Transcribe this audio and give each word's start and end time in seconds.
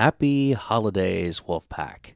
Happy 0.00 0.52
holidays, 0.52 1.42
Wolfpack. 1.46 2.14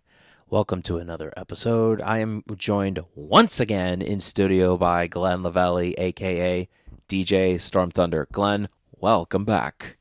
Welcome 0.49 0.81
to 0.85 0.97
another 0.97 1.35
episode. 1.37 2.01
I 2.01 2.17
am 2.21 2.43
joined 2.57 2.99
once 3.15 3.61
again 3.61 4.01
in 4.01 4.21
studio 4.21 4.79
by 4.79 5.07
Glenn 5.07 5.43
Lavelli, 5.43 5.93
aka 5.99 6.67
DJ 7.11 7.61
Storm 7.61 7.91
Thunder. 7.91 8.27
Glenn, 8.33 8.71
welcome 8.99 9.45
back. 9.45 9.99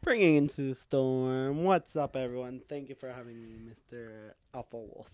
Bringing 0.00 0.36
into 0.36 0.62
the 0.62 0.74
storm. 0.74 1.64
What's 1.64 1.96
up, 1.96 2.16
everyone? 2.16 2.62
Thank 2.66 2.88
you 2.88 2.94
for 2.94 3.10
having 3.12 3.42
me, 3.42 3.58
Mr. 3.70 4.30
Alpha 4.54 4.78
Wolf. 4.78 5.10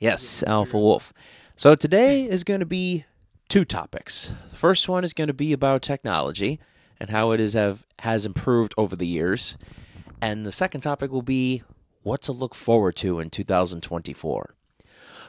Yes, 0.00 0.42
Alpha 0.44 0.78
Wolf. 0.78 1.12
So 1.56 1.74
today 1.74 2.26
is 2.26 2.42
going 2.42 2.60
to 2.60 2.64
be 2.64 3.04
two 3.50 3.66
topics. 3.66 4.32
The 4.48 4.56
first 4.56 4.88
one 4.88 5.04
is 5.04 5.12
going 5.12 5.28
to 5.28 5.34
be 5.34 5.52
about 5.52 5.82
technology 5.82 6.58
and 6.98 7.10
how 7.10 7.32
it 7.32 7.40
is 7.40 7.52
have 7.52 7.84
has 7.98 8.24
improved 8.24 8.72
over 8.78 8.96
the 8.96 9.06
years. 9.06 9.58
And 10.24 10.46
the 10.46 10.52
second 10.52 10.80
topic 10.80 11.12
will 11.12 11.20
be 11.20 11.64
what 12.02 12.22
to 12.22 12.32
look 12.32 12.54
forward 12.54 12.96
to 12.96 13.20
in 13.20 13.28
2024. 13.28 14.54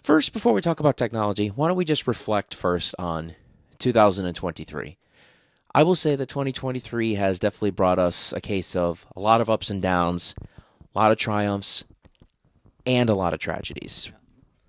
First, 0.01 0.31
before 0.31 0.53
we 0.53 0.61
talk 0.61 0.79
about 0.79 0.95
technology, 0.95 1.49
why 1.49 1.67
don't 1.67 1.75
we 1.75 1.83
just 1.83 2.07
reflect 2.07 2.55
first 2.55 2.95
on 2.97 3.35
2023? 3.77 4.97
I 5.73 5.83
will 5.83 5.95
say 5.95 6.15
that 6.15 6.29
2023 6.29 7.15
has 7.15 7.39
definitely 7.39 7.71
brought 7.71 7.99
us 7.99 8.31
a 8.31 8.39
case 8.39 8.73
of 8.73 9.05
a 9.17 9.19
lot 9.19 9.41
of 9.41 9.49
ups 9.49 9.69
and 9.69 9.81
downs, 9.81 10.33
a 10.95 10.97
lot 10.97 11.11
of 11.11 11.17
triumphs, 11.17 11.83
and 12.85 13.09
a 13.09 13.15
lot 13.15 13.33
of 13.33 13.41
tragedies. 13.41 14.13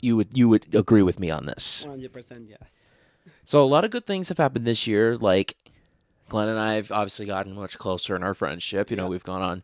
You 0.00 0.16
would 0.16 0.36
you 0.36 0.48
would 0.48 0.74
agree 0.74 1.02
with 1.02 1.20
me 1.20 1.30
on 1.30 1.46
this? 1.46 1.86
100% 1.88 2.48
yes. 2.48 2.58
So 3.44 3.62
a 3.62 3.64
lot 3.64 3.84
of 3.84 3.92
good 3.92 4.06
things 4.06 4.28
have 4.30 4.38
happened 4.38 4.66
this 4.66 4.88
year. 4.88 5.16
Like 5.16 5.54
Glenn 6.28 6.48
and 6.48 6.58
I 6.58 6.74
have 6.74 6.90
obviously 6.90 7.26
gotten 7.26 7.54
much 7.54 7.78
closer 7.78 8.16
in 8.16 8.24
our 8.24 8.34
friendship. 8.34 8.90
You 8.90 8.96
know, 8.96 9.06
we've 9.06 9.22
gone 9.22 9.42
on 9.42 9.62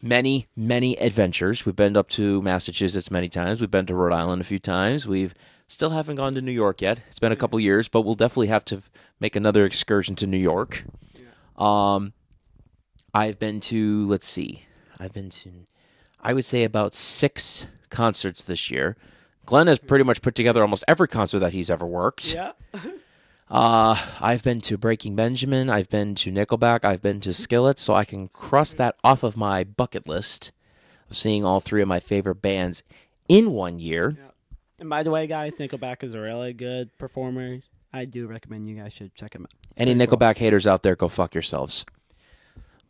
many, 0.00 0.46
many 0.56 0.96
adventures. 0.98 1.66
We've 1.66 1.76
been 1.76 1.96
up 1.96 2.08
to 2.10 2.40
Massachusetts 2.42 3.10
many 3.10 3.28
times. 3.28 3.60
We've 3.60 3.70
been 3.70 3.86
to 3.86 3.94
Rhode 3.94 4.12
Island 4.12 4.40
a 4.40 4.44
few 4.44 4.58
times. 4.58 5.06
We've 5.06 5.34
still 5.66 5.90
haven't 5.90 6.16
gone 6.16 6.34
to 6.34 6.40
New 6.40 6.52
York 6.52 6.80
yet. 6.80 7.02
It's 7.08 7.18
been 7.18 7.32
a 7.32 7.36
couple 7.36 7.58
years, 7.60 7.88
but 7.88 8.02
we'll 8.02 8.14
definitely 8.14 8.48
have 8.48 8.64
to 8.66 8.82
make 9.20 9.36
another 9.36 9.64
excursion 9.64 10.14
to 10.16 10.26
New 10.26 10.38
York. 10.38 10.84
Um, 11.56 12.12
I've 13.12 13.38
been 13.38 13.60
to 13.60 14.06
let's 14.06 14.28
see, 14.28 14.66
I've 14.98 15.12
been 15.12 15.30
to, 15.30 15.50
I 16.20 16.34
would 16.34 16.44
say 16.44 16.62
about 16.62 16.94
six 16.94 17.66
concerts 17.90 18.44
this 18.44 18.70
year. 18.70 18.96
Glenn 19.44 19.66
has 19.66 19.78
pretty 19.78 20.04
much 20.04 20.20
put 20.22 20.34
together 20.34 20.60
almost 20.60 20.84
every 20.86 21.08
concert 21.08 21.38
that 21.40 21.52
he's 21.52 21.70
ever 21.70 21.86
worked. 21.86 22.34
Yeah. 22.34 22.52
Uh, 23.50 23.96
I've 24.20 24.42
been 24.42 24.60
to 24.62 24.76
Breaking 24.76 25.16
Benjamin. 25.16 25.70
I've 25.70 25.88
been 25.88 26.14
to 26.16 26.30
Nickelback. 26.30 26.84
I've 26.84 27.00
been 27.00 27.20
to 27.20 27.32
Skillet, 27.32 27.78
so 27.78 27.94
I 27.94 28.04
can 28.04 28.28
cross 28.28 28.74
that 28.74 28.96
off 29.02 29.22
of 29.22 29.36
my 29.36 29.64
bucket 29.64 30.06
list 30.06 30.52
of 31.08 31.16
seeing 31.16 31.44
all 31.44 31.60
three 31.60 31.80
of 31.80 31.88
my 31.88 32.00
favorite 32.00 32.42
bands 32.42 32.82
in 33.28 33.52
one 33.52 33.78
year. 33.78 34.16
yeah. 34.18 34.24
And 34.80 34.90
by 34.90 35.02
the 35.02 35.10
way, 35.10 35.26
guys, 35.26 35.54
Nickelback 35.56 36.04
is 36.04 36.14
a 36.14 36.20
really 36.20 36.52
good 36.52 36.96
performer. 36.98 37.60
I 37.92 38.04
do 38.04 38.26
recommend 38.26 38.68
you 38.68 38.76
guys 38.76 38.92
should 38.92 39.14
check 39.14 39.34
him 39.34 39.42
out. 39.42 39.54
It's 39.70 39.80
Any 39.80 39.94
very 39.94 40.06
cool. 40.06 40.18
Nickelback 40.18 40.36
haters 40.36 40.66
out 40.66 40.82
there, 40.82 40.94
go 40.94 41.08
fuck 41.08 41.34
yourselves. 41.34 41.86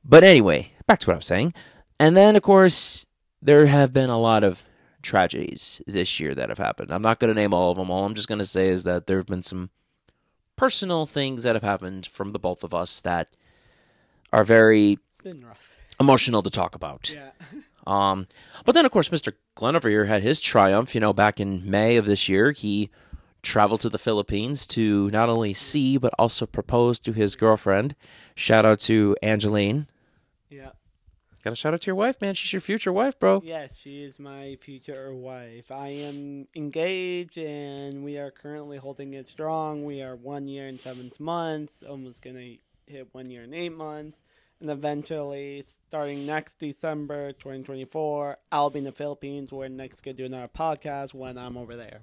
But 0.05 0.25
anyway, 0.25 0.73
back 0.86 0.98
to 1.01 1.06
what 1.06 1.14
I 1.14 1.19
was 1.19 1.27
saying. 1.27 1.55
And 2.01 2.17
then, 2.17 2.34
of 2.36 2.42
course, 2.42 3.06
there 3.41 3.67
have 3.67 3.92
been 3.92 4.11
a 4.11 4.19
lot 4.19 4.42
of 4.42 4.64
tragedies 5.03 5.81
this 5.86 6.19
year 6.19 6.34
that 6.34 6.48
have 6.48 6.59
happened. 6.59 6.91
I'm 6.92 7.03
not 7.03 7.20
going 7.20 7.33
to 7.33 7.41
name 7.41 7.55
all 7.55 7.70
of 7.70 7.79
them. 7.79 7.91
All 7.91 8.05
I'm 8.05 8.14
just 8.14 8.29
going 8.29 8.41
to 8.41 8.47
say 8.47 8.69
is 8.69 8.83
that 8.84 9.06
there 9.06 9.19
have 9.19 9.27
been 9.27 9.42
some 9.42 9.70
personal 10.59 11.06
things 11.06 11.45
that 11.45 11.55
have 11.56 11.62
happened 11.62 12.06
from 12.06 12.33
the 12.33 12.39
both 12.39 12.62
of 12.62 12.75
us 12.75 13.01
that 13.01 13.28
are 14.33 14.45
very 14.45 14.98
emotional 15.98 16.42
to 16.42 16.51
talk 16.51 16.75
about. 16.75 17.11
Yeah. 17.11 17.31
Um, 17.87 18.27
but 18.67 18.75
then, 18.75 18.84
of 18.84 18.91
course, 18.91 19.09
Mr. 19.09 19.33
Glenn 19.55 19.75
over 19.75 19.89
here 19.89 20.05
had 20.05 20.20
his 20.20 20.41
triumph. 20.41 20.95
You 20.95 21.01
know, 21.01 21.14
back 21.14 21.41
in 21.41 21.62
May 21.64 21.97
of 21.97 22.05
this 22.05 22.29
year, 22.29 22.53
he 22.53 22.91
traveled 23.42 23.81
to 23.81 23.89
the 23.89 23.98
Philippines 23.98 24.67
to 24.67 25.11
not 25.11 25.30
only 25.30 25.55
see 25.55 25.97
but 25.97 26.13
also 26.18 26.45
propose 26.45 26.98
to 26.98 27.14
his 27.14 27.35
girlfriend. 27.35 27.97
Shout 28.35 28.67
out 28.67 28.80
to 28.80 29.17
Angeline. 29.23 29.86
Yeah. 31.48 31.51
Got 31.51 31.55
to 31.55 31.57
shout 31.57 31.75
out 31.75 31.81
to 31.83 31.86
your 31.86 31.95
wife, 31.95 32.20
man. 32.20 32.35
She's 32.35 32.53
your 32.53 32.61
future 32.61 32.92
wife, 32.92 33.19
bro. 33.19 33.41
Yes, 33.45 33.70
she 33.81 34.03
is 34.05 34.19
my 34.19 34.59
future 34.61 35.14
wife. 35.14 35.70
I 35.70 35.89
am 35.89 36.47
engaged 36.55 37.39
and 37.39 38.05
we 38.05 38.19
are 38.19 38.31
currently 38.31 38.77
holding 38.77 39.14
it 39.14 39.29
strong. 39.29 39.85
We 39.85 40.03
are 40.03 40.14
one 40.14 40.47
year 40.47 40.67
and 40.67 40.79
seven 40.79 41.11
months, 41.19 41.83
almost 41.89 42.20
going 42.23 42.36
to 42.36 42.92
hit 42.92 43.09
one 43.13 43.31
year 43.31 43.42
and 43.45 43.55
eight 43.55 43.73
months. 43.73 44.19
And 44.61 44.70
eventually, 44.70 45.64
starting 45.89 46.27
next 46.27 46.59
December 46.59 47.33
2024, 47.33 48.36
I'll 48.53 48.70
be 48.70 48.80
in 48.80 48.85
the 48.85 48.92
Philippines. 48.92 49.53
We're 49.53 49.69
next 49.69 50.03
going 50.03 50.17
to 50.17 50.23
do 50.23 50.27
another 50.27 50.48
podcast 50.48 51.15
when 51.15 51.39
I'm 51.39 51.57
over 51.57 51.77
there. 51.77 52.01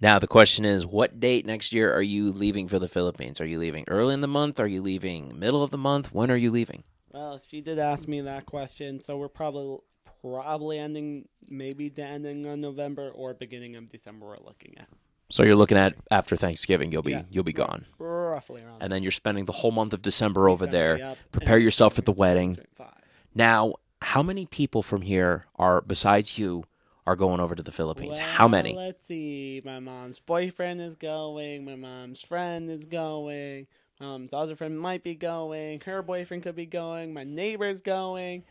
Now 0.00 0.18
the 0.18 0.26
question 0.26 0.64
is, 0.66 0.84
what 0.84 1.20
date 1.20 1.46
next 1.46 1.72
year 1.72 1.90
are 1.94 2.02
you 2.02 2.30
leaving 2.30 2.68
for 2.68 2.78
the 2.78 2.88
Philippines? 2.88 3.40
Are 3.40 3.46
you 3.46 3.58
leaving 3.58 3.84
early 3.88 4.12
in 4.12 4.20
the 4.20 4.28
month? 4.28 4.60
Are 4.60 4.66
you 4.66 4.82
leaving 4.82 5.38
middle 5.38 5.62
of 5.62 5.70
the 5.70 5.78
month? 5.78 6.12
When 6.12 6.30
are 6.30 6.36
you 6.36 6.50
leaving? 6.50 6.84
Well, 7.16 7.40
she 7.48 7.62
did 7.62 7.78
ask 7.78 8.06
me 8.06 8.20
that 8.20 8.44
question, 8.44 9.00
so 9.00 9.16
we're 9.16 9.28
probably 9.28 9.78
probably 10.20 10.78
ending 10.78 11.28
maybe 11.50 11.88
the 11.88 12.02
ending 12.04 12.44
of 12.46 12.58
November 12.58 13.10
or 13.10 13.32
beginning 13.32 13.74
of 13.76 13.88
December. 13.88 14.26
We're 14.26 14.36
looking 14.44 14.74
at 14.76 14.88
So 15.30 15.42
you're 15.42 15.56
looking 15.56 15.78
at 15.78 15.94
after 16.10 16.36
Thanksgiving. 16.36 16.92
You'll 16.92 17.02
be 17.02 17.12
Yeah. 17.12 17.22
you'll 17.30 17.42
be 17.44 17.54
gone, 17.54 17.86
roughly 17.98 18.62
around. 18.62 18.82
and 18.82 18.92
then 18.92 19.02
you're 19.02 19.12
spending 19.12 19.46
the 19.46 19.52
whole 19.52 19.70
month 19.70 19.94
of 19.94 20.02
December 20.02 20.48
over 20.50 20.66
there. 20.66 20.98
Yep. 20.98 21.18
Prepare 21.32 21.54
And 21.56 21.64
yourself 21.64 21.94
for 21.94 22.02
the 22.02 22.12
wedding. 22.12 22.56
2025. 22.56 22.92
Now, 23.34 23.74
how 24.02 24.22
many 24.22 24.44
people 24.44 24.82
from 24.82 25.00
here 25.02 25.46
are 25.56 25.80
besides 25.80 26.36
you 26.38 26.64
are 27.06 27.16
going 27.16 27.40
over 27.40 27.54
to 27.54 27.62
the 27.62 27.72
Philippines? 27.72 28.18
how 28.18 28.46
many? 28.46 28.74
Let's 28.74 29.06
see. 29.06 29.62
My 29.64 29.78
mom's 29.80 30.18
boyfriend 30.18 30.82
is 30.82 30.96
going. 30.96 31.64
My 31.64 31.76
mom's 31.76 32.20
friend 32.20 32.70
is 32.70 32.84
going. 32.84 33.68
Um, 34.00 34.06
Mom's 34.06 34.32
other 34.32 34.56
friend 34.56 34.78
might 34.78 35.02
be 35.02 35.14
going. 35.14 35.80
Her 35.80 36.02
boyfriend 36.02 36.42
could 36.42 36.56
be 36.56 36.66
going. 36.66 37.14
My 37.14 37.24
neighbor's 37.24 37.80
going. 37.80 38.44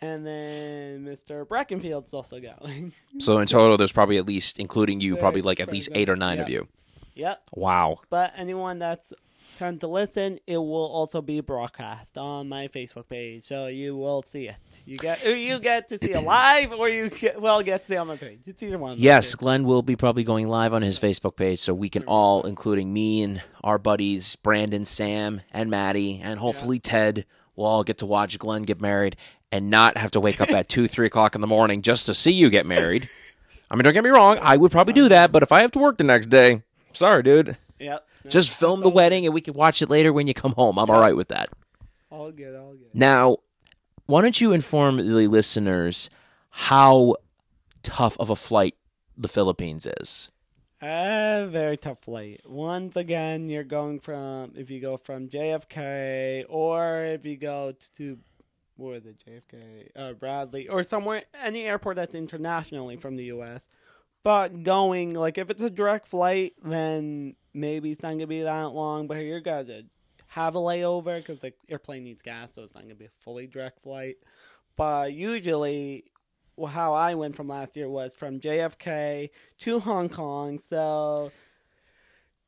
And 0.00 0.24
then 0.24 1.04
Mr. 1.04 1.46
Brackenfield's 1.46 2.12
also 2.14 2.38
going. 2.40 2.92
So 3.18 3.38
in 3.38 3.46
total, 3.46 3.76
there's 3.76 3.90
probably 3.92 4.18
at 4.18 4.26
least, 4.26 4.60
including 4.60 5.00
you, 5.00 5.16
probably 5.16 5.42
like 5.42 5.58
at 5.58 5.72
least 5.72 5.88
eight 5.94 6.08
or 6.08 6.14
nine 6.14 6.38
of 6.38 6.48
you. 6.48 6.68
yep. 7.14 7.42
Wow. 7.52 7.98
But 8.10 8.32
anyone 8.36 8.78
that's 8.78 9.12
trying 9.58 9.78
to 9.80 9.88
listen, 9.88 10.38
it 10.46 10.56
will 10.56 10.86
also 10.86 11.20
be 11.20 11.40
broadcast 11.40 12.16
on 12.16 12.48
my 12.48 12.68
Facebook 12.68 13.08
page, 13.08 13.44
so 13.44 13.66
you 13.66 13.96
will 13.96 14.22
see 14.22 14.48
it. 14.48 14.56
You 14.86 14.96
get 14.96 15.26
uh, 15.26 15.30
you 15.30 15.58
get 15.58 15.88
to 15.88 15.98
see 15.98 16.12
it 16.12 16.20
live, 16.24 16.72
or 16.72 16.88
you 16.88 17.10
get, 17.10 17.40
well 17.40 17.62
get 17.62 17.82
to 17.82 17.86
see 17.88 17.94
it 17.94 17.98
on 17.98 18.06
my 18.06 18.16
page. 18.16 18.40
It's 18.46 18.62
either 18.62 18.78
one. 18.78 18.96
Yes. 18.98 19.34
Glenn 19.34 19.64
will 19.64 19.82
be 19.82 19.96
probably 19.96 20.22
going 20.22 20.46
live 20.48 20.72
on 20.72 20.82
his 20.82 20.98
Facebook 20.98 21.34
page, 21.36 21.58
so 21.58 21.74
we 21.74 21.88
can 21.88 22.02
mm-hmm. 22.02 22.10
all, 22.10 22.46
including 22.46 22.92
me 22.92 23.22
and 23.22 23.42
our 23.64 23.78
buddies 23.78 24.36
Brandon, 24.36 24.84
Sam, 24.84 25.40
and 25.52 25.68
Maddie, 25.68 26.20
and 26.22 26.38
hopefully 26.38 26.78
Ted, 26.78 27.26
will 27.56 27.66
all 27.66 27.82
get 27.82 27.98
to 27.98 28.06
watch 28.06 28.38
Glenn 28.38 28.62
get 28.62 28.80
married 28.80 29.16
and 29.50 29.70
not 29.70 29.98
have 29.98 30.12
to 30.12 30.20
wake 30.20 30.40
up 30.40 30.50
at 30.50 30.68
two, 30.68 30.86
three 30.86 31.06
o'clock 31.06 31.34
in 31.34 31.40
the 31.40 31.46
morning 31.46 31.82
just 31.82 32.06
to 32.06 32.14
see 32.14 32.30
you 32.30 32.48
get 32.48 32.64
married. 32.64 33.10
I 33.70 33.74
mean, 33.74 33.82
don't 33.82 33.92
get 33.92 34.04
me 34.04 34.10
wrong, 34.10 34.38
I 34.40 34.56
would 34.56 34.70
probably 34.70 34.94
do 34.94 35.02
uh-huh. 35.02 35.08
that, 35.10 35.32
but 35.32 35.42
if 35.42 35.50
I 35.50 35.62
have 35.62 35.72
to 35.72 35.78
work 35.80 35.98
the 35.98 36.04
next 36.04 36.26
day, 36.26 36.62
sorry, 36.92 37.24
dude. 37.24 37.56
Yep. 37.80 38.04
Just 38.28 38.50
film 38.50 38.80
the 38.80 38.90
wedding 38.90 39.24
and 39.24 39.34
we 39.34 39.40
can 39.40 39.54
watch 39.54 39.82
it 39.82 39.90
later 39.90 40.12
when 40.12 40.26
you 40.26 40.34
come 40.34 40.52
home. 40.52 40.78
I'm 40.78 40.90
all 40.90 41.00
right 41.00 41.16
with 41.16 41.28
that. 41.28 41.48
All 42.10 42.30
good. 42.30 42.54
All 42.54 42.72
good. 42.72 42.88
Now, 42.94 43.38
why 44.06 44.22
don't 44.22 44.40
you 44.40 44.52
inform 44.52 44.96
the 44.96 45.26
listeners 45.28 46.08
how 46.50 47.16
tough 47.82 48.16
of 48.18 48.30
a 48.30 48.36
flight 48.36 48.74
the 49.16 49.28
Philippines 49.28 49.86
is? 50.00 50.30
A 50.80 51.48
very 51.50 51.76
tough 51.76 52.00
flight. 52.02 52.40
Once 52.46 52.96
again, 52.96 53.48
you're 53.48 53.64
going 53.64 53.98
from 53.98 54.52
if 54.56 54.70
you 54.70 54.80
go 54.80 54.96
from 54.96 55.28
JFK 55.28 56.44
or 56.48 57.02
if 57.04 57.26
you 57.26 57.36
go 57.36 57.74
to 57.96 58.18
where 58.76 59.00
the 59.00 59.10
JFK 59.10 59.88
uh, 59.96 60.12
Bradley 60.12 60.68
or 60.68 60.84
somewhere 60.84 61.24
any 61.42 61.64
airport 61.64 61.96
that's 61.96 62.14
internationally 62.14 62.96
from 62.96 63.16
the 63.16 63.24
U.S. 63.24 63.66
But 64.22 64.62
going 64.62 65.14
like 65.14 65.38
if 65.38 65.50
it's 65.50 65.62
a 65.62 65.70
direct 65.70 66.06
flight, 66.08 66.54
then 66.62 67.36
maybe 67.54 67.92
it's 67.92 68.02
not 68.02 68.10
gonna 68.10 68.26
be 68.26 68.42
that 68.42 68.72
long. 68.72 69.06
But 69.06 69.18
you're 69.18 69.40
gonna 69.40 69.82
have 70.28 70.54
a 70.54 70.58
layover 70.58 71.16
because 71.18 71.40
the 71.40 71.52
airplane 71.68 72.04
needs 72.04 72.22
gas, 72.22 72.50
so 72.52 72.62
it's 72.62 72.74
not 72.74 72.82
gonna 72.82 72.94
be 72.94 73.06
a 73.06 73.10
fully 73.20 73.46
direct 73.46 73.82
flight. 73.82 74.16
But 74.76 75.12
usually, 75.12 76.04
well, 76.56 76.70
how 76.70 76.94
I 76.94 77.14
went 77.14 77.36
from 77.36 77.48
last 77.48 77.76
year 77.76 77.88
was 77.88 78.14
from 78.14 78.40
JFK 78.40 79.30
to 79.58 79.80
Hong 79.80 80.08
Kong. 80.08 80.58
So 80.58 81.32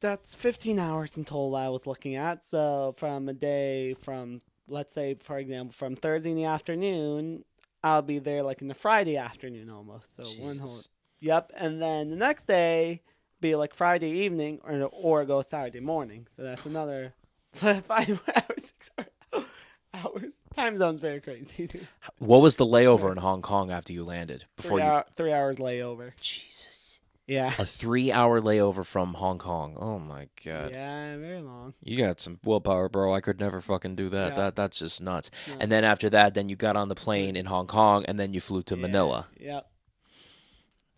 that's 0.00 0.34
15 0.34 0.78
hours 0.78 1.16
in 1.16 1.24
total 1.24 1.56
I 1.56 1.68
was 1.68 1.86
looking 1.86 2.16
at. 2.16 2.44
So 2.44 2.94
from 2.96 3.28
a 3.28 3.32
day 3.32 3.94
from, 3.94 4.40
let's 4.68 4.94
say, 4.94 5.14
for 5.14 5.38
example, 5.38 5.72
from 5.72 5.96
Thursday 5.96 6.30
in 6.30 6.36
the 6.36 6.44
afternoon, 6.44 7.44
I'll 7.82 8.02
be 8.02 8.18
there 8.18 8.42
like 8.42 8.60
in 8.62 8.68
the 8.68 8.74
Friday 8.74 9.16
afternoon 9.16 9.70
almost. 9.70 10.14
So 10.16 10.24
one 10.42 10.58
whole. 10.58 10.80
Yep. 11.20 11.52
And 11.56 11.80
then 11.80 12.10
the 12.10 12.16
next 12.16 12.46
day, 12.46 13.02
be 13.40 13.56
like 13.56 13.74
Friday 13.74 14.10
evening 14.10 14.60
or, 14.64 14.88
or 14.92 15.24
go 15.24 15.40
Saturday 15.42 15.80
morning. 15.80 16.26
So 16.36 16.42
that's 16.42 16.66
another 16.66 17.14
five 17.52 18.20
hours, 18.34 18.72
six 18.72 18.90
hours 19.94 20.32
time 20.54 20.78
zone's 20.78 21.00
very 21.00 21.20
crazy. 21.20 21.68
What 22.18 22.42
was 22.42 22.56
the 22.56 22.66
layover 22.66 23.10
in 23.10 23.16
Hong 23.18 23.40
Kong 23.42 23.70
after 23.70 23.92
you 23.92 24.04
landed? 24.04 24.44
Before 24.56 24.78
three, 24.78 24.86
you 24.86 25.02
three 25.14 25.32
hours 25.32 25.56
layover. 25.56 26.12
Jesus. 26.20 26.98
Yeah. 27.26 27.54
A 27.58 27.64
three 27.64 28.12
hour 28.12 28.40
layover 28.40 28.84
from 28.84 29.14
Hong 29.14 29.38
Kong. 29.38 29.76
Oh 29.80 29.98
my 29.98 30.28
god. 30.44 30.72
Yeah, 30.72 31.16
very 31.16 31.40
long. 31.40 31.74
You 31.82 31.96
got 31.96 32.20
some 32.20 32.38
willpower, 32.44 32.88
bro. 32.88 33.14
I 33.14 33.20
could 33.20 33.40
never 33.40 33.60
fucking 33.60 33.94
do 33.94 34.08
that. 34.10 34.30
Yeah. 34.32 34.36
That 34.36 34.56
that's 34.56 34.80
just 34.80 35.00
nuts. 35.00 35.30
Yeah. 35.48 35.56
And 35.60 35.72
then 35.72 35.84
after 35.84 36.10
that, 36.10 36.34
then 36.34 36.48
you 36.48 36.56
got 36.56 36.76
on 36.76 36.88
the 36.88 36.94
plane 36.94 37.36
in 37.36 37.46
Hong 37.46 37.66
Kong 37.66 38.04
and 38.06 38.18
then 38.18 38.34
you 38.34 38.40
flew 38.40 38.62
to 38.64 38.74
Yeah. 38.76 38.82
Manila. 38.82 39.28
Yep. 39.38 39.69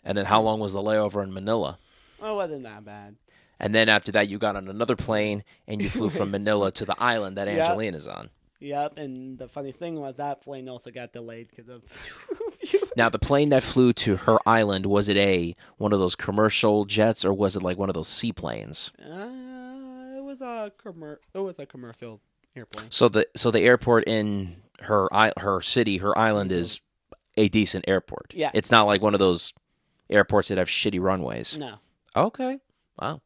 And 0.04 0.16
then 0.19 0.25
how 0.26 0.43
long 0.43 0.60
was 0.60 0.72
the 0.72 0.81
layover 0.82 1.22
in 1.22 1.32
Manila? 1.32 1.78
Well, 2.20 2.32
it 2.34 2.37
wasn't 2.37 2.62
that 2.64 2.84
bad. 2.84 3.16
And 3.60 3.75
then 3.75 3.88
after 3.88 4.10
that, 4.12 4.28
you 4.28 4.38
got 4.38 4.56
on 4.56 4.69
another 4.69 4.96
plane 4.96 5.44
and 5.69 5.81
you 5.81 5.88
flew 5.88 6.10
from 6.10 6.31
Manila 6.32 6.72
to 6.72 6.84
the 6.84 6.96
island 6.99 7.37
that 7.37 7.46
Yep. 7.49 7.58
Angelina's 7.58 8.08
on. 8.08 8.31
Yep, 8.60 8.96
and 8.96 9.38
the 9.38 9.49
funny 9.49 9.72
thing 9.72 9.96
was 9.99 10.19
that 10.19 10.40
plane 10.40 10.69
also 10.69 10.93
got 10.93 11.12
delayed 11.12 11.49
because 11.49 11.69
of. 11.69 11.82
Now, 12.96 13.08
the 13.08 13.19
plane 13.19 13.49
that 13.49 13.62
flew 13.62 13.93
to 13.94 14.16
her 14.19 14.38
island 14.46 14.87
was 14.87 15.08
it 15.08 15.16
a 15.16 15.56
one 15.78 15.93
of 15.93 15.99
those 15.99 16.14
commercial 16.14 16.84
jets 16.84 17.25
or 17.25 17.32
was 17.32 17.56
it 17.56 17.62
like 17.62 17.76
one 17.78 17.88
of 17.88 17.94
those 17.94 18.06
seaplanes? 18.08 18.93
uh, 19.00 20.19
it 20.19 20.22
was 20.22 20.40
a 20.43 20.70
commer- 20.82 21.16
It 21.34 21.38
was 21.38 21.58
a 21.58 21.66
commercial 21.66 22.20
airplane. 22.55 22.87
So 22.90 23.08
the 23.08 23.26
so 23.34 23.50
the 23.50 23.62
airport 23.62 24.05
in 24.06 24.56
her 24.82 25.08
i- 25.12 25.32
her 25.38 25.60
city, 25.62 25.96
her 25.98 26.16
island 26.16 26.52
is 26.52 26.81
a 27.37 27.48
decent 27.48 27.87
airport. 27.88 28.28
Mm-hmm. 28.28 28.40
Yeah. 28.40 28.50
it's 28.55 28.70
not 28.70 28.84
like 28.84 29.00
one 29.02 29.14
of 29.14 29.20
those 29.20 29.52
airports 30.10 30.49
that 30.49 30.58
have 30.58 30.69
shitty 30.69 31.00
runways. 31.00 31.56
No, 31.58 31.76
Okay, 32.16 32.58
wow. 33.00 33.20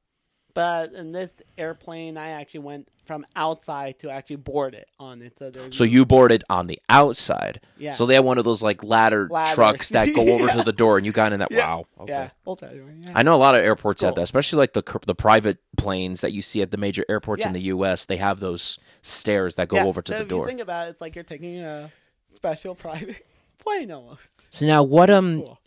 but 0.54 0.92
in 0.92 1.12
this 1.12 1.42
airplane, 1.58 2.16
I 2.16 2.30
actually 2.30 2.60
went 2.60 2.88
from 3.04 3.24
outside 3.36 3.98
to 4.00 4.10
actually 4.10 4.36
board 4.36 4.74
it 4.74 4.88
on 4.98 5.22
it. 5.22 5.38
So 5.38 5.50
So 5.70 5.84
you 5.84 6.04
boarded 6.04 6.42
on 6.50 6.66
the 6.66 6.80
outside. 6.88 7.60
yeah, 7.78 7.92
So 7.92 8.04
they 8.04 8.14
have 8.14 8.24
one 8.24 8.36
of 8.38 8.44
those 8.44 8.62
like 8.64 8.82
ladder 8.82 9.28
Ladders. 9.30 9.54
trucks 9.54 9.88
that 9.90 10.12
go 10.14 10.22
over 10.34 10.48
to 10.48 10.62
the 10.64 10.72
door, 10.72 10.96
and 10.96 11.06
you 11.06 11.12
got 11.12 11.32
in 11.32 11.38
that. 11.40 11.52
Yeah. 11.52 11.58
Wow. 11.76 11.84
Okay. 12.00 12.12
yeah, 12.12 12.30
we'll 12.44 12.56
tell 12.56 12.74
you. 12.74 12.84
Yeah. 13.00 13.12
I 13.14 13.22
know 13.22 13.36
a 13.36 13.38
lot 13.38 13.54
of 13.54 13.62
airports 13.62 14.02
have 14.02 14.14
that, 14.16 14.22
especially 14.22 14.58
like 14.58 14.72
the 14.72 14.82
the 15.06 15.14
private 15.14 15.58
planes 15.76 16.20
that 16.22 16.32
you 16.32 16.42
see 16.42 16.62
at 16.62 16.70
the 16.72 16.76
major 16.78 17.04
airports 17.08 17.44
in 17.46 17.52
the 17.52 17.60
U.S. 17.62 18.04
They 18.06 18.16
have 18.16 18.40
those 18.40 18.78
stairs 19.02 19.54
that 19.56 19.68
go 19.68 19.76
Yeah, 19.76 19.84
over 19.84 20.02
to 20.02 20.12
so 20.12 20.18
the 20.18 20.24
door. 20.24 20.40
You 20.42 20.46
think 20.48 20.60
about 20.60 20.88
it, 20.88 20.90
it's 20.90 21.00
like 21.00 21.14
you're 21.14 21.22
taking 21.24 21.60
a 21.60 21.92
special 22.28 22.74
private 22.86 23.24
plane 23.58 23.92
almost. 23.92 24.20
So 24.50 24.66
now, 24.66 24.82
what 24.82 25.10
um, 25.10 25.42
Cool. 25.42 25.60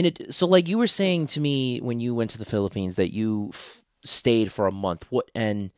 In 0.00 0.06
it, 0.06 0.32
so 0.32 0.46
like 0.46 0.66
you 0.66 0.78
were 0.78 0.86
saying 0.86 1.26
to 1.28 1.40
me 1.40 1.78
when 1.80 2.00
you 2.00 2.14
went 2.14 2.30
to 2.30 2.38
the 2.38 2.46
Philippines 2.46 2.94
that 2.94 3.12
you 3.12 3.50
f- 3.52 3.82
stayed 4.02 4.50
for 4.50 4.66
a 4.66 4.72
month. 4.72 5.04
What 5.10 5.30
and 5.34 5.72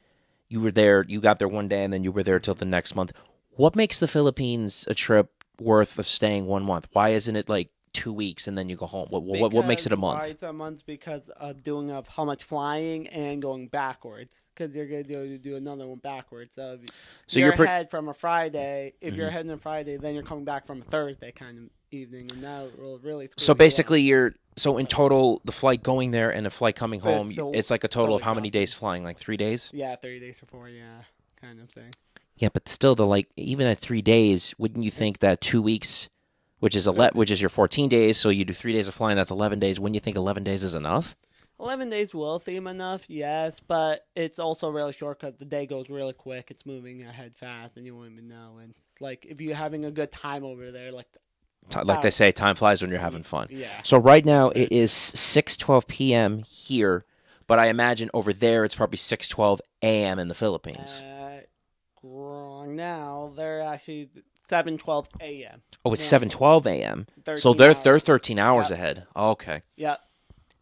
you 0.49 0.61
were 0.61 0.71
there, 0.71 1.05
you 1.09 1.21
got 1.21 1.41
there 1.41 1.49
one 1.49 1.67
day, 1.67 1.83
and 1.83 1.93
then 1.93 2.05
you 2.05 2.13
were 2.13 2.23
there 2.23 2.39
till 2.39 2.55
the 2.55 2.65
next 2.65 2.95
month. 2.95 3.13
What 3.57 3.75
makes 3.75 3.99
the 3.99 4.07
Philippines 4.07 4.87
a 4.89 4.95
trip 4.95 5.45
worth 5.61 5.99
of 5.99 6.07
staying 6.07 6.47
one 6.47 6.63
month? 6.63 6.87
Why 6.93 7.09
isn't 7.09 7.35
it 7.35 7.49
like 7.49 7.71
two 7.93 8.13
weeks 8.13 8.49
and 8.49 8.57
then 8.57 8.69
you 8.69 8.77
go 8.77 8.87
home? 8.87 9.07
What 9.11 9.23
what, 9.23 9.53
what 9.53 9.67
makes 9.67 9.87
it 9.87 9.93
a 9.93 9.97
Because- 9.97 10.03
Why 10.15 10.19
month? 10.21 10.31
it's 10.31 10.43
a 10.43 10.53
month? 10.53 10.87
Because 10.87 11.29
of 11.31 11.63
doing 11.63 11.91
of 11.91 12.09
how 12.09 12.25
much 12.25 12.45
flying 12.45 13.07
and 13.09 13.41
going 13.43 13.69
backwards. 13.69 14.37
Because 14.55 14.75
you're 14.75 14.87
gonna 14.87 15.03
do, 15.03 15.39
do 15.39 15.57
another 15.57 15.87
one 15.87 15.99
backwards. 15.99 16.55
So, 16.55 16.79
if 16.83 16.91
So 17.27 17.39
you're, 17.39 17.49
you're 17.49 17.57
pre- 17.57 17.67
ahead 17.67 17.91
from 17.91 18.09
a 18.09 18.15
Friday. 18.15 18.95
If 19.01 19.15
you're 19.15 19.29
Mhm. 19.29 19.33
heading 19.33 19.51
on 19.53 19.59
Friday, 19.59 19.97
then 19.97 20.15
you're 20.15 20.23
coming 20.23 20.45
back 20.45 20.67
from 20.67 20.81
a 20.81 20.85
Thursday 20.85 21.33
kind 21.33 21.59
of 21.59 21.65
evening, 21.91 22.31
and 22.33 22.43
that 22.43 22.79
will 22.79 22.99
really. 22.99 23.29
So 23.39 23.55
basically, 23.55 24.01
you're 24.03 24.35
so 24.57 24.79
in 24.79 24.87
total 24.87 25.41
the 25.45 25.53
flight 25.53 25.83
going 25.83 26.11
there 26.11 26.31
and 26.31 26.45
the 26.47 26.51
flight 26.51 26.77
coming 26.77 27.01
home. 27.01 27.27
it's 27.27 27.33
still 27.35 27.53
It's 27.55 27.71
like 27.71 27.85
a 27.85 27.89
total 27.89 28.15
of 28.15 28.23
how 28.23 28.35
many 28.35 28.49
possible. 28.51 28.61
days 28.61 28.75
flying? 28.75 29.05
Like 29.05 29.19
three 29.19 29.37
days? 29.37 29.71
yeah, 29.73 29.97
thirty 29.97 30.21
days 30.21 30.41
before, 30.41 30.69
yeah, 30.69 31.03
kind 31.41 31.61
of 31.61 31.71
thing. 31.71 31.93
Yeah, 32.37 32.49
but 32.53 32.69
still, 32.69 32.95
the 32.95 33.07
like 33.07 33.29
even 33.37 33.67
at 33.67 33.79
three 33.79 34.03
days, 34.03 34.55
wouldn't 34.59 34.85
you 34.85 34.91
think 34.91 35.19
that 35.21 35.41
two 35.41 35.63
weeks, 35.63 36.09
which 36.63 36.77
is 36.77 36.87
ele- 36.87 37.11
which 37.15 37.33
is 37.33 37.43
your 37.43 37.49
fourteen 37.49 37.89
days, 37.89 38.17
so 38.17 38.29
you 38.29 38.45
do 38.45 38.53
three 38.53 38.73
days 38.73 38.87
of 38.87 38.95
flying, 38.95 39.17
that's 39.17 39.33
eleven 39.33 39.59
days. 39.59 39.81
Wouldn't 39.81 39.95
you 39.97 40.01
think 40.01 40.17
eleven 40.17 40.45
days 40.45 40.63
is 40.63 40.75
enough? 40.75 41.17
Eleven 41.59 41.91
days 41.91 42.15
will 42.15 42.39
seem 42.39 42.69
enough, 42.69 43.11
yes, 43.11 43.59
but 43.59 44.07
it's 44.15 44.39
also 44.39 44.71
really 44.71 44.93
short 44.93 45.19
because 45.21 45.35
the 45.39 45.45
day 45.45 45.67
goes 45.67 45.91
really 45.91 46.13
quick. 46.13 46.53
It's 46.53 46.65
moving 46.65 47.03
ahead 47.03 47.37
fast, 47.37 47.77
and 47.77 47.85
you 47.85 47.97
won't 47.97 48.13
even 48.13 48.29
know. 48.29 48.59
And 48.63 48.75
it's 48.93 49.01
like 49.01 49.27
if 49.29 49.41
you're 49.41 49.57
having 49.57 49.85
a 49.85 49.91
good 49.91 50.13
time 50.13 50.45
over 50.45 50.71
there, 50.71 50.93
like 50.93 51.09
like 51.85 52.03
they 52.03 52.11
say, 52.11 52.31
time 52.31 52.55
flies 52.55 52.81
when 52.81 52.91
you're 52.93 53.01
having 53.01 53.25
fun. 53.25 53.49
yeah, 53.51 53.83
So 53.83 53.99
right 53.99 54.25
now 54.25 54.51
it 54.51 54.71
is 54.71 54.93
six 54.93 55.57
twelve 55.57 55.89
p.m. 55.89 56.45
here, 56.45 57.05
but 57.49 57.59
I 57.59 57.67
imagine 57.67 58.09
over 58.15 58.33
there 58.33 58.65
it's 58.65 58.77
probably 58.77 58.99
six 58.99 59.29
twelve 59.29 59.61
a.m. 59.83 60.21
in 60.21 60.29
the 60.29 60.35
Philippines. 60.35 61.03
Uh, 61.03 61.41
wrong 62.05 62.77
now. 62.77 63.33
They're 63.37 63.63
actually 63.63 64.11
seven 64.53 64.77
twelve 64.77 65.09
a.m. 65.21 65.63
oh, 65.85 65.95
it's 65.95 66.05
seven 66.05 66.29
twelve 66.29 66.67
a.m. 66.67 67.07
So 67.37 67.55
they're 67.55 67.73
they're 67.73 67.99
thirteen 67.99 68.39
hours 68.39 68.69
Yep. 68.69 68.79
ahead. 68.79 69.07
Okay. 69.17 69.63
Yep. 69.77 69.99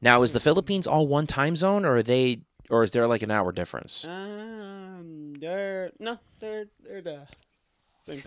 Now 0.00 0.22
is 0.22 0.32
the 0.32 0.38
Philippines 0.40 0.86
all 0.86 1.08
one 1.08 1.26
time 1.26 1.56
zone, 1.56 1.84
or 1.84 1.96
are 1.96 2.02
they, 2.02 2.42
or 2.70 2.84
is 2.84 2.92
there 2.92 3.06
like 3.08 3.22
an 3.22 3.30
hour 3.32 3.50
difference? 3.50 4.04
Um, 4.06 5.34
they're 5.40 5.90
no, 5.98 6.18
they're 6.38 6.66
they're 6.84 7.02
the. 7.02 7.26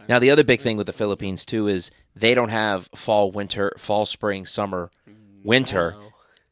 Now 0.07 0.19
the 0.19 0.31
other 0.31 0.43
big 0.43 0.61
thing 0.61 0.77
with 0.77 0.87
the 0.87 0.93
Philippines 0.93 1.45
too 1.45 1.67
is 1.67 1.91
they 2.15 2.33
don't 2.35 2.49
have 2.49 2.89
fall, 2.95 3.31
winter, 3.31 3.71
fall, 3.77 4.05
spring, 4.05 4.45
summer. 4.45 4.91
winter. 5.43 5.95
No. 5.99 6.07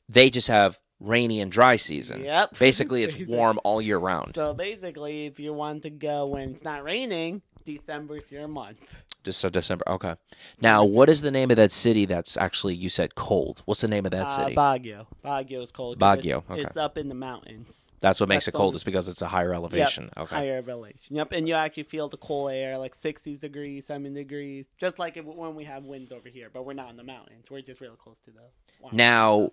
They 0.09 0.29
just 0.29 0.47
have 0.49 0.79
rainy 0.99 1.39
and 1.39 1.49
dry 1.51 1.75
season. 1.77 2.23
Yep. 2.23 2.57
Basically, 2.59 3.03
it's 3.03 3.15
warm 3.29 3.59
all 3.63 3.81
year 3.81 3.97
round. 3.97 4.35
So 4.35 4.53
basically, 4.53 5.25
if 5.27 5.39
you 5.39 5.53
want 5.53 5.83
to 5.83 5.89
go 5.89 6.27
when 6.27 6.49
it's 6.55 6.63
not 6.63 6.83
raining, 6.83 7.41
December's 7.65 8.31
your 8.31 8.47
month. 8.47 8.95
Just 9.23 9.39
so 9.39 9.49
December. 9.49 9.83
Okay. 9.87 10.15
Now, 10.61 10.83
what 10.83 11.07
is 11.09 11.21
the 11.21 11.31
name 11.31 11.51
of 11.51 11.57
that 11.57 11.71
city 11.71 12.05
that's 12.05 12.35
actually 12.37 12.73
you 12.75 12.89
said 12.89 13.15
cold? 13.15 13.61
What's 13.65 13.81
the 13.81 13.87
name 13.87 14.05
of 14.05 14.11
that 14.11 14.23
Uh, 14.27 14.35
city? 14.45 14.55
Baguio. 14.55 15.05
Baguio 15.23 15.63
is 15.63 15.71
cold. 15.71 15.99
'cause 15.99 16.17
Baguio, 16.17 16.37
It's, 16.39 16.49
okay. 16.51 16.61
it's 16.61 16.77
up 16.77 16.97
in 16.97 17.07
the 17.09 17.15
mountains. 17.15 17.85
that's 17.99 18.19
what 18.19 18.27
makes 18.29 18.45
that's 18.45 18.55
it 18.55 18.57
cold. 18.57 18.73
Is 18.75 18.83
because 18.83 19.07
it's 19.07 19.21
a 19.21 19.27
higher 19.27 19.53
elevation. 19.53 20.09
Okay. 20.17 20.35
Higher 20.35 20.63
elevation. 20.67 21.15
Yep, 21.17 21.33
and 21.33 21.47
you 21.47 21.53
actually 21.53 21.83
feel 21.83 22.09
the 22.09 22.17
cold 22.17 22.51
air, 22.51 22.77
like 22.79 22.95
60s 22.95 23.39
degrees, 23.39 23.85
70 23.85 24.15
degrees, 24.15 24.65
just 24.79 24.97
like 24.97 25.17
if, 25.17 25.25
when 25.25 25.53
we 25.55 25.65
have 25.65 25.83
winds 25.85 26.11
over 26.11 26.27
here. 26.27 26.49
But 26.51 26.65
we're 26.65 26.73
not 26.73 26.89
in 26.89 26.97
the 26.97 27.03
mountains. 27.03 27.45
We're 27.51 27.61
just 27.61 27.79
real 27.79 27.95
close 27.95 28.19
to 28.21 28.31
the. 28.31 28.41
water. 28.81 28.95
Now, 28.95 29.51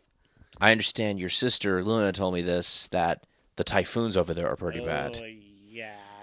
I 0.58 0.72
understand 0.72 1.20
your 1.20 1.28
sister 1.28 1.84
Luna 1.84 2.12
told 2.12 2.32
me 2.32 2.40
this 2.40 2.88
that 2.88 3.26
the 3.56 3.64
typhoons 3.64 4.16
over 4.16 4.32
there 4.32 4.48
are 4.48 4.56
pretty 4.56 4.80
Oh, 4.80 4.86
bad. 4.86 5.16
yeah, 5.16 5.26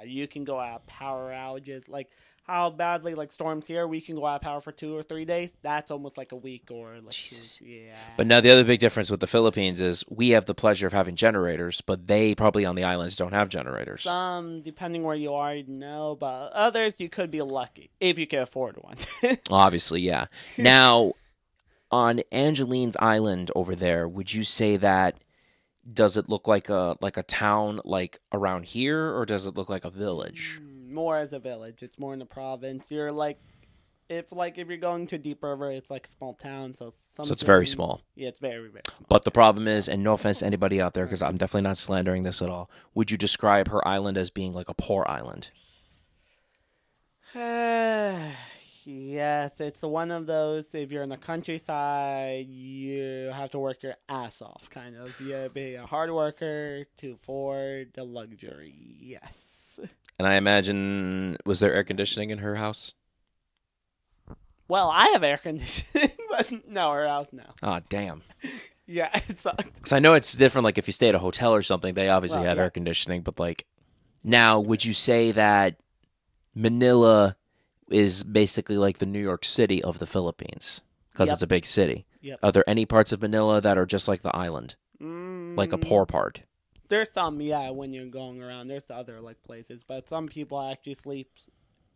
you 0.07 0.27
can 0.27 0.43
go 0.43 0.59
out 0.59 0.87
power 0.87 1.31
outages. 1.31 1.89
Like 1.89 2.09
how 2.43 2.69
badly 2.69 3.15
like 3.15 3.31
storms 3.31 3.65
here, 3.65 3.87
we 3.87 3.99
can 3.99 4.15
go 4.15 4.25
out 4.25 4.41
power 4.43 4.61
for 4.61 4.71
two 4.71 4.95
or 4.95 5.01
three 5.01 5.25
days. 5.25 5.55
That's 5.63 5.89
almost 5.89 6.15
like 6.15 6.31
a 6.31 6.35
week 6.35 6.69
or 6.69 6.95
like 7.01 7.15
two- 7.15 7.65
yeah. 7.65 7.95
But 8.17 8.27
now 8.27 8.39
the 8.39 8.51
other 8.51 8.63
big 8.63 8.79
difference 8.79 9.09
with 9.09 9.19
the 9.19 9.25
Philippines 9.27 9.81
is 9.81 10.03
we 10.09 10.29
have 10.29 10.45
the 10.45 10.53
pleasure 10.53 10.85
of 10.85 10.93
having 10.93 11.15
generators, 11.15 11.81
but 11.81 12.05
they 12.05 12.35
probably 12.35 12.63
on 12.63 12.75
the 12.75 12.83
islands 12.83 13.17
don't 13.17 13.33
have 13.33 13.49
generators. 13.49 14.03
some 14.03 14.61
depending 14.61 15.01
where 15.03 15.15
you 15.15 15.33
are, 15.33 15.55
no, 15.67 16.15
but 16.19 16.51
others 16.53 16.99
you 16.99 17.09
could 17.09 17.31
be 17.31 17.41
lucky 17.41 17.89
if 17.99 18.19
you 18.19 18.27
can 18.27 18.39
afford 18.39 18.77
one. 18.77 18.97
Obviously, 19.49 20.01
yeah. 20.01 20.25
Now, 20.59 21.13
on 21.91 22.21
Angeline's 22.31 22.95
Island 22.97 23.49
over 23.55 23.75
there, 23.75 24.07
would 24.07 24.33
you 24.33 24.43
say 24.43 24.77
that 24.77 25.15
does 25.91 26.17
it 26.17 26.29
look 26.29 26.47
like 26.47 26.69
a 26.69 26.95
like 27.01 27.17
a 27.17 27.23
town 27.23 27.79
like 27.85 28.19
around 28.31 28.65
here, 28.65 29.15
or 29.15 29.25
does 29.25 29.45
it 29.45 29.55
look 29.55 29.69
like 29.69 29.85
a 29.85 29.89
village? 29.89 30.59
Mm, 30.61 30.91
more 30.91 31.17
as 31.17 31.33
a 31.33 31.39
village. 31.39 31.83
It's 31.83 31.99
more 31.99 32.13
in 32.13 32.19
the 32.19 32.25
province. 32.25 32.89
You're 32.89 33.11
like. 33.11 33.39
If 34.07 34.31
like 34.31 34.59
if 34.59 34.67
you're 34.67 34.77
going 34.77 35.07
to 35.07 35.17
Deep 35.17 35.41
River, 35.41 35.71
it's 35.71 35.89
like 35.89 36.05
a 36.05 36.09
small 36.11 36.35
town, 36.35 36.75
so 36.75 36.93
So 37.07 37.33
it's 37.33 37.41
very 37.41 37.65
small. 37.65 38.01
Yeah, 38.13 38.27
it's 38.27 38.37
very 38.39 38.69
very 38.69 38.83
small. 38.87 39.03
But 39.09 39.23
the 39.23 39.31
problem 39.31 39.67
is, 39.67 39.89
and 39.89 40.03
no 40.03 40.13
offense 40.13 40.39
to 40.39 40.45
anybody 40.45 40.79
out 40.79 40.93
there, 40.93 41.05
because 41.05 41.23
I'm 41.23 41.37
definitely 41.37 41.63
not 41.63 41.79
slandering 41.79 42.21
this 42.21 42.39
at 42.39 42.47
all. 42.47 42.69
Would 42.93 43.09
you 43.09 43.17
describe 43.17 43.69
her 43.69 43.85
island 43.87 44.15
as 44.19 44.29
being 44.29 44.53
like 44.53 44.69
a 44.69 44.75
poor 44.75 45.07
island? 45.09 45.49
yes, 48.85 49.59
it's 49.59 49.81
one 49.81 50.11
of 50.11 50.25
those. 50.27 50.73
If 50.75 50.91
you're 50.91 51.03
in 51.03 51.09
the 51.09 51.17
countryside, 51.17 52.47
you 52.47 53.31
have 53.33 53.51
to 53.51 53.59
work 53.59 53.83
your 53.83 53.95
ass 54.07 54.41
off. 54.41 54.69
Kind 54.69 54.95
of, 54.95 55.19
you 55.19 55.49
be 55.53 55.75
a 55.75 55.85
hard 55.85 56.11
worker 56.11 56.85
to 56.97 57.11
afford 57.13 57.93
the 57.93 58.03
luxury. 58.03 58.73
Yes. 58.99 59.79
And 60.17 60.27
I 60.27 60.35
imagine, 60.35 61.37
was 61.45 61.59
there 61.59 61.73
air 61.73 61.83
conditioning 61.83 62.29
in 62.29 62.37
her 62.39 62.55
house? 62.55 62.93
Well, 64.67 64.89
I 64.91 65.07
have 65.09 65.23
air 65.23 65.37
conditioning, 65.37 66.11
but 66.29 66.51
no, 66.67 66.87
our 66.87 67.07
house 67.07 67.29
no. 67.31 67.43
Ah, 67.61 67.81
damn. 67.89 68.23
Yeah, 68.87 69.09
it 69.15 69.39
sucks. 69.39 69.63
Because 69.63 69.93
I 69.93 69.97
know 69.97 70.13
it's 70.13 70.31
different. 70.33 70.63
Like 70.63 70.77
if 70.77 70.85
you 70.87 70.93
stay 70.93 71.09
at 71.09 71.15
a 71.15 71.17
hotel 71.19 71.55
or 71.55 71.63
something, 71.63 71.95
they 71.95 72.07
obviously 72.07 72.41
Well, 72.41 72.49
have 72.49 72.57
yeah. 72.57 72.65
air 72.65 72.69
conditioning. 72.69 73.23
But 73.23 73.39
like, 73.39 73.65
now 74.23 74.59
would 74.59 74.85
you 74.85 74.93
say 74.93 75.31
that 75.31 75.77
Manila 76.53 77.35
is 77.89 78.23
basically 78.23 78.77
like 78.77 78.97
the 78.97 79.05
New 79.05 79.21
York 79.21 79.45
City 79.45 79.83
of 79.83 79.99
the 79.99 80.07
Philippines 80.07 80.81
because 81.11 81.27
Yep. 81.29 81.33
it's 81.35 81.43
a 81.43 81.47
big 81.47 81.65
city? 81.65 82.05
Yep. 82.21 82.39
Are 82.41 82.51
there 82.51 82.63
any 82.69 82.85
parts 82.85 83.11
of 83.11 83.21
Manila 83.21 83.61
that 83.61 83.77
are 83.77 83.85
just 83.85 84.07
like 84.07 84.21
the 84.21 84.35
island, 84.35 84.75
like 84.99 85.71
a 85.73 85.77
Mm, 85.77 85.81
poor 85.87 86.05
part? 86.05 86.41
There's 86.87 87.11
some, 87.11 87.41
yeah, 87.41 87.69
when 87.71 87.93
you're 87.93 88.05
going 88.07 88.41
around. 88.41 88.67
There's 88.67 88.89
other 88.89 89.21
like 89.21 89.41
places, 89.43 89.83
but 89.83 90.07
some 90.09 90.27
people 90.27 90.59
actually 90.61 90.93
sleep 90.95 91.31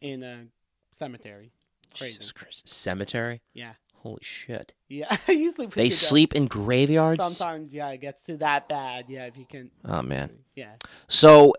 in 0.02 0.24
a 0.24 0.46
cemetery. 0.92 1.52
Crazy. 1.98 2.18
Jesus 2.18 2.32
Christ. 2.32 2.68
Cemetery? 2.68 3.42
Yeah. 3.54 3.74
Holy 3.98 4.20
shit. 4.22 4.74
Yeah, 4.88 5.16
usually 5.28 5.68
put 5.68 5.76
They 5.76 5.90
sleep 5.90 6.34
in 6.34 6.46
graveyards? 6.48 7.22
Sometimes, 7.36 7.74
yeah, 7.74 7.90
it 7.90 8.00
gets 8.00 8.24
to 8.26 8.38
that 8.38 8.70
bad. 8.70 9.06
Yeah, 9.10 9.26
if 9.26 9.38
you 9.38 9.46
can. 9.46 9.72
Oh, 9.84 10.02
man. 10.02 10.30
Yeah. 10.56 10.74
So, 11.08 11.54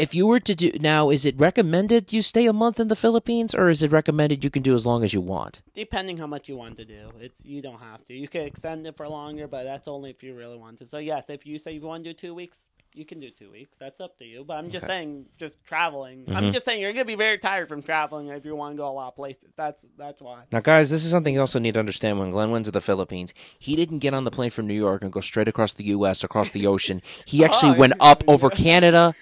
if 0.00 0.14
you 0.14 0.26
were 0.26 0.40
to 0.40 0.54
do 0.54 0.72
now, 0.80 1.10
is 1.10 1.26
it 1.26 1.38
recommended 1.38 2.12
you 2.12 2.22
stay 2.22 2.46
a 2.46 2.52
month 2.52 2.80
in 2.80 2.88
the 2.88 2.96
Philippines, 2.96 3.54
or 3.54 3.68
is 3.68 3.82
it 3.82 3.92
recommended 3.92 4.42
you 4.42 4.50
can 4.50 4.62
do 4.62 4.74
as 4.74 4.86
long 4.86 5.04
as 5.04 5.12
you 5.12 5.20
want? 5.20 5.60
Depending 5.74 6.16
how 6.16 6.26
much 6.26 6.48
you 6.48 6.56
want 6.56 6.78
to 6.78 6.86
do, 6.86 7.12
it's 7.20 7.44
you 7.44 7.60
don't 7.60 7.80
have 7.80 8.04
to. 8.06 8.14
You 8.14 8.26
can 8.26 8.42
extend 8.42 8.86
it 8.86 8.96
for 8.96 9.06
longer, 9.06 9.46
but 9.46 9.64
that's 9.64 9.86
only 9.86 10.08
if 10.10 10.22
you 10.22 10.34
really 10.34 10.56
want 10.56 10.78
to. 10.78 10.86
So 10.86 10.98
yes, 10.98 11.28
if 11.28 11.44
you 11.44 11.58
say 11.58 11.72
you 11.72 11.82
want 11.82 12.02
to 12.04 12.10
do 12.10 12.14
two 12.14 12.34
weeks, 12.34 12.66
you 12.94 13.04
can 13.04 13.20
do 13.20 13.30
two 13.30 13.50
weeks. 13.52 13.76
That's 13.78 14.00
up 14.00 14.18
to 14.18 14.24
you. 14.24 14.44
But 14.44 14.58
I'm 14.58 14.70
just 14.70 14.84
Okay. 14.84 14.92
saying, 14.94 15.26
just 15.38 15.62
traveling. 15.64 16.24
Mhm. 16.24 16.34
I'm 16.34 16.52
just 16.52 16.64
saying 16.64 16.80
you're 16.80 16.92
gonna 16.92 17.04
be 17.04 17.14
very 17.14 17.38
tired 17.38 17.68
from 17.68 17.82
traveling 17.82 18.28
if 18.28 18.44
you 18.44 18.56
want 18.56 18.74
to 18.74 18.76
go 18.78 18.88
a 18.88 18.92
lot 18.92 19.08
of 19.08 19.16
places. 19.16 19.50
That's 19.56 19.84
that's 19.96 20.20
why. 20.20 20.42
Now, 20.50 20.60
guys, 20.60 20.90
this 20.90 21.04
is 21.04 21.10
something 21.10 21.32
you 21.34 21.40
also 21.40 21.58
need 21.58 21.74
to 21.74 21.80
understand. 21.80 22.18
When 22.18 22.30
Glenn 22.30 22.50
went 22.50 22.64
to 22.64 22.70
the 22.70 22.80
Philippines, 22.80 23.32
he 23.58 23.76
didn't 23.76 24.00
get 24.00 24.12
on 24.14 24.24
the 24.24 24.30
plane 24.30 24.50
from 24.50 24.66
New 24.66 24.74
York 24.74 25.02
and 25.02 25.12
go 25.12 25.20
straight 25.20 25.46
across 25.48 25.72
the 25.74 25.84
U.S. 25.84 26.24
across 26.24 26.50
the 26.50 26.66
ocean. 26.66 27.00
He 27.24 27.44
actually 27.44 27.72
Oh, 27.76 27.78
went 27.78 27.94
yeah, 28.00 28.10
up 28.10 28.24
over 28.26 28.48
yeah. 28.52 28.56
Canada, 28.56 29.14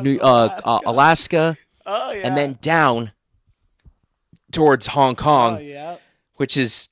New 0.00 0.18
uh, 0.20 0.58
uh, 0.64 0.80
Alaska, 0.86 1.56
Oh 1.86 2.10
yeah. 2.12 2.26
and 2.26 2.36
then 2.36 2.58
down 2.62 3.12
towards 4.50 4.88
Hong 4.88 5.14
Kong. 5.16 5.56
Oh 5.56 5.60
yeah. 5.60 5.96
which 6.36 6.56
is 6.56 6.88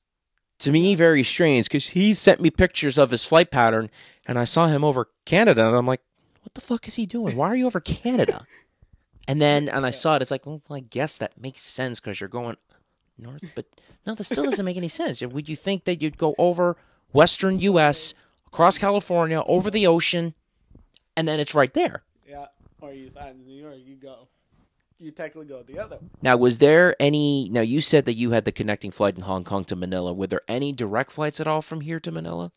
to 0.59 0.71
me 0.71 0.95
very 0.95 1.25
strange 1.25 1.66
because 1.66 1.88
he 1.88 2.14
sent 2.14 2.40
me 2.40 2.50
pictures 2.50 2.97
of 2.99 3.11
his 3.11 3.25
flight 3.25 3.50
pattern 3.50 3.90
and 4.26 4.38
I 4.38 4.45
saw 4.45 4.67
him 4.67 4.85
over 4.85 5.09
Canada 5.25 5.67
and 5.67 5.76
I'm 5.76 5.87
like, 5.87 6.02
what 6.43 6.55
the 6.55 6.61
fuck 6.61 6.87
is 6.88 6.97
he 6.97 7.07
doing? 7.07 7.37
Why 7.37 7.49
are 7.49 7.57
you 7.57 7.67
over 7.67 7.81
Canada? 7.81 8.47
And 9.29 9.41
then 9.41 9.69
and 9.69 9.87
I 9.87 9.93
saw 9.93 10.17
it, 10.17 10.23
it's 10.23 10.33
like, 10.33 10.45
well, 10.47 10.61
I 10.69 10.81
guess 10.81 11.17
that 11.19 11.41
makes 11.41 11.62
sense 11.62 12.00
because 12.00 12.21
you're 12.21 12.29
going 12.29 12.57
north, 13.17 13.52
but 13.55 13.67
no, 14.07 14.14
that 14.14 14.25
still 14.25 14.45
doesn't 14.45 14.64
make 14.64 14.76
any 14.76 14.88
sense. 14.88 15.21
Would 15.21 15.49
you 15.49 15.57
think 15.57 15.85
that 15.85 16.02
you'd 16.02 16.19
go 16.19 16.35
over 16.38 16.76
Western 17.12 17.61
U.S. 17.61 18.14
across 18.49 18.79
California 18.79 19.43
over 19.47 19.71
the 19.71 19.87
ocean, 19.87 20.35
and 21.17 21.29
then 21.29 21.38
it's 21.38 21.55
right 21.55 21.73
there? 21.73 22.02
Yeah. 22.29 22.47
Or 22.81 22.93
you 22.93 23.11
find 23.11 23.47
New 23.47 23.62
York, 23.62 23.76
you 23.85 23.95
go. 23.95 24.29
You 24.99 25.11
technically 25.11 25.47
go 25.47 25.62
the 25.62 25.79
other. 25.79 25.99
Now, 26.21 26.37
was 26.37 26.59
there 26.59 26.95
any? 27.00 27.49
Now, 27.49 27.61
you 27.61 27.81
said 27.81 28.05
that 28.05 28.14
you 28.14 28.31
had 28.33 28.45
the 28.45 28.52
connecting 28.52 28.93
flight 28.93 29.17
in 29.17 29.23
Hong 29.23 29.43
Kong 29.43 29.64
to 29.64 29.76
Manila. 29.76 30.12
Were 30.12 30.29
there 30.29 30.43
any 30.47 30.73
direct 30.73 31.11
flights 31.11 31.41
at 31.41 31.49
all 31.49 31.61
from 31.62 31.81
here 31.81 31.99
to 31.99 32.12
Manila? 32.12 32.52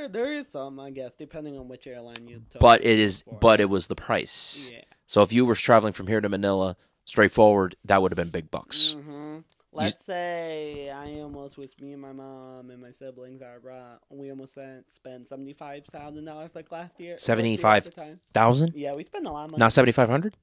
There, 0.00 0.08
there 0.08 0.32
is 0.32 0.48
some, 0.48 0.80
I 0.80 0.90
guess, 0.90 1.14
depending 1.14 1.58
on 1.58 1.68
which 1.68 1.86
airline 1.86 2.26
you 2.26 2.42
took. 2.48 2.60
But 2.60 2.82
it 2.82 2.98
is, 2.98 3.22
for. 3.22 3.38
but 3.38 3.60
it 3.60 3.68
was 3.68 3.88
the 3.88 3.94
price. 3.94 4.70
yeah. 4.72 4.80
So 5.06 5.22
if 5.22 5.32
you 5.32 5.44
were 5.44 5.54
traveling 5.54 5.92
from 5.92 6.06
here 6.06 6.20
to 6.20 6.28
Manila, 6.28 6.76
straightforward, 7.04 7.76
that 7.84 8.00
would 8.00 8.12
have 8.12 8.16
been 8.16 8.30
big 8.30 8.50
bucks. 8.50 8.92
hmm 8.98 9.38
Let's 9.72 10.04
say 10.04 10.90
I 10.90 11.20
almost 11.20 11.56
with 11.56 11.80
me 11.80 11.92
and 11.92 12.02
my 12.02 12.12
mom 12.12 12.70
and 12.70 12.82
my 12.82 12.90
siblings 12.90 13.40
I 13.40 13.58
brought 13.58 14.00
we 14.10 14.28
almost 14.30 14.52
spent 14.52 14.90
spent 14.92 15.28
seventy 15.28 15.52
five 15.52 15.86
thousand 15.86 16.24
dollars 16.24 16.56
like 16.56 16.72
last 16.72 16.98
year. 16.98 17.12
last 17.12 17.28
year 17.28 17.44
at 17.44 17.84
the 17.84 17.92
75 17.92 17.94
time. 17.94 18.68
Yeah, 18.74 18.94
we 18.94 19.04
spent 19.04 19.26
a 19.26 19.30
lot 19.30 19.44
of 19.44 19.50
money. 19.52 19.60
not 19.60 19.72
seventy 19.72 19.92
five 19.92 20.08
hundred. 20.08 20.36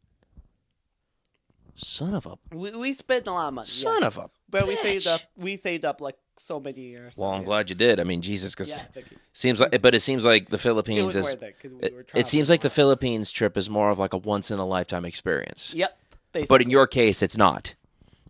Son 1.75 2.13
of 2.13 2.25
a 2.25 2.37
we, 2.55 2.71
we 2.71 2.93
spent 2.93 3.27
a 3.27 3.33
lot 3.33 3.49
of 3.49 3.53
money. 3.55 3.67
son 3.67 3.97
yeah. 3.99 4.07
of 4.07 4.17
a. 4.17 4.29
But 4.49 4.65
we 4.65 4.77
saved 4.77 5.07
up. 5.07 5.19
We 5.35 5.57
saved 5.57 5.83
up 5.83 5.99
like 5.99 6.15
so 6.39 6.59
many 6.59 6.81
years. 6.81 7.13
Well, 7.17 7.31
I'm 7.31 7.41
yeah. 7.41 7.45
glad 7.45 7.69
you 7.69 7.75
did. 7.75 7.99
I 7.99 8.03
mean, 8.03 8.21
Jesus, 8.21 8.53
because 8.53 8.69
Yeah, 8.69 9.01
seems 9.33 9.59
like, 9.59 9.81
but 9.81 9.93
it 9.95 9.99
seems 10.01 10.25
like 10.25 10.49
the 10.49 10.57
Philippines 10.57 11.15
is. 11.15 11.33
it 11.33 11.55
we 11.63 12.19
It, 12.19 12.27
seems 12.27 12.49
like 12.49 12.61
the. 12.61 12.69
Philippines 12.69 13.31
trip 13.31 13.57
is 13.57 13.69
more 13.69 13.89
of 13.89 13.97
like 13.99 14.13
a 14.13 14.17
once 14.17 14.51
in 14.51 14.59
a 14.59 14.65
lifetime 14.65 15.03
experience. 15.05 15.73
Yep. 15.75 15.97
But 16.47 16.61
in 16.61 16.69
your 16.69 16.85
case, 16.87 17.21
it's 17.23 17.35
not, 17.37 17.73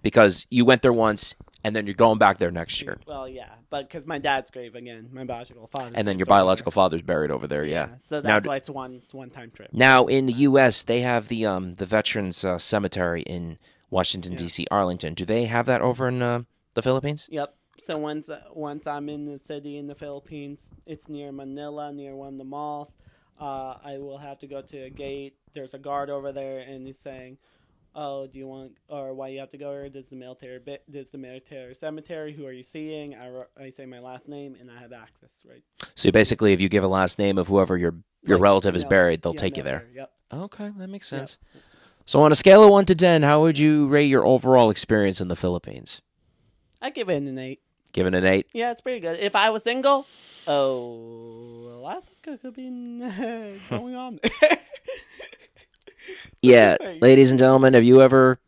because 0.01 0.45
you 0.49 0.63
went 0.63 0.81
there 0.81 0.93
once 0.93 1.35
and 1.63 1.75
then 1.75 1.85
you're 1.85 1.95
going 1.95 2.17
back 2.17 2.37
there 2.37 2.51
next 2.51 2.81
year, 2.81 2.97
Well, 3.05 3.27
yeah, 3.27 3.49
but 3.69 3.89
because 3.89 4.05
my 4.05 4.19
dad's 4.19 4.49
grave 4.51 4.75
again, 4.75 5.09
my 5.11 5.25
biological 5.25 5.67
father. 5.67 5.91
and 5.93 6.07
then 6.07 6.17
your 6.17 6.27
biological 6.27 6.71
father's 6.71 7.01
buried 7.01 7.31
over 7.31 7.47
there. 7.47 7.65
Yeah. 7.65 7.89
So 8.03 8.21
that's 8.21 8.43
d- 8.45 8.47
why 8.47 8.55
it's 8.57 8.69
one 8.69 9.01
one 9.11 9.29
time 9.29 9.51
trip. 9.51 9.69
Now 9.73 10.05
in 10.05 10.27
the 10.27 10.33
U.S., 10.33 10.83
they 10.83 11.01
have 11.01 11.27
the 11.27 11.45
um 11.45 11.73
the 11.75 11.85
Veterans 11.85 12.45
uh, 12.45 12.57
Cemetery 12.59 13.23
in 13.23 13.57
Washington 13.89 14.33
Yeah. 14.33 14.37
D.C. 14.37 14.67
Arlington. 14.71 15.13
Do 15.13 15.25
they 15.25 15.45
have 15.45 15.65
that 15.65 15.81
over 15.81 16.07
in 16.07 16.21
uh, 16.21 16.43
the 16.75 16.81
Philippines? 16.81 17.27
Yep. 17.29 17.53
So 17.79 17.97
once 17.97 18.29
once 18.53 18.87
I'm 18.87 19.07
in 19.09 19.25
the 19.25 19.37
city 19.39 19.77
in 19.77 19.87
the 19.87 19.95
Philippines, 19.95 20.69
it's 20.85 21.07
near 21.07 21.31
Manila, 21.31 21.91
near 21.93 22.15
one 22.15 22.33
of 22.33 22.37
the 22.37 22.43
malls. 22.43 22.89
Uh, 23.39 23.75
I 23.83 23.97
will 23.99 24.17
have 24.17 24.39
to 24.39 24.47
go 24.47 24.61
to 24.61 24.77
a 24.85 24.89
gate. 24.89 25.35
There's 25.53 25.73
a 25.75 25.77
guard 25.77 26.09
over 26.09 26.31
there, 26.31 26.59
and 26.59 26.87
he's 26.87 26.97
saying, 26.97 27.37
"Oh, 27.93 28.25
do 28.25 28.39
you 28.39 28.47
want 28.47 28.77
or 28.87 29.13
why 29.13 29.27
you 29.27 29.39
have 29.39 29.49
to 29.51 29.57
go 29.59 29.71
here? 29.73 29.89
This 29.89 30.05
is 30.05 30.09
the 30.09 30.15
military. 30.15 30.59
This 30.87 31.05
is 31.05 31.11
the 31.11 31.19
military 31.19 31.75
cemetery. 31.75 32.33
Who 32.33 32.47
are 32.47 32.51
you 32.51 32.63
seeing?" 32.63 33.13
I, 33.15 33.43
I 33.61 33.69
say 33.69 33.85
my 33.85 33.99
last 33.99 34.27
name, 34.27 34.55
and 34.59 34.71
I 34.71 34.79
have 34.79 34.91
access. 34.91 35.29
Right. 35.47 35.63
So 35.93 36.11
basically, 36.11 36.53
if 36.53 36.61
you 36.61 36.69
give 36.69 36.83
a 36.83 36.87
last 36.87 37.19
name 37.19 37.37
of 37.37 37.47
whoever 37.47 37.77
your 37.77 37.93
your 38.23 38.37
Like, 38.37 38.43
relative 38.43 38.75
is 38.75 38.83
mil- 38.83 38.89
buried, 38.89 39.21
they'll 39.21 39.33
yeah, 39.33 39.39
take 39.39 39.55
you 39.57 39.63
there. 39.63 39.87
Yep. 39.93 40.11
Okay, 40.33 40.71
that 40.77 40.87
makes 40.87 41.11
Yep. 41.11 41.19
sense. 41.19 41.37
So 42.07 42.21
on 42.21 42.31
a 42.31 42.35
scale 42.35 42.63
of 42.63 42.71
one 42.71 42.85
to 42.85 42.95
ten, 42.95 43.21
how 43.21 43.41
would 43.41 43.59
you 43.59 43.87
rate 43.87 44.05
your 44.07 44.25
overall 44.25 44.71
experience 44.71 45.21
in 45.21 45.27
the 45.27 45.35
Philippines? 45.35 46.01
I 46.81 46.89
give 46.89 47.09
it 47.09 47.17
an 47.21 47.37
eight. 47.37 47.61
Give 47.93 48.05
it 48.07 48.13
an 48.15 48.25
eight. 48.25 48.47
Yeah, 48.53 48.71
it's 48.71 48.81
pretty 48.81 48.99
good. 48.99 49.19
If 49.19 49.35
I 49.35 49.49
was 49.49 49.63
single, 49.63 50.05
oh, 50.47 51.71
Alaska 51.79 52.37
could 52.37 52.53
be 52.53 52.69
going 53.69 53.95
on 53.95 54.19
there. 54.23 54.57
Yeah, 56.41 56.77
ladies 57.01 57.31
and 57.31 57.39
gentlemen, 57.39 57.73
have 57.73 57.83
you 57.83 58.01
ever, 58.01 58.39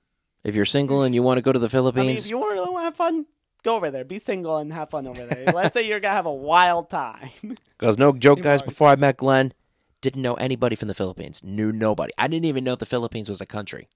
if 0.44 0.56
you're 0.56 0.64
single 0.66 1.04
and 1.04 1.14
you 1.14 1.24
want 1.24 1.38
to 1.40 1.42
go 1.42 1.52
to 1.52 1.60
the 1.60 1.66
I 1.66 1.68
mean, 1.68 1.72
Philippines, 1.72 2.26
if 2.26 2.30
you 2.30 2.38
want 2.38 2.56
to 2.58 2.78
have 2.78 2.96
fun, 2.96 3.26
go 3.64 3.76
over 3.76 3.92
there. 3.92 4.06
Be 4.06 4.20
single 4.20 4.58
and 4.58 4.72
have 4.72 4.92
fun 4.92 5.08
over 5.08 5.26
there. 5.26 5.52
Let's 5.52 5.74
say 5.74 5.86
you're 5.88 6.00
gonna 6.00 6.14
have 6.14 6.26
a 6.26 6.34
wild 6.34 6.90
time. 6.90 7.30
Because 7.78 7.98
no 7.98 8.14
joke, 8.14 8.42
guys. 8.42 8.62
Before 8.62 8.88
I 8.88 8.96
met 8.96 9.18
Glenn, 9.18 9.54
didn't 10.02 10.22
know 10.22 10.36
anybody 10.36 10.76
from 10.76 10.88
the 10.88 10.94
Philippines. 10.94 11.44
Knew 11.44 11.72
nobody. 11.74 12.14
I 12.18 12.28
didn't 12.28 12.46
even 12.46 12.64
know 12.64 12.76
the 12.76 12.86
Philippines 12.86 13.28
was 13.28 13.42
a 13.42 13.46
country 13.46 13.90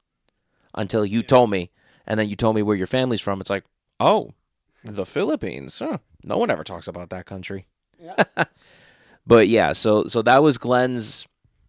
until 0.75 1.05
you 1.05 1.19
Yeah. 1.19 1.27
told 1.27 1.49
me, 1.51 1.69
and 2.05 2.19
then 2.19 2.27
you 2.27 2.35
told 2.35 2.55
me 2.55 2.63
where 2.63 2.75
your 2.75 2.87
family's 2.87 3.21
from. 3.21 3.39
It's 3.39 3.49
like, 3.49 3.63
oh, 3.99 4.33
the 4.83 5.05
Philippines. 5.05 5.79
Huh. 5.79 5.99
No 6.23 6.37
one 6.37 6.49
ever 6.49 6.63
talks 6.63 6.87
about 6.87 7.09
that 7.09 7.25
country. 7.25 7.67
Yeah. 7.99 8.23
But 9.25 9.47
yeah, 9.47 9.71
so 9.71 10.05
so 10.07 10.21
that 10.23 10.43
was 10.43 10.57
Glenn's 10.57 11.25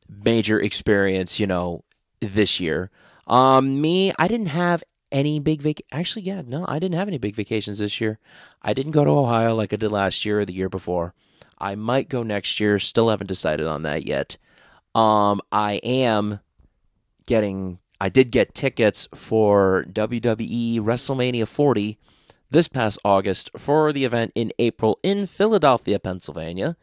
major 0.08 0.60
experience. 0.60 1.38
You 1.38 1.46
know, 1.46 1.84
this 2.20 2.60
year. 2.60 2.90
Um, 3.26 3.80
me, 3.80 4.12
I 4.18 4.28
didn't 4.28 4.46
have 4.48 4.82
any 5.12 5.40
big 5.40 5.62
vac. 5.62 5.80
Actually, 5.92 6.22
yeah, 6.22 6.42
no, 6.44 6.64
I 6.68 6.78
didn't 6.78 6.96
have 6.96 7.08
any 7.08 7.18
big 7.18 7.34
vacations 7.34 7.78
this 7.78 8.00
year. 8.00 8.18
I 8.62 8.74
didn't 8.74 8.92
go 8.92 9.04
to 9.04 9.10
Ohio 9.10 9.54
like 9.54 9.72
I 9.72 9.76
did 9.76 9.90
last 9.90 10.24
year 10.24 10.40
or 10.40 10.44
the 10.44 10.52
year 10.52 10.68
before. 10.68 11.14
I 11.58 11.76
might 11.76 12.08
go 12.08 12.22
next 12.22 12.58
year. 12.60 12.78
Still 12.78 13.08
haven't 13.08 13.28
decided 13.28 13.66
on 13.66 13.82
that 13.82 14.04
yet. 14.04 14.36
Um, 14.94 15.40
I 15.52 15.74
am 15.84 16.40
getting. 17.26 17.78
I 18.00 18.08
did 18.08 18.32
get 18.32 18.54
tickets 18.54 19.08
for 19.14 19.86
WWE 19.88 20.80
WrestleMania 20.80 21.46
40 21.46 21.98
this 22.54 22.68
past 22.68 23.00
August 23.04 23.50
for 23.58 23.92
the 23.92 24.04
event 24.04 24.30
in 24.36 24.52
April 24.60 25.00
in 25.02 25.26
Philadelphia, 25.26 25.98
Pennsylvania, 25.98 26.76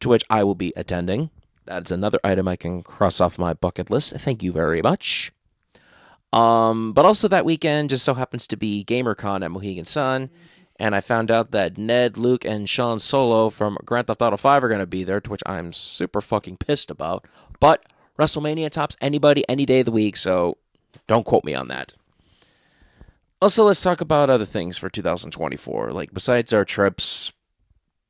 to 0.00 0.08
which 0.08 0.24
I 0.28 0.42
will 0.42 0.56
be 0.56 0.72
attending. 0.74 1.30
That's 1.64 1.92
another 1.92 2.18
item 2.24 2.48
I 2.48 2.56
can 2.56 2.82
cross 2.82 3.20
off 3.20 3.38
my 3.38 3.54
bucket 3.54 3.88
list. 3.88 4.12
Thank 4.16 4.42
you 4.42 4.50
very 4.50 4.82
much. 4.82 5.30
Um, 6.32 6.92
but 6.92 7.04
also 7.04 7.28
that 7.28 7.44
weekend 7.44 7.90
just 7.90 8.04
so 8.04 8.14
happens 8.14 8.48
to 8.48 8.56
be 8.56 8.84
GamerCon 8.84 9.44
at 9.44 9.52
Mohegan 9.52 9.84
Sun, 9.84 10.28
and 10.80 10.92
I 10.92 11.00
found 11.00 11.30
out 11.30 11.52
that 11.52 11.78
Ned, 11.78 12.16
Luke, 12.16 12.44
and 12.44 12.68
Sean 12.68 12.98
Solo 12.98 13.48
from 13.48 13.78
Grand 13.84 14.08
Theft 14.08 14.22
Auto 14.22 14.36
5 14.36 14.64
are 14.64 14.68
going 14.68 14.80
to 14.80 14.86
be 14.86 15.04
there, 15.04 15.20
to 15.20 15.30
which 15.30 15.42
I'm 15.46 15.72
super 15.72 16.20
fucking 16.20 16.56
pissed 16.56 16.90
about. 16.90 17.28
But 17.60 17.86
WrestleMania 18.18 18.70
tops 18.70 18.96
anybody 19.00 19.44
any 19.48 19.66
day 19.66 19.80
of 19.80 19.86
the 19.86 19.92
week, 19.92 20.16
so 20.16 20.56
don't 21.06 21.24
quote 21.24 21.44
me 21.44 21.54
on 21.54 21.68
that. 21.68 21.94
Also, 23.42 23.64
let's 23.64 23.82
talk 23.82 24.00
about 24.00 24.30
other 24.30 24.44
things 24.46 24.78
for 24.78 24.88
2024. 24.88 25.90
Like, 25.92 26.14
besides 26.14 26.52
our 26.52 26.64
trips, 26.64 27.32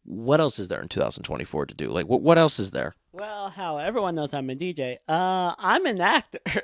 what 0.05 0.41
else 0.41 0.59
is 0.59 0.69
there 0.69 0.83
in 0.83 0.89
2024 0.89 1.67
to 1.67 1.75
do? 1.75 1.89
Like, 1.89 2.07
what 2.07 2.21
what 2.23 2.37
else 2.39 2.59
is 2.59 2.71
there? 2.73 2.95
well, 3.15 3.51
how 3.51 3.77
everyone 3.79 4.15
knows 4.15 4.33
I'm 4.33 4.49
a 4.51 4.55
DJ. 4.55 4.97
Uh, 5.09 5.55
I'm 5.59 5.85
an 5.87 6.01
actor. 6.01 6.41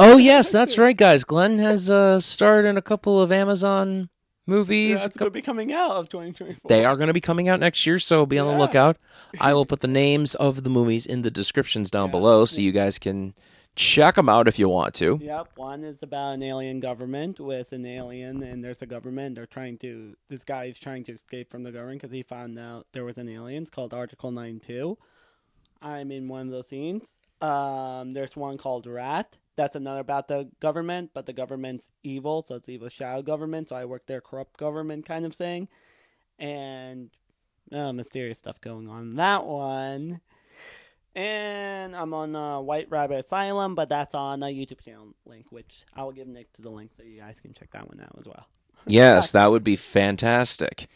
Oh 0.00 0.16
yes, 0.16 0.50
that's 0.50 0.76
right, 0.76 0.96
guys. 0.96 1.22
Glenn 1.22 1.58
has 1.58 1.88
uh, 1.88 2.18
starred 2.18 2.64
in 2.64 2.76
a 2.76 2.82
couple 2.82 3.22
of 3.22 3.30
Amazon 3.30 4.08
movies. 4.44 5.02
That's 5.02 5.16
gonna 5.16 5.30
be 5.30 5.40
coming 5.40 5.72
out 5.72 5.92
of 5.92 6.08
2024. 6.08 6.68
They 6.68 6.84
are 6.84 6.96
going 6.96 7.06
to 7.06 7.12
be 7.14 7.20
coming 7.20 7.48
out 7.48 7.60
next 7.60 7.86
year, 7.86 8.00
so 8.00 8.26
be 8.26 8.36
on 8.38 8.48
the 8.48 8.58
lookout. 8.58 8.96
I 9.40 9.54
will 9.54 9.66
put 9.72 9.80
the 9.80 9.86
names 9.88 10.34
of 10.34 10.64
the 10.64 10.70
movies 10.70 11.06
in 11.06 11.22
the 11.22 11.30
descriptions 11.30 11.92
down 11.92 12.06
Yeah. 12.08 12.10
below, 12.12 12.44
so 12.44 12.60
you 12.60 12.72
guys 12.72 12.98
can 12.98 13.34
check 13.76 14.14
them 14.14 14.28
out 14.28 14.48
if 14.48 14.58
you 14.58 14.68
want 14.68 14.94
to. 14.94 15.18
Yep, 15.22 15.48
one 15.56 15.84
is 15.84 16.02
about 16.02 16.34
an 16.34 16.42
alien 16.42 16.80
government 16.80 17.40
with 17.40 17.72
an 17.72 17.86
alien, 17.86 18.42
and 18.42 18.62
there's 18.62 18.82
a 18.82 18.86
government. 18.86 19.34
They're 19.36 19.46
trying 19.46 19.78
to. 19.78 20.16
This 20.28 20.44
guy 20.44 20.64
is 20.64 20.78
trying 20.78 21.04
to 21.04 21.12
escape 21.12 21.50
from 21.50 21.62
the 21.62 21.72
government 21.72 22.00
because 22.02 22.12
he 22.12 22.22
found 22.22 22.58
out 22.58 22.86
there 22.92 23.04
was 23.04 23.18
an 23.18 23.28
alien. 23.28 23.62
It's 23.62 23.70
called 23.70 23.94
Article 23.94 24.30
Nine 24.30 24.60
Two. 24.60 24.98
I'm 25.82 26.10
in 26.10 26.28
one 26.28 26.46
of 26.46 26.52
those 26.52 26.68
scenes. 26.68 27.14
Um, 27.40 28.12
there's 28.12 28.36
one 28.36 28.56
called 28.56 28.86
Rat. 28.86 29.36
that's 29.56 29.76
another 29.76 30.00
about 30.00 30.28
the 30.28 30.50
government, 30.60 31.10
but 31.12 31.26
the 31.26 31.32
government's 31.32 31.90
evil, 32.02 32.44
so 32.46 32.54
it's 32.56 32.68
evil 32.68 32.88
shadow 32.88 33.22
government. 33.22 33.68
So 33.68 33.76
I 33.76 33.84
work 33.84 34.06
their 34.06 34.20
corrupt 34.20 34.56
government 34.56 35.04
kind 35.04 35.26
of 35.26 35.34
thing, 35.34 35.68
and 36.38 37.10
uh, 37.72 37.92
mysterious 37.92 38.38
stuff 38.38 38.60
going 38.60 38.88
on 38.88 39.02
in 39.02 39.16
that 39.16 39.44
one. 39.44 40.20
And 41.14 41.94
I'm 41.94 42.12
on 42.12 42.34
uh, 42.34 42.60
White 42.60 42.88
Rabbit 42.90 43.24
Asylum, 43.24 43.74
but 43.74 43.88
that's 43.88 44.14
on 44.14 44.42
a 44.42 44.46
YouTube 44.46 44.80
channel 44.84 45.14
link, 45.26 45.46
which 45.50 45.84
I 45.94 46.02
will 46.02 46.12
give 46.12 46.26
Nick 46.26 46.52
to 46.54 46.62
the 46.62 46.70
link 46.70 46.90
so 46.96 47.04
you 47.04 47.20
guys 47.20 47.38
can 47.38 47.54
check 47.54 47.70
that 47.72 47.88
one 47.88 48.00
out 48.00 48.16
as 48.18 48.26
well. 48.26 48.46
Yes, 48.86 49.30
that 49.30 49.50
would 49.50 49.64
be 49.64 49.76
fantastic. 49.76 50.88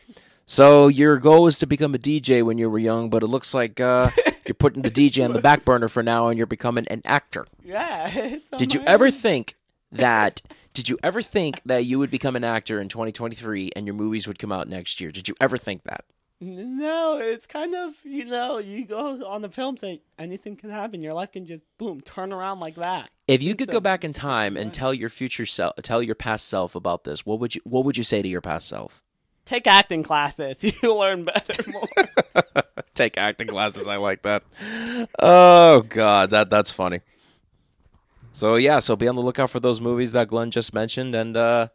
So 0.45 0.89
your 0.89 1.19
goal 1.19 1.43
was 1.45 1.59
to 1.59 1.67
become 1.67 1.95
a 1.95 1.99
DJ 1.99 2.43
when 2.43 2.59
you 2.59 2.69
were 2.69 2.79
young, 2.79 3.11
but 3.11 3.23
it 3.23 3.27
looks 3.27 3.55
like 3.55 3.81
uh, 3.81 4.11
you're 4.47 4.55
putting 4.55 4.83
the 4.83 4.91
DJ 4.91 5.25
on 5.25 5.35
the 5.35 5.41
back 5.41 5.65
burner 5.65 5.89
for 5.89 6.03
now, 6.03 6.29
and 6.29 6.37
you're 6.37 6.47
becoming 6.47 6.87
an 6.89 7.03
actor. 7.05 7.47
Yeah. 7.63 8.37
Did 8.59 8.75
you 8.75 8.83
ever 8.87 9.07
own. 9.07 9.13
think 9.13 9.55
that? 9.93 10.41
Did 10.75 10.89
you 10.89 10.99
ever 11.03 11.23
think 11.23 11.61
that 11.67 11.85
you 11.85 11.99
would 11.99 12.11
become 12.11 12.35
an 12.35 12.45
actor 12.45 12.81
in 12.81 12.89
2023 12.89 13.73
and 13.77 13.87
your 13.87 13.95
movies 13.95 14.27
would 14.27 14.39
come 14.39 14.53
out 14.53 14.69
next 14.69 15.01
year? 15.01 15.11
Did 15.11 15.29
you 15.29 15.35
ever 15.41 15.59
think 15.59 15.83
that? 15.85 16.05
No, 16.41 17.19
it's 17.19 17.47
kind 17.47 17.75
of 17.75 17.95
you 18.05 18.25
know 18.25 18.59
you 18.59 18.85
go 18.85 19.27
on 19.27 19.43
the 19.43 19.49
film 19.49 19.77
say 19.77 20.03
anything 20.19 20.57
can 20.57 20.71
happen. 20.71 21.03
Your 21.03 21.13
life 21.13 21.33
can 21.33 21.47
just 21.47 21.65
boom 21.79 22.01
turn 22.01 22.33
around 22.33 22.61
like 22.61 22.77
that. 22.77 23.11
If 23.27 23.43
you 23.43 23.57
could 23.57 23.71
go 23.71 23.81
back 23.81 24.05
in 24.05 24.13
time 24.13 24.57
and 24.57 24.73
tell 24.73 24.95
your 24.95 25.09
future 25.09 25.47
self, 25.47 25.75
tell 25.83 26.03
your 26.03 26.15
past 26.15 26.49
self 26.49 26.75
about 26.77 27.05
this, 27.05 27.27
what 27.27 27.41
would 27.41 27.57
you 27.57 27.61
what 27.65 27.85
would 27.85 27.97
you 27.97 28.05
say 28.05 28.23
to 28.23 28.29
your 28.29 28.41
past 28.41 28.69
self? 28.69 29.03
Take 29.45 29.67
acting 29.67 30.03
classes. 30.03 30.63
You 30.83 30.95
learn 30.95 31.25
better 31.25 31.71
more. 31.71 31.89
Take 32.95 33.17
acting 33.19 33.49
classes. 33.49 33.89
I 33.89 33.97
like 33.97 34.23
that. 34.23 34.45
Oh 35.19 35.83
God, 35.89 36.31
that 36.31 36.51
that's 36.51 36.71
funny. 36.71 37.01
So 38.31 38.55
yeah, 38.55 38.79
so 38.79 38.95
be 38.95 39.09
on 39.09 39.17
the 39.17 39.23
lookout 39.23 39.51
for 39.51 39.59
those 39.59 39.81
movies 39.81 40.13
that 40.13 40.29
Glenn 40.29 40.51
just 40.53 40.73
mentioned, 40.73 41.15
and 41.15 41.37
uh, 41.37 41.69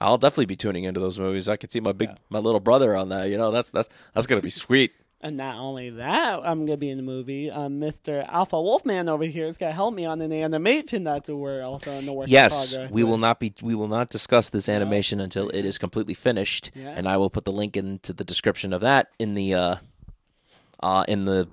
I'll 0.00 0.18
definitely 0.18 0.46
be 0.46 0.56
tuning 0.56 0.84
into 0.84 0.98
those 1.00 1.18
movies. 1.20 1.48
I 1.48 1.56
could 1.56 1.70
see 1.70 1.80
my 1.80 1.92
big, 1.92 2.08
Yeah. 2.10 2.16
my 2.30 2.38
little 2.40 2.60
brother 2.60 2.96
on 2.96 3.08
that. 3.10 3.28
You 3.30 3.36
know, 3.38 3.50
that's 3.50 3.70
that's 3.70 3.88
that's 4.14 4.26
gonna 4.26 4.40
be 4.42 4.50
sweet. 4.50 4.92
and 5.24 5.36
not 5.36 5.54
only 5.56 5.88
that, 5.90 6.40
I'm 6.44 6.66
gonna 6.66 6.76
be 6.76 6.90
in 6.90 6.96
the 6.96 7.02
movie. 7.04 7.48
Um, 7.48 7.78
Mr. 7.80 8.26
Alpha 8.28 8.60
Wolfman 8.60 9.08
over 9.08 9.22
here 9.22 9.46
is 9.46 9.56
gonna 9.56 9.70
help 9.70 9.94
me 9.94 10.04
on 10.04 10.20
an 10.20 10.32
animation 10.32 11.04
that's 11.04 11.28
we're 11.28 11.62
also 11.62 11.92
in 11.92 12.06
the 12.06 12.12
work. 12.12 12.26
Yes, 12.28 12.76
we 12.90 13.04
will 13.04 13.18
not 13.18 13.38
be 13.38 13.52
we 13.62 13.76
will 13.76 13.86
not 13.86 14.10
discuss 14.10 14.50
this 14.50 14.68
animation 14.68 15.20
until 15.20 15.48
it 15.50 15.64
is 15.64 15.78
completely 15.78 16.14
finished, 16.14 16.72
Yeah. 16.74 16.94
and 16.96 17.06
I 17.08 17.16
will 17.18 17.30
put 17.30 17.44
the 17.44 17.52
link 17.52 17.76
into 17.76 18.12
the 18.12 18.24
description 18.24 18.72
of 18.72 18.80
that 18.80 19.10
in 19.20 19.34
the 19.34 19.54
uh, 19.54 19.76
uh 20.82 21.04
in 21.06 21.24
the 21.26 21.48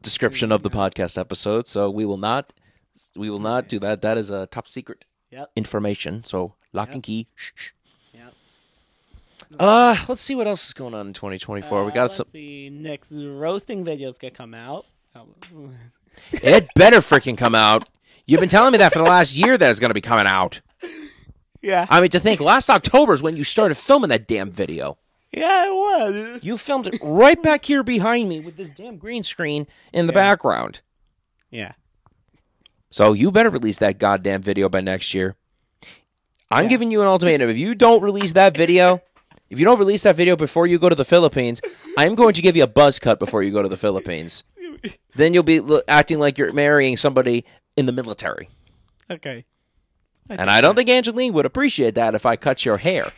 description 0.00 0.50
of 0.50 0.62
the 0.62 0.70
podcast 0.70 1.18
episode. 1.18 1.66
So 1.66 1.90
we 1.90 2.06
will 2.06 2.16
not 2.16 2.54
we 3.14 3.28
will 3.28 3.38
not 3.40 3.68
do 3.68 3.78
that. 3.80 4.00
That 4.00 4.16
is 4.16 4.30
a 4.30 4.46
top 4.46 4.66
secret 4.66 5.04
Yep. 5.30 5.50
information. 5.56 6.24
So 6.24 6.54
lock 6.72 6.88
Yep. 6.88 6.94
and 6.94 7.02
key. 7.02 7.26
Shh, 7.34 7.50
shh. 7.54 7.70
Uh, 9.58 9.96
let's 10.08 10.20
see 10.20 10.34
what 10.34 10.46
else 10.46 10.66
is 10.68 10.72
going 10.72 10.94
on 10.94 11.08
in 11.08 11.12
2024. 11.12 11.84
we 11.84 11.90
Uh, 11.90 11.94
got 11.94 12.02
let's 12.02 12.16
some. 12.16 12.26
see. 12.32 12.70
Next 12.70 13.10
roasting 13.12 13.84
videos 13.84 14.18
gonna 14.18 14.30
come 14.30 14.54
out. 14.54 14.86
It 16.32 16.68
better 16.74 16.98
freaking 16.98 17.38
come 17.38 17.54
out. 17.54 17.88
You've 18.26 18.40
been 18.40 18.48
telling 18.48 18.72
me 18.72 18.78
that 18.78 18.92
for 18.92 18.98
the 18.98 19.04
last 19.04 19.36
year 19.36 19.56
that 19.56 19.70
it's 19.70 19.78
going 19.78 19.90
to 19.90 19.94
be 19.94 20.00
coming 20.00 20.26
out. 20.26 20.60
Yeah. 21.62 21.86
I 21.88 22.00
mean, 22.00 22.10
to 22.10 22.20
think 22.20 22.40
last 22.40 22.68
October 22.68 23.14
is 23.14 23.22
when 23.22 23.36
you 23.36 23.44
started 23.44 23.76
filming 23.76 24.10
that 24.10 24.26
damn 24.26 24.50
video. 24.50 24.98
Yeah, 25.32 25.66
it 25.66 25.72
was. 25.72 26.44
You 26.44 26.58
filmed 26.58 26.88
it 26.88 26.98
right 27.00 27.40
back 27.40 27.64
here 27.64 27.82
behind 27.84 28.28
me 28.28 28.40
with 28.40 28.56
this 28.56 28.70
damn 28.72 28.96
green 28.98 29.22
screen 29.22 29.68
in 29.92 30.08
the 30.08 30.12
Yeah. 30.12 30.18
background. 30.30 30.80
Yeah. 31.50 31.72
So 32.90 33.12
you 33.12 33.30
better 33.30 33.50
release 33.50 33.78
that 33.78 33.98
goddamn 33.98 34.42
video 34.42 34.68
by 34.68 34.80
next 34.80 35.14
year. 35.14 35.36
I'm 36.50 36.64
Yeah. 36.64 36.70
giving 36.70 36.90
you 36.90 37.02
an 37.02 37.06
ultimatum. 37.06 37.48
If 37.48 37.56
you 37.58 37.76
don't 37.76 38.02
release 38.02 38.32
that 38.32 38.56
video, 38.56 39.00
if 39.50 39.58
you 39.58 39.64
don't 39.64 39.78
release 39.78 40.02
that 40.04 40.16
video 40.16 40.36
before 40.36 40.66
you 40.66 40.78
go 40.78 40.88
to 40.88 40.94
the 40.94 41.04
Philippines, 41.04 41.60
I'm 41.98 42.14
going 42.14 42.34
to 42.34 42.40
give 42.42 42.56
you 42.56 42.62
a 42.62 42.66
buzz 42.68 42.98
cut 42.98 43.18
before 43.18 43.42
you 43.42 43.50
go 43.50 43.62
to 43.62 43.68
the 43.68 43.76
Philippines. 43.76 44.44
Then 45.14 45.34
you'll 45.34 45.42
be 45.42 45.60
acting 45.88 46.18
like 46.18 46.38
you're 46.38 46.52
marrying 46.52 46.96
somebody 46.96 47.44
in 47.76 47.86
the 47.86 47.92
military. 47.92 48.48
Okay. 49.10 49.44
And 50.30 50.48
I 50.48 50.60
don't 50.60 50.76
think 50.76 50.88
Angeline 50.88 51.32
would 51.32 51.44
appreciate 51.44 51.94
that 51.96 52.14
if 52.14 52.24
I 52.24 52.36
cut 52.36 52.64
your 52.64 52.76
hair. 52.78 53.12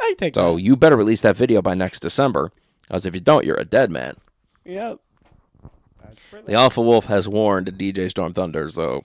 I 0.00 0.14
take 0.18 0.34
So 0.34 0.54
that. 0.56 0.60
you 0.62 0.76
better 0.76 0.96
release 0.96 1.20
that 1.22 1.36
video 1.36 1.62
by 1.62 1.74
next 1.74 2.00
December. 2.00 2.50
Because 2.82 3.06
if 3.06 3.14
you 3.14 3.20
don't, 3.20 3.46
you're 3.46 3.56
a 3.60 3.64
dead 3.64 3.90
man. 3.90 4.16
Yep. 4.64 4.98
The 6.46 6.54
Alpha 6.54 6.82
Wolf 6.82 7.04
has 7.06 7.28
warned 7.28 7.68
DJ 7.78 8.10
Storm 8.10 8.32
Thunder, 8.34 8.68
so 8.68 9.04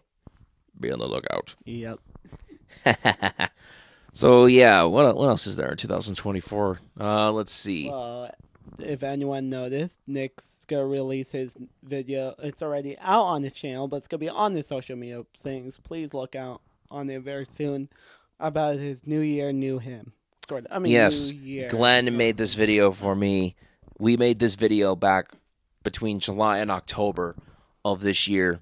be 0.79 0.91
on 0.91 0.99
the 0.99 1.07
lookout. 1.07 1.55
Yep. 1.65 1.99
so 4.15 4.45
yeah, 4.45 4.83
what 4.83 5.15
what 5.15 5.27
else 5.27 5.45
is 5.45 5.57
there 5.57 5.69
in 5.69 5.77
2024? 5.77 6.79
Uh, 6.99 7.31
let's 7.31 7.51
see. 7.51 7.89
Well, 7.89 8.31
if 8.79 9.03
anyone 9.03 9.49
noticed, 9.49 9.99
Nick's 10.07 10.59
gonna 10.67 10.85
release 10.85 11.31
his 11.31 11.57
video. 11.83 12.33
It's 12.39 12.63
already 12.63 12.97
out 12.99 13.23
on 13.23 13.43
his 13.43 13.53
channel, 13.53 13.87
but 13.87 13.97
it's 13.97 14.07
gonna 14.07 14.19
be 14.19 14.29
on 14.29 14.55
his 14.55 14.67
social 14.67 14.95
media 14.95 15.25
things. 15.37 15.77
Please 15.77 16.13
look 16.13 16.35
out 16.35 16.61
on 16.89 17.09
it 17.09 17.21
very 17.21 17.45
soon 17.45 17.89
about 18.39 18.77
his 18.77 19.05
New 19.05 19.19
Year, 19.19 19.51
new 19.51 19.79
him. 19.79 20.13
Sort 20.47 20.65
of. 20.65 20.71
I 20.71 20.79
mean, 20.79 20.93
yes, 20.93 21.31
New 21.31 21.39
Year. 21.39 21.69
Glenn 21.69 22.15
made 22.15 22.37
this 22.37 22.53
video 22.53 22.91
for 22.91 23.15
me. 23.15 23.55
We 23.97 24.17
made 24.17 24.39
this 24.39 24.55
video 24.55 24.95
back 24.95 25.31
between 25.83 26.19
July 26.19 26.59
and 26.59 26.71
October 26.71 27.35
of 27.83 28.01
this 28.01 28.27
year. 28.27 28.61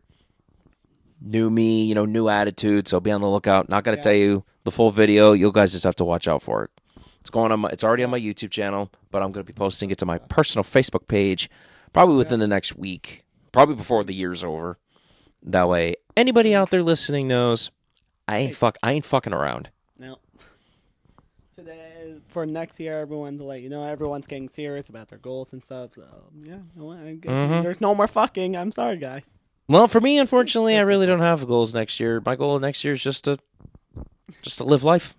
New 1.25 1.49
me, 1.49 1.86
you 1.86 1.95
know, 1.95 2.03
new 2.05 2.27
attitude. 2.27 2.88
So 2.88 2.99
be 2.99 3.09
on 3.12 3.21
the 3.21 3.29
lookout. 3.29 3.69
Not 3.69 3.83
gonna 3.86 3.97
Yeah. 3.97 4.03
tell 4.03 4.13
you 4.13 4.43
the 4.65 4.71
full 4.71 4.91
video. 4.91 5.31
You 5.31 5.51
guys 5.51 5.71
just 5.71 5.86
have 5.86 5.95
to 5.95 6.03
watch 6.05 6.27
out 6.27 6.41
for 6.41 6.65
it. 6.65 6.71
It's 7.21 7.29
going 7.29 7.53
on. 7.53 7.62
My, 7.62 7.69
it's 7.69 7.83
already 7.83 8.03
on 8.03 8.09
my 8.09 8.19
YouTube 8.19 8.51
channel, 8.51 8.91
but 9.09 9.23
I'm 9.23 9.31
gonna 9.31 9.45
be 9.45 9.53
posting 9.53 9.89
it 9.91 9.97
to 9.99 10.05
my 10.05 10.17
personal 10.17 10.63
Facebook 10.65 11.07
page 11.07 11.49
probably 11.93 12.17
within 12.17 12.39
the 12.41 12.47
next 12.47 12.75
week. 12.75 13.23
Probably 13.53 13.75
before 13.75 14.03
the 14.03 14.13
year's 14.13 14.43
over. 14.43 14.77
That 15.41 15.69
way, 15.69 15.95
anybody 16.17 16.53
out 16.53 16.69
there 16.71 16.83
listening 16.83 17.27
knows 17.29 17.71
I 18.27 18.38
ain't 18.38 18.55
fuck. 18.55 18.77
I 18.83 18.91
ain't 18.93 19.05
fucking 19.05 19.33
around. 19.33 19.69
No. 19.97 20.17
Today, 21.55 22.15
for 22.27 22.45
next 22.45 22.79
year, 22.79 22.99
everyone 22.99 23.38
to 23.38 23.43
let 23.43 23.62
you 23.62 23.69
know, 23.69 23.83
everyone's 23.83 24.25
getting 24.27 24.49
serious 24.49 24.89
about 24.89 25.09
their 25.09 25.19
goals 25.19 25.53
and 25.53 25.63
stuff. 25.63 25.91
So 25.95 26.03
yeah, 26.41 26.59
no, 26.75 26.91
I 26.91 27.13
guess 27.13 27.31
Mhm. 27.31 27.62
there's 27.63 27.79
no 27.81 27.93
more 27.93 28.07
fucking. 28.07 28.57
I'm 28.57 28.71
sorry, 28.71 28.97
guys. 28.97 29.23
Well, 29.67 29.88
for 29.88 30.02
me, 30.02 30.17
unfortunately, 30.19 30.76
I 30.78 30.82
really 30.82 31.06
don't 31.06 31.19
have 31.19 31.47
goals 31.47 31.73
next 31.73 31.99
year. 31.99 32.21
My 32.26 32.36
goal 32.36 32.60
next 32.60 32.84
year 32.84 32.93
is 32.93 33.02
just 33.02 33.23
to, 33.26 33.38
just 34.41 34.58
to 34.58 34.63
live 34.63 34.84
life. 34.84 35.15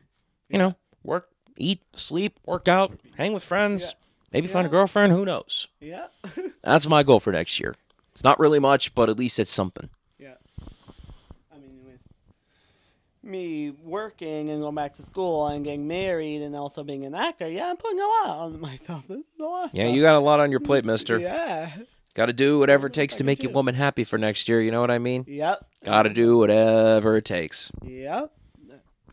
You 0.48 0.59
know, 0.59 0.76
work, 1.02 1.28
eat, 1.57 1.80
sleep, 1.96 2.38
work 2.44 2.68
out, 2.68 2.92
hang 3.16 3.33
with 3.33 3.42
friends, 3.42 3.94
maybe 4.33 4.46
find 4.46 4.66
a 4.66 4.70
girlfriend. 4.70 5.12
Who 5.12 5.24
knows? 5.24 5.68
Yeah. 5.80 6.07
That's 6.62 6.87
my 6.87 7.02
goal 7.02 7.20
for 7.20 7.33
next 7.33 7.59
year. 7.59 7.74
It's 8.12 8.22
not 8.22 8.38
really 8.38 8.59
much, 8.61 8.94
but 8.94 9.09
at 9.09 9.18
least 9.18 9.38
it's 9.38 9.50
something. 9.50 9.88
Yeah. 10.18 10.35
I 11.52 11.57
mean, 11.59 11.80
with 11.85 11.98
me 13.22 13.70
working 13.83 14.50
and 14.50 14.61
going 14.61 14.74
back 14.74 14.94
to 14.94 15.02
school 15.02 15.48
and 15.48 15.64
getting 15.64 15.88
married 15.88 16.42
and 16.42 16.54
also 16.54 16.85
being 16.85 17.04
an 17.07 17.14
actor, 17.14 17.48
yeah, 17.48 17.70
I'm 17.70 17.76
putting 17.76 17.98
a 17.98 18.07
lot 18.07 18.26
on 18.26 18.61
myself. 18.61 19.04
This 19.09 19.18
is 19.18 19.24
a 19.40 19.42
lot. 19.42 19.70
Yeah, 19.72 19.88
you 19.88 20.02
got 20.02 20.14
a 20.14 20.20
lot 20.20 20.38
on 20.40 20.50
your 20.50 20.61
plate, 20.61 20.85
Mister. 20.85 21.18
Yeah. 21.24 21.72
Got 22.14 22.27
to 22.27 22.33
do 22.33 22.59
whatever 22.59 22.87
it 22.87 22.92
takes 22.92 23.16
to 23.16 23.24
make 23.24 23.40
do. 23.40 23.44
your 23.48 23.53
woman 23.53 23.74
happy 23.74 24.05
for 24.05 24.18
next 24.18 24.48
year. 24.48 24.61
You 24.61 24.70
know 24.70 24.81
what 24.81 24.90
I 24.90 24.98
mean? 24.98 25.24
Yep. 25.27 25.66
Got 25.85 26.03
to 26.05 26.11
do 26.11 26.38
whatever 26.38 27.16
it 27.16 27.24
takes. 27.24 27.70
Yep. 27.83 28.33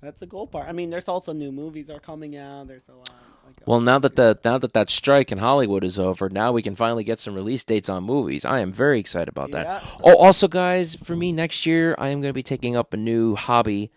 That's 0.01 0.19
the 0.19 0.25
goal 0.25 0.47
part. 0.47 0.67
I 0.67 0.71
mean, 0.71 0.89
there's 0.89 1.07
also 1.07 1.31
new 1.33 1.51
movies 1.51 1.89
are 1.89 1.99
coming 1.99 2.35
out. 2.35 2.67
There's 2.67 2.87
a 2.89 2.93
lot. 2.93 3.09
Like, 3.45 3.55
Well, 3.67 3.81
now 3.81 3.99
that 3.99 4.15
the 4.15 4.39
now 4.43 4.57
that 4.57 4.73
that 4.73 4.89
strike 4.89 5.31
in 5.31 5.37
Hollywood 5.37 5.83
is 5.83 5.99
over, 5.99 6.27
now 6.29 6.51
we 6.51 6.61
can 6.63 6.75
finally 6.75 7.03
get 7.03 7.19
some 7.19 7.35
release 7.35 7.63
dates 7.63 7.87
on 7.89 8.03
movies. 8.03 8.43
I 8.43 8.59
am 8.61 8.71
very 8.71 8.99
excited 8.99 9.29
about 9.29 9.51
that. 9.51 9.65
Yeah. 9.65 9.89
Oh, 10.03 10.17
also, 10.17 10.47
guys, 10.47 10.95
for 10.95 11.15
me 11.15 11.31
next 11.31 11.65
year, 11.67 11.93
I 11.99 12.07
am 12.09 12.21
going 12.21 12.29
to 12.29 12.33
be 12.33 12.41
taking 12.43 12.75
up 12.75 12.93
a 12.93 12.97
new 12.97 13.35
hobby, 13.35 13.91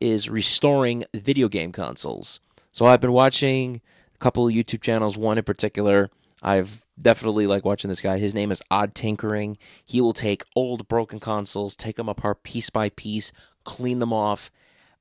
is 0.00 0.30
restoring 0.30 1.04
video 1.14 1.48
game 1.48 1.72
consoles. 1.72 2.40
So 2.72 2.86
I've 2.86 3.00
been 3.00 3.12
watching 3.12 3.82
a 4.14 4.18
couple 4.18 4.46
of 4.48 4.54
YouTube 4.54 4.80
channels. 4.80 5.18
One 5.18 5.36
in 5.36 5.44
particular, 5.44 6.08
I've 6.42 6.84
definitely 7.00 7.46
like 7.46 7.64
watching 7.64 7.88
this 7.88 8.00
guy. 8.00 8.18
His 8.18 8.34
name 8.34 8.50
is 8.50 8.62
Odd 8.70 8.94
Tinkering. 8.94 9.58
He 9.84 10.00
will 10.00 10.12
take 10.12 10.44
old 10.56 10.88
broken 10.88 11.20
consoles, 11.20 11.76
take 11.76 11.96
them 11.96 12.08
apart 12.08 12.42
piece 12.42 12.70
by 12.70 12.90
piece, 12.90 13.32
clean 13.64 13.98
them 13.98 14.12
off. 14.12 14.50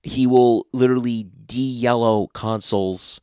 He 0.03 0.27
will 0.27 0.67
literally 0.71 1.27
de-yellow 1.45 2.27
consoles 2.27 3.21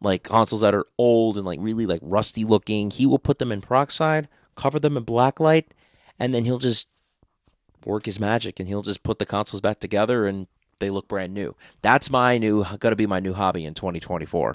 like 0.00 0.22
consoles 0.22 0.60
that 0.60 0.74
are 0.74 0.86
old 0.98 1.36
and 1.36 1.46
like 1.46 1.58
really 1.60 1.86
like 1.86 2.00
rusty 2.02 2.44
looking. 2.44 2.90
He 2.90 3.06
will 3.06 3.18
put 3.18 3.38
them 3.38 3.50
in 3.50 3.60
peroxide, 3.60 4.28
cover 4.54 4.78
them 4.78 4.96
in 4.96 5.04
blacklight, 5.04 5.66
and 6.18 6.34
then 6.34 6.44
he'll 6.44 6.58
just 6.58 6.88
work 7.84 8.06
his 8.06 8.20
magic 8.20 8.60
and 8.60 8.68
he'll 8.68 8.82
just 8.82 9.02
put 9.02 9.18
the 9.18 9.26
consoles 9.26 9.60
back 9.60 9.80
together 9.80 10.26
and 10.26 10.46
they 10.78 10.90
look 10.90 11.08
brand 11.08 11.34
new. 11.34 11.54
That's 11.82 12.10
my 12.10 12.38
new 12.38 12.64
gonna 12.78 12.96
be 12.96 13.06
my 13.06 13.20
new 13.20 13.32
hobby 13.32 13.64
in 13.64 13.74
2024. 13.74 14.54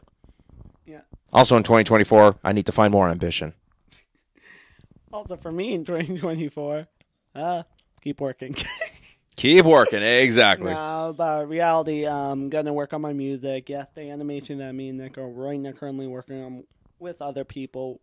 Yeah. 0.90 1.02
Also 1.32 1.56
in 1.56 1.62
2024, 1.62 2.40
I 2.44 2.52
need 2.52 2.66
to 2.66 2.72
find 2.72 2.92
more 2.92 3.10
ambition. 3.10 3.54
Also, 5.12 5.36
for 5.38 5.52
me 5.52 5.74
in 5.74 5.86
2024, 5.86 6.86
uh, 7.34 7.64
keep 8.00 8.22
working. 8.22 8.56
Keep 9.36 9.66
working. 9.66 10.04
Exactly. 10.04 10.72
No, 10.72 11.16
but 11.18 11.48
reality, 11.50 12.06
I'm 12.06 12.50
gonna 12.50 12.74
work 12.74 12.94
on 12.94 13.02
my 13.02 13.14
music. 13.14 13.70
Yes, 13.70 13.90
the 13.92 14.12
animation 14.12 14.60
that 14.60 14.76
me 14.76 14.90
and 14.90 15.00
Nick 15.00 15.18
are 15.18 15.28
right 15.28 15.58
now 15.60 15.72
currently 15.72 16.06
working 16.06 16.44
on 16.44 16.64
with 17.00 17.22
other 17.24 17.44
people. 17.44 18.02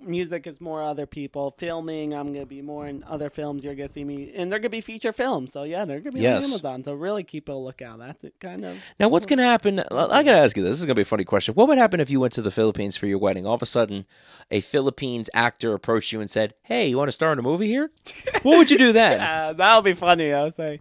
Music 0.00 0.46
is 0.46 0.60
more 0.60 0.80
other 0.80 1.06
people. 1.06 1.54
Filming, 1.58 2.14
I'm 2.14 2.32
gonna 2.32 2.46
be 2.46 2.62
more 2.62 2.86
in 2.86 3.02
other 3.04 3.28
films. 3.30 3.64
You're 3.64 3.74
gonna 3.74 3.88
see 3.88 4.04
me, 4.04 4.32
and 4.34 4.50
they're 4.50 4.60
gonna 4.60 4.70
be 4.70 4.80
feature 4.80 5.12
films. 5.12 5.52
So 5.52 5.64
yeah, 5.64 5.84
they're 5.84 5.98
gonna 5.98 6.12
be 6.12 6.20
Yes. 6.20 6.44
on 6.44 6.50
Amazon. 6.52 6.84
So 6.84 6.94
really 6.94 7.24
keep 7.24 7.48
a 7.48 7.52
lookout. 7.52 7.98
That's 7.98 8.22
it, 8.22 8.34
kind 8.38 8.64
of. 8.64 8.78
Now, 9.00 9.08
what's 9.08 9.26
going 9.26 9.38
to 9.38 9.44
happen? 9.44 9.80
I 9.80 10.22
got 10.22 10.22
to 10.22 10.30
ask 10.32 10.56
you 10.56 10.62
this. 10.62 10.70
This 10.70 10.78
is 10.80 10.86
going 10.86 10.94
to 10.94 10.98
be 11.00 11.02
a 11.02 11.04
funny 11.04 11.24
question. 11.24 11.54
What 11.54 11.66
would 11.68 11.78
happen 11.78 11.98
if 11.98 12.10
you 12.10 12.20
went 12.20 12.32
to 12.34 12.42
the 12.42 12.52
Philippines 12.52 12.96
for 12.96 13.06
your 13.08 13.18
wedding? 13.18 13.44
All 13.44 13.54
of 13.54 13.62
a 13.62 13.66
sudden, 13.66 14.06
a 14.52 14.60
Philippines 14.60 15.28
actor 15.34 15.74
approached 15.74 16.12
you 16.12 16.20
and 16.20 16.30
said, 16.30 16.54
"Hey, 16.62 16.88
you 16.88 16.96
want 16.96 17.08
to 17.08 17.12
star 17.12 17.32
in 17.32 17.38
a 17.40 17.42
movie 17.42 17.66
here?" 17.66 17.90
What 18.42 18.56
would 18.58 18.70
you 18.70 18.78
do 18.78 18.92
then? 18.92 19.20
Uh, 19.20 19.52
that'll 19.54 19.82
be 19.82 19.94
funny. 19.94 20.32
I'll 20.32 20.52
say. 20.52 20.78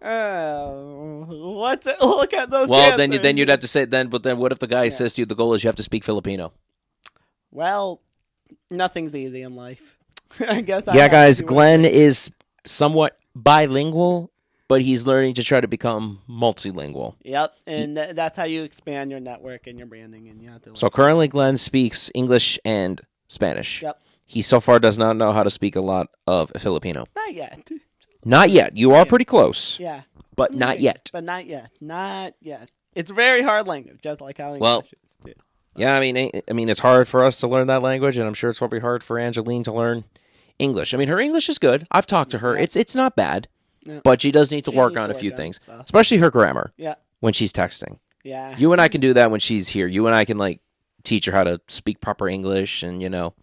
Oh, 0.00 1.24
what? 1.56 1.82
the- 1.82 1.96
Look 2.00 2.32
at 2.32 2.48
those. 2.50 2.68
well, 2.68 2.96
then 2.96 3.10
you, 3.10 3.18
then 3.18 3.36
you'd 3.36 3.48
have 3.48 3.60
to 3.60 3.66
say 3.68 3.86
then. 3.86 4.06
But 4.06 4.22
then, 4.22 4.38
what 4.38 4.52
if 4.52 4.60
the 4.60 4.68
guy 4.68 4.88
says 4.90 5.14
to 5.14 5.22
you, 5.22 5.26
"The 5.26 5.34
goal 5.34 5.52
is 5.54 5.64
you 5.64 5.68
have 5.68 5.76
to 5.76 5.82
speak 5.82 6.04
Filipino"? 6.04 6.52
Well, 7.50 8.02
nothing's 8.70 9.14
easy 9.16 9.42
in 9.42 9.54
life. 9.56 9.98
I 10.40 10.60
guess. 10.60 10.88
I 10.88 10.94
yeah, 10.96 11.08
guys. 11.08 11.42
Glenn 11.42 11.84
it. 11.84 11.92
is 11.94 12.30
somewhat 12.64 13.18
bilingual, 13.34 14.30
but 14.68 14.82
he's 14.82 15.06
learning 15.06 15.34
to 15.34 15.44
try 15.44 15.60
to 15.60 15.68
become 15.68 16.20
multilingual. 16.28 17.14
Yep, 17.22 17.54
and 17.66 17.96
th- 17.96 18.14
that's 18.16 18.36
how 18.36 18.44
you 18.44 18.62
expand 18.64 19.10
your 19.10 19.20
network 19.20 19.66
and 19.66 19.78
your 19.78 19.86
branding, 19.86 20.28
and 20.28 20.42
you 20.42 20.50
have 20.50 20.62
to. 20.62 20.74
So 20.76 20.90
currently, 20.90 21.28
Glenn 21.28 21.56
speaks 21.56 22.10
English 22.14 22.58
and 22.64 23.00
Spanish. 23.28 23.82
Yep. 23.82 24.00
He 24.26 24.42
so 24.42 24.58
far 24.60 24.80
does 24.80 24.98
not 24.98 25.16
know 25.16 25.30
how 25.32 25.44
to 25.44 25.50
speak 25.50 25.76
a 25.76 25.80
lot 25.80 26.08
of 26.26 26.50
Filipino. 26.58 27.06
not 27.14 27.32
yet. 27.34 27.70
Not 28.24 28.50
yet. 28.50 28.76
You 28.76 28.92
are 28.94 29.06
pretty 29.06 29.24
close, 29.24 29.78
Yeah, 29.78 30.00
but 30.34 30.52
not 30.52 30.80
yet. 30.80 31.10
But 31.12 31.22
not 31.22 31.46
yet. 31.46 31.70
Not 31.80 32.34
yet. 32.40 32.72
It's 32.96 33.12
a 33.12 33.14
very 33.14 33.42
hard 33.42 33.68
language, 33.68 34.00
just 34.02 34.20
like 34.20 34.38
how 34.38 34.46
English 34.54 34.60
Well- 34.62 34.80
is. 34.80 35.05
Yeah, 35.76 35.94
I 35.96 36.00
mean, 36.00 36.30
I 36.48 36.52
mean, 36.52 36.68
it's 36.68 36.80
hard 36.80 37.08
for 37.08 37.24
us 37.24 37.38
to 37.40 37.46
learn 37.48 37.66
that 37.68 37.82
language, 37.82 38.16
and 38.16 38.26
I'm 38.26 38.34
sure 38.34 38.50
it's 38.50 38.58
probably 38.58 38.80
hard 38.80 39.02
for 39.04 39.18
Angeline 39.18 39.62
to 39.64 39.72
learn 39.72 40.04
English. 40.58 40.94
I 40.94 40.96
mean, 40.96 41.08
her 41.08 41.18
English 41.20 41.48
is 41.48 41.58
good. 41.58 41.86
I've 41.90 42.06
talked 42.06 42.30
to 42.32 42.38
her; 42.38 42.56
it's 42.56 42.76
it's 42.76 42.94
not 42.94 43.14
bad, 43.16 43.48
Yeah. 43.84 44.00
but 44.02 44.22
she 44.22 44.32
does 44.32 44.50
need 44.50 44.64
to 44.64 44.70
She 44.70 44.76
work 44.76 44.96
on 44.96 45.08
to 45.10 45.14
a 45.14 45.18
few 45.18 45.30
on 45.32 45.36
things, 45.36 45.56
stuff. 45.62 45.84
especially 45.84 46.18
her 46.18 46.30
grammar 46.30 46.72
Yeah, 46.76 46.94
when 47.20 47.32
she's 47.34 47.52
texting. 47.52 47.98
yeah. 48.24 48.56
You 48.56 48.72
and 48.72 48.80
I 48.80 48.88
can 48.88 49.00
do 49.00 49.12
that 49.14 49.30
when 49.30 49.40
she's 49.40 49.68
here. 49.68 49.86
You 49.86 50.06
and 50.06 50.14
I 50.14 50.24
can 50.24 50.38
like 50.38 50.60
teach 51.04 51.26
her 51.26 51.32
how 51.32 51.44
to 51.44 51.60
speak 51.68 52.00
proper 52.00 52.28
English, 52.28 52.82
and 52.82 53.02
you 53.02 53.08
know, 53.10 53.34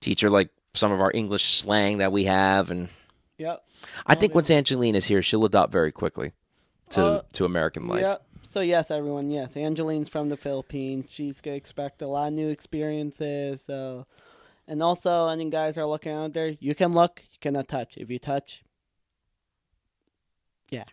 teach 0.00 0.20
her 0.22 0.30
like 0.30 0.50
some 0.74 0.90
of 0.90 1.00
our 1.00 1.12
English 1.14 1.44
slang 1.44 1.98
that 1.98 2.10
we 2.12 2.24
have. 2.24 2.70
And 2.70 2.88
Yep. 3.38 3.62
I 4.06 4.14
Oh, 4.14 4.18
think 4.18 4.32
yeah. 4.32 4.34
once 4.36 4.50
Angeline 4.50 4.94
is 4.94 5.04
here, 5.06 5.22
she'll 5.22 5.44
adopt 5.44 5.70
very 5.72 5.92
quickly 5.92 6.32
to 6.90 7.02
Uh, 7.02 7.22
to 7.34 7.44
American 7.44 7.86
life. 7.88 8.02
Yep. 8.02 8.26
So 8.52 8.60
yes, 8.60 8.90
everyone. 8.90 9.30
Yes, 9.30 9.56
Angeline's 9.56 10.10
from 10.10 10.28
the 10.28 10.36
Philippines. 10.36 11.06
She's 11.08 11.40
gonna 11.40 11.56
expect 11.56 12.02
a 12.02 12.06
lot 12.06 12.28
of 12.28 12.34
new 12.34 12.50
experiences. 12.50 13.62
So, 13.62 14.06
and 14.68 14.82
also, 14.82 15.28
any 15.28 15.48
guys 15.48 15.78
are 15.78 15.86
looking 15.86 16.12
out 16.12 16.34
there, 16.34 16.48
you 16.60 16.74
can 16.74 16.92
look, 16.92 17.22
you 17.32 17.38
cannot 17.40 17.66
touch. 17.66 17.96
If 17.96 18.10
you 18.10 18.18
touch, 18.18 18.62
yeah. 20.68 20.84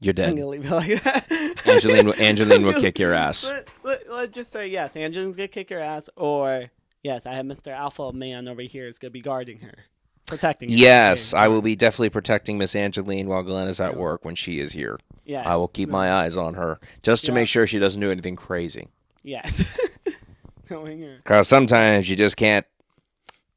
You're 0.00 0.12
I'm 0.12 0.16
dead. 0.16 0.36
gonna 0.36 0.46
leave 0.46 0.64
it 0.64 0.70
like 0.70 1.02
that. 1.02 1.66
Angeline, 1.66 2.14
Angeline 2.18 2.64
will 2.64 2.72
kick 2.80 2.98
your 2.98 3.12
ass. 3.12 3.46
Let, 3.46 3.68
let, 3.82 4.10
let's 4.10 4.32
just 4.32 4.50
say 4.50 4.66
yes, 4.66 4.96
Angeline's 4.96 5.36
gonna 5.36 5.48
kick 5.48 5.68
your 5.68 5.80
ass, 5.80 6.08
or 6.16 6.70
yes, 7.02 7.26
I 7.26 7.34
have 7.34 7.44
Mr. 7.44 7.72
Alpha 7.72 8.10
Man 8.14 8.48
over 8.48 8.62
here 8.62 8.88
is 8.88 8.96
gonna 8.96 9.10
be 9.10 9.20
guarding 9.20 9.58
her, 9.58 9.84
protecting. 10.26 10.68
Yes, 10.70 11.32
I 11.34 11.48
will 11.48 11.62
be 11.62 11.76
definitely 11.76 12.10
protecting 12.10 12.58
Miss 12.58 12.74
Angeline 12.76 13.26
while 13.28 13.42
Glenn 13.42 13.68
is 13.68 13.80
at 13.80 13.92
Yeah. 13.92 13.98
work 13.98 14.24
when 14.24 14.34
she 14.34 14.58
is 14.58 14.72
here. 14.72 14.98
Yes. 15.24 15.46
I 15.46 15.56
will 15.56 15.68
keep 15.68 15.88
my 15.88 16.10
eyes 16.12 16.36
on 16.36 16.54
her 16.54 16.78
just 17.02 17.24
to 17.26 17.30
Yeah. 17.32 17.36
make 17.36 17.48
sure 17.48 17.66
she 17.66 17.78
doesn't 17.78 18.00
do 18.00 18.10
anything 18.10 18.36
crazy. 18.36 18.88
Yes. 19.22 19.78
Knowing. 20.70 21.16
Because 21.18 21.48
sometimes 21.48 22.08
you 22.10 22.16
just 22.16 22.36
can't 22.36 22.66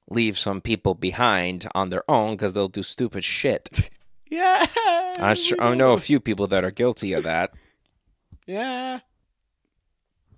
leave 0.09 0.37
some 0.37 0.61
people 0.61 0.95
behind 0.95 1.67
on 1.75 1.89
their 1.89 2.03
own 2.09 2.35
because 2.35 2.53
they'll 2.53 2.67
do 2.67 2.83
stupid 2.83 3.23
shit. 3.23 3.89
Yeah. 4.31 4.63
I, 5.17 5.33
sure, 5.33 5.59
I 5.59 5.73
know 5.73 5.93
a 5.93 5.97
few 5.97 6.19
people 6.19 6.45
that 6.47 6.63
are 6.63 6.69
guilty 6.69 7.13
of 7.13 7.23
that. 7.23 7.51
Yeah. 8.45 8.99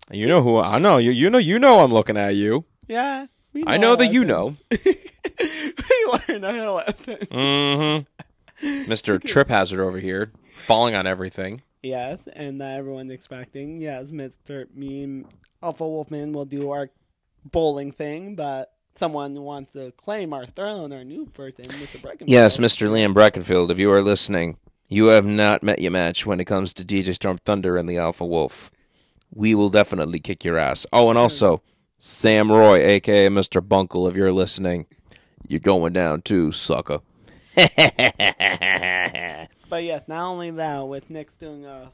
You 0.10 0.28
know 0.28 0.42
who 0.42 0.60
I 0.60 0.78
know. 0.78 0.98
You 0.98 1.12
you 1.12 1.30
know 1.30 1.38
you 1.40 1.60
know 1.60 1.82
I'm 1.82 1.92
looking 1.92 2.16
at 2.16 2.36
you. 2.36 2.64
Yeah. 2.88 3.26
We 3.54 3.64
I 3.66 3.78
know 3.78 3.96
that 3.96 4.08
you 4.08 4.24
know. 4.24 4.56
we 4.72 6.20
learned 6.28 6.46
our 6.46 6.72
lesson. 6.72 7.18
Mm-hmm. 7.18 8.88
Mister 8.90 9.20
Trip 9.20 9.48
Hazard 9.48 9.82
over 9.82 10.00
here, 10.00 10.32
falling 10.56 10.96
on 10.96 11.08
everything. 11.08 11.62
Yes, 11.82 12.28
and 12.32 12.62
uh, 12.62 12.66
everyone's 12.66 13.12
expecting. 13.12 13.82
Yes, 13.82 14.12
Mister 14.12 14.68
Me 14.74 15.26
Alpha 15.64 15.88
Wolfman 15.88 16.32
will 16.32 16.46
do 16.46 16.72
our 16.72 16.90
bowling 17.46 17.92
thing, 17.92 18.36
but 18.36 18.74
someone 18.96 19.34
wants 19.42 19.74
to 19.74 19.92
claim 19.94 20.34
our 20.34 20.46
throne, 20.46 20.94
our 20.94 21.04
new 21.04 21.26
person, 21.26 21.66
Mister 21.80 21.98
Breckenfield. 21.98 22.30
Yes, 22.30 22.58
Mr. 22.58 22.90
Liam 22.90 23.14
Breckenfield, 23.14 23.72
if 23.72 23.80
you 23.80 23.92
are 23.92 24.02
listening, 24.02 24.58
you 24.90 25.08
have 25.08 25.26
not 25.26 25.64
met 25.64 25.80
your 25.80 25.92
match 25.92 26.26
when 26.26 26.40
it 26.40 26.46
comes 26.46 26.74
to 26.76 26.86
DJ 26.86 27.16
Storm 27.16 27.38
Thunder 27.40 27.78
and 27.78 27.90
the 27.90 27.98
Alpha 27.98 28.26
Wolf. 28.26 28.70
We 29.34 29.56
will 29.56 29.70
definitely 29.70 30.20
kick 30.20 30.44
your 30.44 30.58
ass. 30.58 30.86
Oh, 30.92 31.10
and 31.10 31.18
also, 31.18 31.62
Sam 32.12 32.52
Roy, 32.52 32.80
aka 32.84 33.28
Mr. 33.28 33.62
Bunkle, 33.62 34.10
if 34.10 34.16
you're 34.16 34.32
listening, 34.32 34.88
you're 35.48 35.60
going 35.60 35.94
down 35.94 36.24
too, 36.24 36.52
sucker. 36.52 36.98
But 39.70 39.84
yes, 39.86 40.04
not 40.08 40.26
only 40.30 40.52
that, 40.52 40.88
with 40.88 41.10
Nick's 41.12 41.38
doing 41.38 41.64
uh 41.66 41.90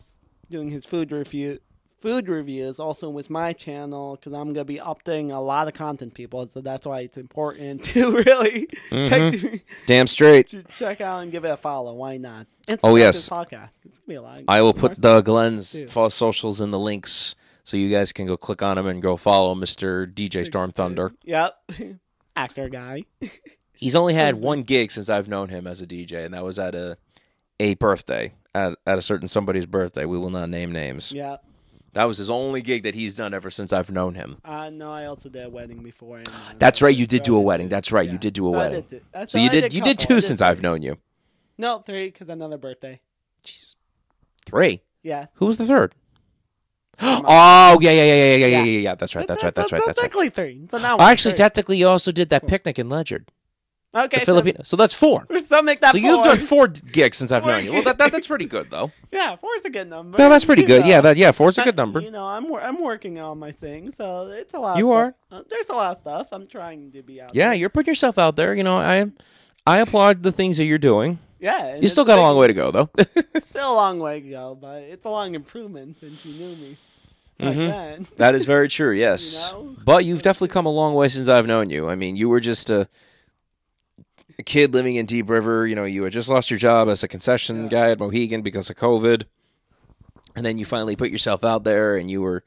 doing 0.49 0.69
his 0.71 0.85
food 0.85 1.11
review 1.11 1.59
food 1.99 2.27
reviews, 2.29 2.79
also 2.79 3.09
with 3.09 3.29
my 3.29 3.51
channel 3.53 4.15
because 4.15 4.31
I'm 4.33 4.47
gonna 4.53 4.63
be 4.65 4.77
updating 4.77 5.31
a 5.31 5.39
lot 5.39 5.67
of 5.67 5.73
content, 5.73 6.13
people. 6.13 6.47
So 6.47 6.61
that's 6.61 6.87
why 6.87 7.01
it's 7.01 7.17
important 7.17 7.83
to 7.93 8.11
really 8.13 8.67
Mm-hmm. 8.89 9.47
check, 9.49 9.61
Damn 9.87 10.07
straight. 10.07 10.55
check 10.75 11.01
out 11.01 11.21
and 11.21 11.31
give 11.33 11.43
it 11.45 11.49
a 11.49 11.57
follow. 11.57 11.93
Why 11.95 12.15
not? 12.17 12.47
And 12.69 12.79
Oh, 12.81 12.95
yes. 12.95 13.29
podcast. 13.29 13.69
It's 13.85 13.99
gonna 13.99 14.07
be 14.07 14.15
a 14.15 14.21
lot. 14.21 14.41
I 14.47 14.61
will 14.61 14.73
put 14.73 15.01
the 15.01 15.21
Glenn's 15.21 15.77
socials 16.09 16.61
in 16.61 16.71
the 16.71 16.79
links 16.79 17.35
so 17.67 17.75
you 17.75 17.89
guys 17.89 18.13
can 18.13 18.25
go 18.25 18.37
click 18.37 18.61
on 18.61 18.77
him 18.77 18.87
and 18.87 19.01
go 19.01 19.17
follow 19.17 19.53
Mr. 19.53 20.11
DJ 20.11 20.45
Storm 20.45 20.71
Thunder. 20.71 21.11
Yep, 21.25 21.53
actor 22.37 22.69
guy. 22.69 23.03
He's 23.73 23.93
only 23.93 24.13
had 24.13 24.35
one 24.37 24.61
gig 24.61 24.89
since 24.89 25.09
I've 25.09 25.27
known 25.27 25.49
him 25.49 25.67
as 25.67 25.81
a 25.81 25.85
DJ, 25.85 26.23
and 26.23 26.33
that 26.33 26.45
was 26.45 26.57
at 26.59 26.73
a 26.75 26.97
a 27.59 27.73
birthday 27.75 28.33
at 28.55 28.77
at 28.87 28.97
a 28.97 29.01
certain 29.01 29.27
somebody's 29.27 29.65
birthday. 29.65 30.05
We 30.05 30.17
will 30.17 30.29
not 30.29 30.49
name 30.49 30.71
names. 30.71 31.11
Yep. 31.11 31.43
That 31.91 32.05
was 32.05 32.19
his 32.19 32.29
only 32.29 32.61
gig 32.61 32.83
that 32.83 32.95
he's 32.95 33.15
done 33.15 33.33
ever 33.33 33.49
since 33.49 33.73
I've 33.73 33.91
known 33.91 34.13
him. 34.15 34.37
Uh, 34.45 34.69
no, 34.69 34.89
I 34.91 35.05
also 35.05 35.29
did 35.29 35.45
a 35.45 35.49
wedding 35.49 35.81
before. 35.83 36.19
And, 36.19 36.27
uh, 36.27 36.31
That's 36.59 36.81
right, 36.81 36.95
you 36.95 37.07
did 37.07 37.23
do 37.23 37.35
a 37.35 37.41
wedding. 37.41 37.69
That's 37.69 37.91
right, 37.91 38.07
you 38.07 38.17
did 38.19 38.33
do 38.33 38.47
a 38.47 38.51
So 38.51 38.55
I 38.55 38.59
wedding. 38.59 38.81
did. 38.83 39.03
Uh, 39.13 39.25
So 39.25 39.39
you 39.39 39.45
I 39.45 39.49
did 39.49 39.73
you 39.73 39.81
did 39.81 39.97
couple. 39.97 40.15
I 40.15 40.15
two 40.17 40.21
since 40.21 40.41
I've 40.41 40.61
known 40.61 40.83
you. 40.83 40.97
No, 41.57 41.79
three 41.79 42.07
because 42.07 42.29
another 42.29 42.57
birthday. 42.57 43.01
Jesus, 43.43 43.75
three. 44.45 44.81
Yeah. 45.01 45.27
Who 45.35 45.47
was 45.47 45.57
the 45.57 45.65
third? 45.65 45.95
Oh 46.99 47.79
yeah 47.81 47.91
yeah 47.91 48.03
yeah 48.03 48.13
yeah 48.13 48.35
yeah 48.35 48.45
yeah 48.47 48.63
Yeah. 48.63 48.79
yeah. 48.79 48.95
That's 48.95 49.15
right. 49.15 49.27
That's 49.27 49.43
right. 49.43 49.53
That's 49.53 49.71
right. 49.71 49.81
That's 49.85 49.99
right. 50.01 50.03
Technically 50.11 50.29
three. 50.29 50.67
So 50.71 50.77
now 50.77 50.97
actually, 50.99 51.31
three. 51.33 51.37
technically, 51.37 51.77
you 51.77 51.87
also 51.87 52.11
did 52.11 52.29
that 52.29 52.47
picnic 52.47 52.79
in 52.79 52.89
Ledyard, 52.89 53.31
okay. 53.95 54.19
the 54.19 54.25
Filipino. 54.25 54.61
So 54.63 54.75
that's 54.77 54.93
four. 54.93 55.25
So, 55.47 55.61
make 55.61 55.79
that 55.79 55.93
So 55.93 55.97
you've 55.97 56.23
done 56.25 56.39
four 56.39 56.67
gigs 56.67 57.17
since 57.17 57.31
I've 57.31 57.43
Four 57.43 57.53
known 57.53 57.63
you. 57.65 57.71
Well, 57.73 57.83
that, 57.83 57.97
that 57.99 58.11
that's 58.11 58.27
pretty 58.27 58.45
good 58.47 58.69
though. 58.69 58.91
Yeah, 59.13 59.37
four 59.37 59.55
is 59.55 59.63
a 59.65 59.69
good 59.69 59.89
number. 59.89 60.17
No, 60.17 60.27
that's 60.29 60.43
pretty 60.43 60.63
You 60.63 60.67
good. 60.67 60.81
know. 60.81 60.87
Yeah, 60.89 61.01
that 61.01 61.15
yeah, 61.17 61.31
four's 61.31 61.57
a 61.57 61.61
Uh, 61.61 61.65
good 61.65 61.77
number. 61.77 62.01
You 62.01 62.11
know, 62.11 62.25
I'm 62.25 62.53
I'm 62.55 62.79
working 62.81 63.19
on 63.19 63.39
my 63.39 63.51
thing, 63.53 63.91
so 63.91 64.27
it's 64.29 64.53
a 64.53 64.59
lot. 64.59 64.77
You 64.77 64.87
stuff. 64.87 65.13
are. 65.31 65.37
Uh, 65.37 65.43
there's 65.49 65.69
a 65.69 65.73
lot 65.73 65.91
of 65.93 65.99
stuff. 65.99 66.27
I'm 66.33 66.45
trying 66.47 66.91
to 66.91 67.01
be 67.01 67.21
out. 67.21 67.33
Yeah, 67.33 67.49
there. 67.49 67.55
you're 67.55 67.69
putting 67.69 67.89
yourself 67.91 68.17
out 68.17 68.35
there. 68.35 68.53
You 68.53 68.63
know, 68.63 68.77
I 68.77 69.05
I 69.65 69.79
applaud 69.79 70.23
the 70.23 70.31
things 70.33 70.57
that 70.57 70.65
you're 70.65 70.77
doing. 70.77 71.19
yeah. 71.39 71.77
You 71.77 71.87
still 71.87 72.03
got 72.05 72.19
a 72.19 72.21
long 72.21 72.35
way 72.37 72.47
to 72.47 72.53
go 72.53 72.71
though. 72.71 72.89
Still 73.39 73.71
a 73.71 73.75
long 73.75 73.99
way 73.99 74.19
to 74.21 74.29
go, 74.29 74.55
but 74.59 74.81
it's 74.83 75.05
a 75.05 75.09
long 75.09 75.33
improvement 75.35 75.97
since 75.99 76.25
you 76.25 76.33
knew 76.33 76.55
me. 76.57 76.77
Mhm. 77.39 77.55
then. 77.69 78.07
That 78.17 78.35
is 78.35 78.45
very 78.45 78.67
true. 78.67 78.91
Yes, 78.91 79.51
You 79.55 79.57
know? 79.63 79.75
but 79.85 80.05
you've 80.05 80.21
definitely 80.21 80.47
come 80.53 80.65
a 80.65 80.71
long 80.71 80.93
way 80.95 81.07
since 81.07 81.27
I've 81.27 81.45
known 81.47 81.69
you. 81.69 81.87
I 81.89 81.95
mean, 81.95 82.15
you 82.15 82.29
were 82.29 82.39
just 82.39 82.69
a, 82.69 82.87
a 84.39 84.43
kid 84.43 84.73
living 84.73 84.95
in 84.95 85.05
Deep 85.05 85.29
River. 85.29 85.65
You 85.67 85.75
know, 85.75 85.85
you 85.85 86.03
had 86.03 86.13
just 86.13 86.29
lost 86.29 86.49
your 86.49 86.59
job 86.59 86.89
as 86.89 87.03
a 87.03 87.07
concession 87.07 87.63
Yeah. 87.63 87.69
guy 87.69 87.91
at 87.91 87.99
Mohegan 87.99 88.41
because 88.41 88.69
of 88.69 88.75
COVID, 88.75 89.23
and 90.35 90.45
then 90.45 90.57
you 90.57 90.65
finally 90.65 90.95
put 90.95 91.11
yourself 91.11 91.43
out 91.43 91.63
there, 91.63 91.95
and 91.95 92.09
you 92.09 92.21
were 92.21 92.43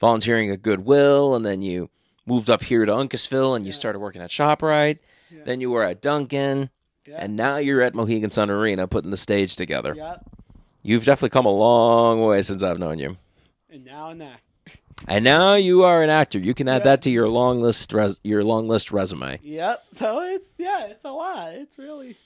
volunteering 0.00 0.50
at 0.50 0.62
Goodwill, 0.62 1.34
and 1.34 1.44
then 1.44 1.62
you 1.62 1.90
moved 2.26 2.48
up 2.50 2.62
here 2.64 2.84
to 2.86 2.92
Uncasville, 2.92 3.54
and 3.56 3.64
you 3.64 3.70
Yeah. 3.70 3.74
started 3.76 3.98
working 3.98 4.22
at 4.22 4.30
Shoprite. 4.30 4.98
Yeah. 5.30 5.40
Then 5.44 5.60
you 5.60 5.70
were 5.70 5.84
at 5.84 6.00
Dunkin', 6.00 6.70
and 7.14 7.36
now 7.36 7.56
you're 7.58 7.82
at 7.82 7.94
Mohegan 7.94 8.30
Sun 8.30 8.48
Arena 8.50 8.86
putting 8.88 9.10
the 9.10 9.16
stage 9.16 9.56
together. 9.56 9.94
You've 10.82 11.04
definitely 11.04 11.30
come 11.30 11.46
a 11.46 11.50
long 11.50 12.22
way 12.22 12.42
since 12.42 12.62
I've 12.62 12.78
known 12.78 12.98
you. 12.98 13.16
And 13.74 13.84
now 13.84 14.10
and 14.10 14.20
that. 14.20 14.40
And 15.08 15.24
now 15.24 15.54
you 15.56 15.82
are 15.82 16.02
an 16.02 16.08
actor. 16.10 16.38
You 16.38 16.54
can 16.54 16.68
add 16.68 16.78
Yeah. 16.82 16.84
that 16.92 17.02
to 17.02 17.10
your 17.10 17.28
long 17.28 17.60
list 17.60 17.92
res- 17.92 18.20
your 18.22 18.44
long 18.44 18.68
list 18.68 18.92
resume. 18.92 19.40
Yep. 19.42 19.84
So 19.96 20.20
it's 20.20 20.48
yeah, 20.58 20.86
it's 20.86 21.04
a 21.04 21.10
lot. 21.10 21.52
It's 21.54 21.78
really 21.78 22.16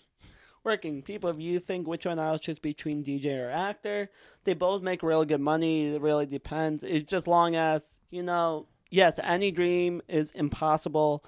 working. 0.62 1.00
People, 1.02 1.30
if 1.30 1.38
you 1.40 1.58
think 1.58 1.88
which 1.88 2.04
one 2.04 2.20
I'll 2.20 2.38
choose 2.38 2.58
between 2.58 3.02
DJ 3.02 3.38
or 3.44 3.50
actor, 3.50 4.10
they 4.44 4.52
both 4.52 4.82
make 4.82 5.02
really 5.02 5.24
good 5.24 5.40
money. 5.40 5.94
It 5.94 6.02
really 6.02 6.26
depends. 6.26 6.84
It's 6.84 7.10
just 7.10 7.26
long 7.26 7.56
as 7.56 7.98
you 8.10 8.22
know. 8.22 8.66
Yes, 8.90 9.18
any 9.22 9.50
dream 9.50 10.02
is 10.08 10.30
impossible, 10.32 11.24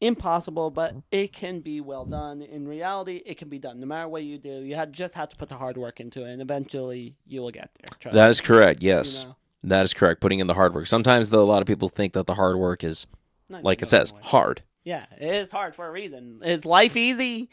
impossible, 0.00 0.70
but 0.70 0.94
it 1.10 1.32
can 1.32 1.60
be 1.60 1.80
well 1.80 2.04
done. 2.04 2.42
In 2.42 2.68
reality, 2.68 3.22
it 3.26 3.36
can 3.38 3.48
be 3.48 3.58
done. 3.58 3.80
No 3.80 3.86
matter 3.86 4.08
what 4.08 4.22
you 4.24 4.38
do, 4.38 4.60
you 4.62 4.74
have, 4.76 4.92
just 4.92 5.14
have 5.14 5.28
to 5.30 5.36
put 5.36 5.48
the 5.48 5.56
hard 5.56 5.76
work 5.76 6.00
into 6.00 6.24
it, 6.24 6.30
and 6.32 6.40
eventually 6.42 7.16
you 7.26 7.40
will 7.40 7.50
get 7.50 7.70
there. 8.02 8.12
That 8.12 8.30
is 8.30 8.40
correct. 8.40 8.82
you 8.82 8.88
Yes, 8.90 9.24
know? 9.24 9.36
That 9.66 9.82
is 9.84 9.92
correct. 9.94 10.20
Putting 10.20 10.38
in 10.38 10.46
the 10.46 10.54
hard 10.54 10.74
work. 10.74 10.86
Sometimes, 10.86 11.30
though, 11.30 11.42
a 11.42 11.50
lot 11.50 11.60
of 11.60 11.66
people 11.66 11.88
think 11.88 12.12
that 12.14 12.26
the 12.26 12.34
hard 12.34 12.56
work 12.56 12.82
is, 12.82 13.06
Not 13.50 13.62
like 13.64 13.82
it 13.82 13.88
says, 13.88 14.12
hard. 14.22 14.62
Yeah, 14.84 15.04
it 15.20 15.34
is 15.34 15.50
hard 15.50 15.74
for 15.74 15.86
a 15.86 15.90
reason. 15.90 16.40
Is 16.44 16.64
life 16.64 16.96
easy? 16.96 17.48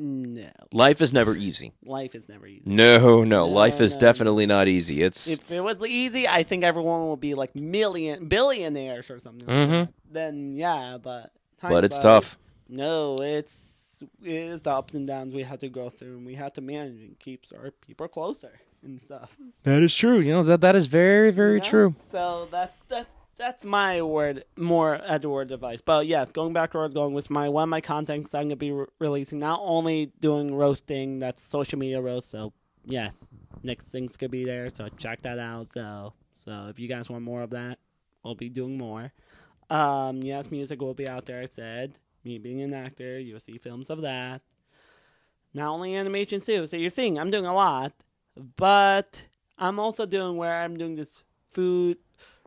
No, 0.00 0.48
Life 0.72 1.00
is 1.00 1.12
never 1.12 1.34
easy. 1.34 1.72
life 1.84 2.14
is 2.14 2.28
never 2.28 2.46
easy. 2.46 2.62
No, 2.64 2.98
no, 2.98 3.24
No, 3.24 3.48
life 3.48 3.80
is 3.80 3.96
no, 3.96 4.00
definitely 4.00 4.46
not 4.46 4.68
easy. 4.68 5.02
It's 5.02 5.26
If 5.26 5.50
it 5.50 5.60
was 5.60 5.76
easy, 5.88 6.28
I 6.28 6.44
think 6.44 6.62
everyone 6.62 7.08
would 7.08 7.18
be 7.18 7.34
like 7.34 7.56
million 7.56 8.28
billionaires 8.28 9.10
or 9.10 9.18
something. 9.18 9.44
Like 9.48 9.56
Mhm. 9.68 9.86
that. 9.86 9.92
Then 10.08 10.56
yeah, 10.56 10.98
but 11.02 11.32
but 11.60 11.84
it's 11.84 11.98
tough. 11.98 12.38
No, 12.68 13.16
it's 13.16 14.04
it 14.22 14.32
is 14.32 14.62
the 14.62 14.70
ups 14.70 14.94
and 14.94 15.04
downs 15.04 15.34
we 15.34 15.42
have 15.42 15.58
to 15.58 15.68
go 15.68 15.90
through, 15.90 16.18
and 16.18 16.24
we 16.24 16.36
have 16.36 16.52
to 16.52 16.60
manage 16.60 17.00
and 17.00 17.18
keep 17.18 17.46
our 17.52 17.72
people 17.84 18.06
closer 18.06 18.60
and 18.82 19.00
stuff. 19.02 19.36
That 19.64 19.82
is 19.82 19.94
true. 19.94 20.18
You 20.20 20.32
know 20.32 20.42
that 20.44 20.60
that 20.60 20.76
is 20.76 20.86
very 20.86 21.30
very 21.30 21.58
know? 21.58 21.64
true. 21.64 21.94
So 22.10 22.48
that's 22.50 22.78
that's 22.88 23.14
that's 23.36 23.64
my 23.64 24.02
word 24.02 24.44
more 24.56 24.96
at 24.96 25.22
the 25.22 25.28
word 25.28 25.52
advice. 25.52 25.80
But 25.80 26.06
yes, 26.06 26.32
going 26.32 26.52
back 26.52 26.72
to 26.72 26.78
where 26.78 26.88
going 26.88 27.14
with 27.14 27.30
my 27.30 27.48
one 27.48 27.64
of 27.64 27.68
my 27.68 27.80
contents 27.80 28.34
I'm 28.34 28.44
gonna 28.44 28.56
be 28.56 28.72
re- 28.72 28.86
releasing. 28.98 29.38
Not 29.38 29.60
only 29.62 30.12
doing 30.20 30.54
roasting, 30.54 31.18
that's 31.18 31.42
social 31.42 31.78
media 31.78 32.00
roast. 32.00 32.30
So 32.30 32.52
yes, 32.84 33.24
next 33.62 33.88
thing's 33.88 34.16
gonna 34.16 34.30
be 34.30 34.44
there. 34.44 34.68
So 34.74 34.88
check 34.98 35.22
that 35.22 35.38
out. 35.38 35.72
So 35.72 36.12
so 36.32 36.66
if 36.68 36.78
you 36.78 36.88
guys 36.88 37.08
want 37.08 37.22
more 37.22 37.42
of 37.42 37.50
that, 37.50 37.78
I'll 38.24 38.34
be 38.34 38.48
doing 38.48 38.76
more. 38.76 39.12
Um, 39.70 40.22
yes, 40.22 40.50
music 40.50 40.80
will 40.80 40.94
be 40.94 41.08
out 41.08 41.26
there. 41.26 41.42
I 41.42 41.46
said 41.46 41.98
me 42.24 42.38
being 42.38 42.60
an 42.62 42.74
actor, 42.74 43.18
you'll 43.18 43.40
see 43.40 43.58
films 43.58 43.90
of 43.90 44.02
that. 44.02 44.42
Not 45.54 45.68
only 45.68 45.96
animation 45.96 46.40
too. 46.40 46.66
So 46.66 46.76
you're 46.76 46.90
seeing 46.90 47.18
I'm 47.18 47.30
doing 47.30 47.46
a 47.46 47.54
lot, 47.54 47.92
but 48.56 49.26
I'm 49.58 49.78
also 49.78 50.06
doing 50.06 50.36
where 50.36 50.54
I'm 50.62 50.76
doing 50.76 50.96
this 50.96 51.22
food 51.50 51.98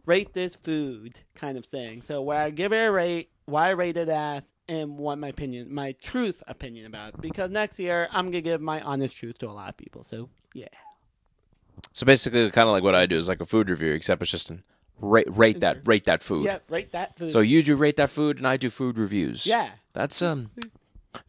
rate 0.06 0.34
this 0.34 0.56
food 0.56 1.20
kind 1.36 1.58
of 1.58 1.66
thing. 1.66 2.02
So 2.02 2.22
where 2.22 2.42
I 2.42 2.50
give 2.50 2.74
it 2.74 2.78
a 2.78 2.92
rate, 2.92 3.30
why 3.46 3.68
I 3.68 3.72
rate 3.72 3.98
it 3.98 4.10
as, 4.10 4.52
and 4.68 4.98
what 4.98 5.18
my 5.20 5.28
opinion, 5.28 5.74
my 5.74 5.92
truth 5.94 6.42
opinion 6.48 6.86
about 6.88 7.14
it. 7.14 7.22
Because 7.22 7.52
next 7.52 7.80
year 7.80 8.08
I'm 8.12 8.28
gonna 8.28 8.42
give 8.42 8.62
my 8.62 8.82
honest 8.82 9.16
truth 9.16 9.38
to 9.40 9.48
a 9.50 9.52
lot 9.52 9.70
of 9.70 9.78
people. 9.78 10.04
So 10.04 10.30
yeah, 10.54 10.68
So 11.94 12.06
basically, 12.06 12.50
kind 12.52 12.68
of 12.68 12.74
like 12.74 12.84
what 12.84 12.96
I 12.96 13.06
do 13.06 13.18
is 13.18 13.28
like 13.28 13.42
a 13.42 13.46
food 13.46 13.70
review, 13.70 13.94
except 13.94 14.22
it's 14.22 14.32
just 14.32 14.50
an 14.50 14.64
rate 15.00 15.28
rate 15.30 15.60
that 15.62 15.88
rate 15.88 16.06
that 16.06 16.24
food. 16.24 16.46
yeah, 16.46 16.60
rate 16.70 16.92
that 16.92 17.18
food. 17.18 17.32
So 17.32 17.40
you 17.40 17.64
do 17.64 17.76
rate 17.76 17.98
that 17.98 18.10
food, 18.10 18.38
and 18.38 18.48
I 18.48 18.58
do 18.58 18.70
food 18.70 18.98
reviews. 18.98 19.46
yeah, 19.46 19.70
that's 19.94 20.22
um, 20.22 20.52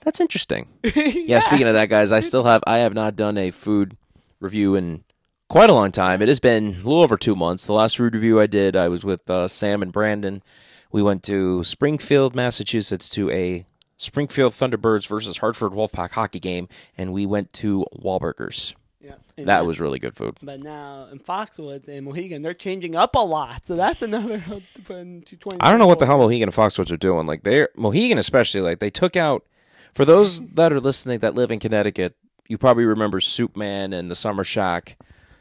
that's 0.01 0.20
interesting. 0.20 0.68
yeah. 0.83 0.90
Yeah. 1.14 1.38
Speaking 1.40 1.66
of 1.66 1.75
that, 1.75 1.88
guys, 1.88 2.11
I 2.12 2.20
still 2.20 2.44
have 2.44 2.62
I 2.66 2.79
have 2.79 2.94
not 2.94 3.16
done 3.16 3.37
a 3.38 3.51
food 3.51 3.96
review 4.42 4.74
in 4.74 5.05
quite 5.48 5.70
a 5.70 5.74
long 5.74 5.92
time. 5.92 6.20
It 6.22 6.28
has 6.28 6.40
been 6.40 6.68
a 6.68 6.76
little 6.76 7.02
over 7.02 7.16
two 7.16 7.37
months. 7.37 7.66
The 7.66 7.72
last 7.72 7.96
food 7.96 8.14
review 8.14 8.40
I 8.40 8.46
did, 8.46 8.76
I 8.76 8.88
was 8.88 9.05
with 9.05 9.28
uh, 9.28 9.48
Sam 9.48 9.83
and 9.83 9.92
Brandon. 9.92 10.42
We 10.90 11.02
went 11.02 11.22
to 11.24 11.64
Springfield, 11.64 12.35
Massachusetts, 12.35 13.09
to 13.11 13.31
a 13.31 13.64
Springfield 13.96 14.52
Thunderbirds 14.52 15.07
versus 15.07 15.38
Hartford 15.38 15.72
Wolfpack 15.72 16.11
hockey 16.11 16.40
game, 16.40 16.68
and 16.98 17.12
we 17.12 17.24
went 17.24 17.52
to 17.55 17.87
Wahlburgers. 17.96 18.74
yeah. 19.00 19.14
That 19.37 19.64
was 19.64 19.81
really 19.81 19.98
good 19.98 20.16
food. 20.16 20.38
But 20.42 20.61
now 20.61 21.09
in 21.11 21.18
Foxwoods 21.18 21.88
and 21.88 22.05
Mohegan, 22.05 22.42
they're 22.42 22.52
changing 22.52 22.94
up 22.94 23.14
a 23.14 23.20
lot. 23.20 23.64
So 23.64 23.76
that's 23.76 24.02
another 24.02 24.38
hope 24.50 24.64
to 24.74 24.83
put 24.83 25.40
twenty. 25.40 25.61
I 25.61 25.70
don't 25.70 25.78
know 25.78 25.87
what 25.87 25.98
the 25.98 26.07
hell 26.07 26.18
Mohegan 26.18 26.48
and 26.48 26.55
Foxwoods 26.55 26.90
are 26.90 26.96
doing. 26.96 27.26
Like 27.26 27.42
they're 27.42 27.70
Mohegan 27.76 28.18
especially, 28.18 28.61
like 28.61 28.81
they 28.81 28.90
took 28.90 29.16
out 29.16 29.46
for 29.94 30.05
those 30.05 30.42
that 30.42 30.72
are 30.72 30.81
listening 30.81 31.20
that 31.20 31.35
live 31.35 31.50
in 31.50 31.61
Connecticut, 31.61 32.16
you 32.48 32.59
probably 32.59 32.85
remember 32.85 33.20
Soup 33.20 33.57
Man 33.57 33.92
and 33.92 34.11
the 34.11 34.16
Summer 34.16 34.44
Shack 34.44 34.98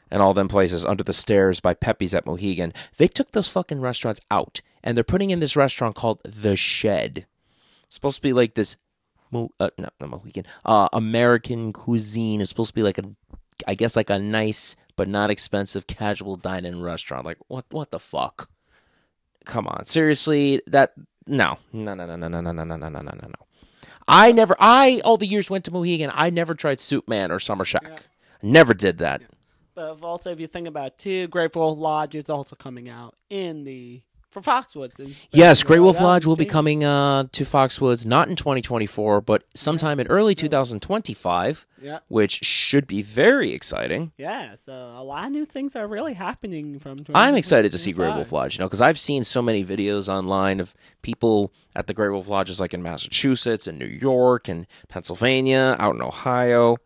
and 0.10 0.22
all 0.22 0.34
them 0.34 0.48
places 0.48 0.86
under 0.86 1.04
the 1.04 1.14
stairs 1.14 1.60
by 1.60 1.74
Pepe's 1.74 2.14
at 2.14 2.26
Mohegan. 2.26 2.74
They 2.98 3.08
took 3.08 3.32
those 3.32 3.48
fucking 3.48 3.82
restaurants 3.82 4.22
out 4.30 4.62
and 4.84 4.96
they're 4.96 5.04
putting 5.04 5.30
in 5.30 5.40
this 5.40 5.56
restaurant 5.56 5.96
called 5.96 6.20
The 6.24 6.56
Shed. 6.58 7.26
It's 7.86 7.96
supposed 7.96 8.18
to 8.18 8.22
be 8.22 8.34
like 8.34 8.56
this 8.56 8.78
Mo- 9.32 9.52
uh, 9.62 9.70
no, 9.78 10.08
Mohegan. 10.08 10.46
Uh, 10.66 10.90
American 10.92 11.72
cuisine 11.72 12.42
is 12.42 12.50
supposed 12.50 12.72
to 12.72 12.76
be 12.76 12.84
like 12.84 12.98
a 12.98 13.04
I 13.68 13.76
guess 13.76 13.96
like 13.96 14.10
a 14.10 14.20
nice 14.20 14.76
but 14.98 15.08
not 15.08 15.30
expensive 15.30 15.88
casual 15.88 16.36
dine-in 16.36 16.82
restaurant. 16.82 17.26
Like 17.26 17.38
what 17.48 17.66
what 17.70 17.92
the 17.92 18.00
fuck? 18.00 18.50
come 19.46 19.68
on 19.68 19.86
seriously 19.86 20.62
that 20.68 20.94
no 21.26 21.58
no 21.74 21.94
no 21.96 22.06
no 22.06 22.16
no 22.16 22.28
no 22.28 22.42
no 22.42 22.52
no 22.52 22.64
no 22.64 22.78
no 22.78 22.90
no 22.90 23.02
no 23.02 23.46
i 24.12 24.32
never 24.32 24.56
i 24.60 25.02
all 25.04 25.18
the 25.18 25.26
years 25.26 25.50
went 25.50 25.66
to 25.66 25.72
mohegan 25.72 26.12
i 26.14 26.30
never 26.30 26.54
tried 26.54 26.80
soup 26.80 27.08
man 27.08 27.32
or 27.32 27.40
summer 27.40 27.66
shack. 27.66 27.84
Yeah. 27.86 28.00
never 28.44 28.74
did 28.74 29.00
that. 29.00 29.22
But 29.74 30.04
also, 30.04 30.32
if 30.32 30.40
you 30.40 30.48
think 30.48 30.68
about 30.68 30.88
it 30.88 30.98
too, 30.98 31.30
Wolf 31.56 31.80
Lodge 31.80 32.16
is 32.16 32.30
also 32.30 32.56
coming 32.58 32.90
out 32.90 33.16
in 33.30 33.64
the 33.64 34.02
for 34.32 34.42
Foxwoods. 34.42 35.28
yes 35.32 35.62
great 35.62 35.80
wolf 35.80 36.00
lodge 36.02 36.26
will 36.26 36.36
be 36.38 36.46
coming 36.46 36.84
uh 36.84 37.26
to 37.32 37.44
foxwoods 37.44 38.06
not 38.06 38.28
in 38.30 38.36
2024 38.36 39.22
but 39.22 39.44
sometime 39.54 40.00
in 40.00 40.08
early 40.08 40.34
2025 40.34 41.68
Yeah, 41.82 42.00
which 42.08 42.44
should 42.44 42.88
be 42.88 43.02
very 43.02 43.52
exciting 43.52 44.12
yeah. 44.18 44.56
So 44.66 44.72
a 44.74 45.04
lot 45.04 45.26
of 45.26 45.32
new 45.32 45.46
things 45.46 45.76
are 45.76 45.88
really 45.88 46.14
happening 46.14 46.80
from. 46.80 46.98
I'm 47.14 47.36
excited 47.36 47.72
to 47.72 47.78
see 47.78 47.92
Great 47.92 48.14
Wolf 48.16 48.32
Lodge, 48.32 48.56
you 48.58 48.60
know, 48.64 48.68
because 48.68 48.82
I've 48.82 49.00
seen 49.00 49.24
so 49.24 49.42
many 49.42 49.66
videos 49.66 50.08
online 50.08 50.60
of 50.60 50.76
people 51.02 51.52
at 51.76 51.88
the 51.88 51.94
Great 51.94 52.10
Wolf 52.10 52.28
Lodges, 52.28 52.60
like 52.60 52.74
in 52.76 52.84
Massachusetts 52.84 53.66
and 53.68 53.80
New 53.80 53.86
York 53.88 54.48
and 54.48 54.68
Pennsylvania, 54.90 55.76
out 55.80 55.96
in 55.96 56.02
Ohio. 56.02 56.78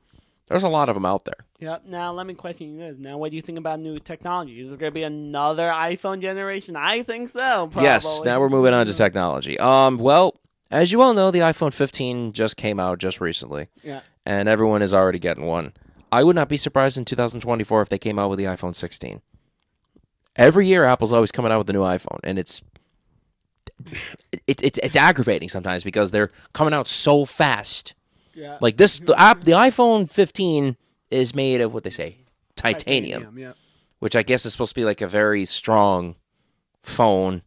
There's 0.47 0.63
a 0.63 0.69
lot 0.69 0.89
of 0.89 0.95
them 0.95 1.05
out 1.05 1.25
there. 1.25 1.45
Yep. 1.59 1.85
Now 1.87 2.11
let 2.11 2.27
me 2.27 2.33
question 2.35 2.73
you 2.73 2.77
this. 2.77 2.97
Now, 2.99 3.17
what 3.17 3.31
do 3.31 3.35
you 3.35 3.41
think 3.41 3.57
about 3.57 3.79
new 3.79 3.97
technology? 3.99 4.59
Is 4.61 4.69
there 4.69 4.77
going 4.77 4.91
to 4.91 4.93
be 4.93 5.03
another 5.03 5.69
iPhone 5.69 6.21
generation? 6.21 6.75
I 6.75 7.01
think 7.03 7.29
so. 7.29 7.67
Probably. 7.67 7.83
Yes, 7.83 8.21
now 8.23 8.39
we're 8.39 8.49
moving 8.49 8.73
on 8.73 8.85
to 8.85 8.93
technology. 8.93 9.57
Um, 9.59 9.97
well, 9.97 10.35
as 10.69 10.91
you 10.91 11.01
all 11.01 11.13
know, 11.13 11.31
the 11.31 11.39
iPhone 11.39 11.73
15 11.73 12.33
just 12.33 12.57
came 12.57 12.79
out 12.79 12.99
just 12.99 13.19
recently, 13.19 13.69
Yeah. 13.83 14.01
and 14.25 14.47
everyone 14.47 14.81
is 14.83 14.93
already 14.93 15.19
getting 15.19 15.45
one. 15.45 15.73
I 16.11 16.23
would 16.23 16.35
not 16.35 16.47
be 16.49 16.57
surprised 16.57 16.97
in 16.97 17.05
2024 17.05 17.81
if 17.81 17.89
they 17.89 17.97
came 17.97 18.19
out 18.19 18.29
with 18.29 18.37
the 18.37 18.45
iPhone 18.45 18.75
16. 18.75 19.21
Every 20.35 20.67
year, 20.67 20.83
Apple's 20.83 21.13
always 21.13 21.31
coming 21.31 21.51
out 21.51 21.57
with 21.59 21.69
a 21.69 21.73
new 21.73 21.81
iPhone, 21.81 22.19
and 22.23 22.37
it's 22.37 22.61
it, 24.47 24.61
it's 24.61 24.79
it's 24.79 24.95
aggravating 24.95 25.49
sometimes 25.49 25.83
because 25.83 26.11
they're 26.11 26.31
coming 26.53 26.73
out 26.73 26.87
so 26.87 27.25
fast. 27.25 27.93
Yeah. 28.35 28.57
Like 28.61 28.77
this, 28.77 28.99
the 28.99 29.13
mm-hmm. 29.13 29.21
app, 29.21 29.43
the 29.43 29.53
iPhone 29.53 30.11
15 30.11 30.77
is 31.09 31.33
made 31.33 31.61
of 31.61 31.73
what 31.73 31.83
they 31.83 31.89
say 31.89 32.17
titanium, 32.55 33.37
Yeah. 33.37 33.53
which 33.99 34.15
I 34.15 34.23
guess 34.23 34.45
is 34.45 34.51
supposed 34.51 34.71
to 34.71 34.79
be 34.79 34.85
like 34.85 35.01
a 35.01 35.07
very 35.07 35.45
strong 35.45 36.15
phone, 36.83 37.41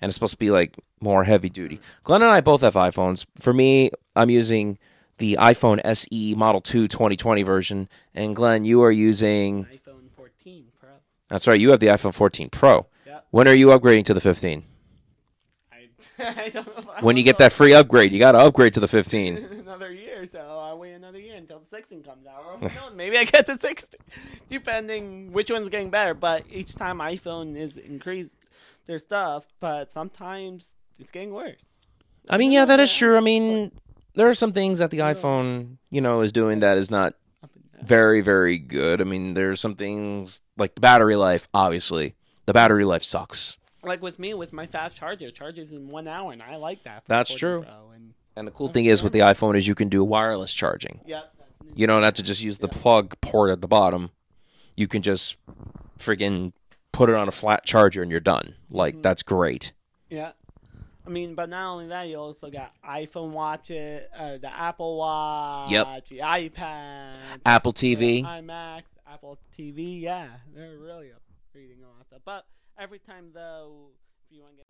and 0.00 0.08
it's 0.08 0.14
supposed 0.14 0.34
to 0.34 0.38
be 0.38 0.50
like 0.50 0.76
more 1.00 1.24
heavy 1.24 1.48
duty. 1.48 1.80
Glenn 2.02 2.22
and 2.22 2.30
I 2.30 2.40
both 2.40 2.60
have 2.60 2.74
iPhones. 2.74 3.26
For 3.38 3.52
me, 3.52 3.90
I'm 4.14 4.30
using 4.30 4.78
the 5.18 5.36
iPhone 5.40 5.80
SE 5.84 6.34
Model 6.34 6.60
2 6.60 6.88
2020 6.88 7.42
version, 7.42 7.88
and 8.14 8.36
Glenn, 8.36 8.64
you 8.64 8.82
are 8.82 8.90
using. 8.90 9.64
iPhone 9.64 10.10
14 10.16 10.66
Pro. 10.78 10.88
That's 11.28 11.46
right, 11.46 11.60
you 11.60 11.70
have 11.70 11.80
the 11.80 11.88
iPhone 11.88 12.14
14 12.14 12.50
Pro. 12.50 12.86
Yeah. 13.06 13.20
When 13.30 13.48
are 13.48 13.54
you 13.54 13.68
upgrading 13.68 14.04
to 14.06 14.14
the 14.14 14.20
15? 14.20 14.64
I, 15.72 15.88
I 16.18 16.48
don't 16.50 16.66
know. 16.66 16.92
I 16.92 17.00
When 17.02 17.16
you 17.16 17.22
will 17.22 17.26
get 17.26 17.38
that 17.38 17.52
free 17.52 17.74
upgrade, 17.74 18.12
you 18.12 18.18
got 18.18 18.32
to 18.32 18.38
upgrade 18.38 18.74
to 18.74 18.80
the 18.80 18.88
15. 18.88 19.36
another 19.74 19.92
year, 19.92 20.03
so 20.26 20.38
I'll 20.40 20.78
wait 20.78 20.92
another 20.92 21.18
year 21.18 21.36
until 21.36 21.58
the 21.60 21.66
16 21.66 22.02
comes 22.02 22.26
out. 22.26 22.42
Or 22.44 22.68
who 22.68 22.74
knows, 22.80 22.94
maybe 22.94 23.16
I 23.18 23.24
get 23.24 23.46
the 23.46 23.58
16, 23.58 24.00
depending 24.50 25.32
which 25.32 25.50
one's 25.50 25.68
getting 25.68 25.90
better. 25.90 26.14
But 26.14 26.44
each 26.50 26.74
time 26.74 26.98
iPhone 26.98 27.56
is 27.56 27.76
increased 27.76 28.32
their 28.86 28.98
stuff, 28.98 29.44
but 29.60 29.90
sometimes 29.92 30.74
it's 30.98 31.10
getting 31.10 31.32
worse. 31.32 31.60
I 32.28 32.36
mean, 32.38 32.52
yeah, 32.52 32.64
that 32.64 32.80
is 32.80 32.94
true. 32.94 33.16
I 33.16 33.20
mean, 33.20 33.70
there 34.14 34.28
are 34.28 34.34
some 34.34 34.52
things 34.52 34.78
that 34.78 34.90
the 34.90 34.98
iPhone, 34.98 35.78
you 35.90 36.00
know, 36.00 36.20
is 36.22 36.32
doing 36.32 36.60
that 36.60 36.78
is 36.78 36.90
not 36.90 37.14
Up 37.42 37.50
and 37.54 37.72
down. 37.72 37.86
very, 37.86 38.20
very 38.20 38.58
good. 38.58 39.00
I 39.00 39.04
mean, 39.04 39.34
there's 39.34 39.60
some 39.60 39.74
things 39.74 40.42
like 40.56 40.74
the 40.74 40.80
battery 40.80 41.16
life, 41.16 41.48
obviously. 41.52 42.14
The 42.46 42.52
battery 42.52 42.84
life 42.84 43.02
sucks. 43.02 43.56
Like 43.82 44.02
with 44.02 44.18
me, 44.18 44.32
with 44.32 44.52
my 44.52 44.66
fast 44.66 44.96
charger, 44.96 45.26
it 45.26 45.34
charges 45.34 45.72
in 45.72 45.88
one 45.88 46.08
hour, 46.08 46.32
and 46.32 46.42
I 46.42 46.56
like 46.56 46.84
that. 46.84 47.04
for 47.04 47.08
That's 47.08 47.34
true. 47.34 47.62
Pro, 47.62 47.90
and 47.94 48.14
And 48.36 48.46
the 48.46 48.50
cool 48.52 48.68
thing 48.68 48.86
is 48.86 49.02
with 49.02 49.12
the 49.12 49.20
iPhone 49.20 49.56
is 49.56 49.66
you 49.66 49.74
can 49.74 49.88
do 49.88 50.02
wireless 50.04 50.52
charging. 50.52 51.00
yeah, 51.06 51.22
You 51.74 51.86
don't 51.86 52.02
have 52.02 52.14
to 52.14 52.22
just 52.22 52.42
use 52.42 52.58
the 52.58 52.68
plug 52.68 53.14
port 53.20 53.50
at 53.50 53.60
the 53.60 53.68
bottom. 53.68 54.10
You 54.76 54.88
can 54.88 55.02
just 55.02 55.36
friggin' 55.98 56.52
put 56.92 57.08
it 57.10 57.14
on 57.14 57.28
a 57.28 57.32
flat 57.32 57.64
charger 57.64 58.02
and 58.02 58.10
you're 58.10 58.20
done. 58.20 58.54
Like, 58.70 59.02
that's 59.02 59.22
great. 59.22 59.72
yeah. 60.10 60.32
I 61.06 61.10
mean, 61.10 61.34
but 61.34 61.50
not 61.50 61.70
only 61.72 61.88
that, 61.88 62.04
you 62.08 62.16
also 62.16 62.48
got 62.48 62.72
iPhone 62.82 63.32
watches, 63.32 64.04
uh, 64.18 64.38
the 64.38 64.50
Apple 64.50 64.96
Watch, 64.96 65.70
Yep. 65.70 66.06
the 66.08 66.18
iPad, 66.20 67.16
Apple 67.44 67.74
TV. 67.74 68.22
iMac, 68.24 68.84
Apple 69.06 69.38
TV. 69.54 70.00
Yeah, 70.00 70.28
they're 70.54 70.78
really 70.78 71.08
upgrading 71.08 71.82
a 71.84 71.86
lot 71.88 72.00
of 72.00 72.06
stuff. 72.06 72.22
But 72.24 72.46
every 72.78 73.00
time 73.00 73.32
though, 73.34 73.88
if 74.30 74.34
you 74.34 74.40
want 74.42 74.54
to 74.54 74.56
get 74.56 74.63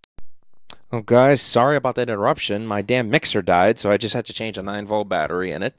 Oh, 0.95 1.01
guys, 1.01 1.41
sorry 1.43 1.77
about 1.77 1.97
that 1.97 2.09
interruption. 2.09 2.67
My 2.69 2.81
damn 2.81 3.11
mixer 3.11 3.43
died, 3.43 3.81
so 3.81 3.91
I 3.91 3.97
just 3.97 4.15
had 4.15 4.25
to 4.27 4.33
change 4.33 4.57
a 4.57 4.63
9 4.63 4.87
volt 4.87 5.09
battery 5.09 5.51
in 5.51 5.65
it. 5.65 5.75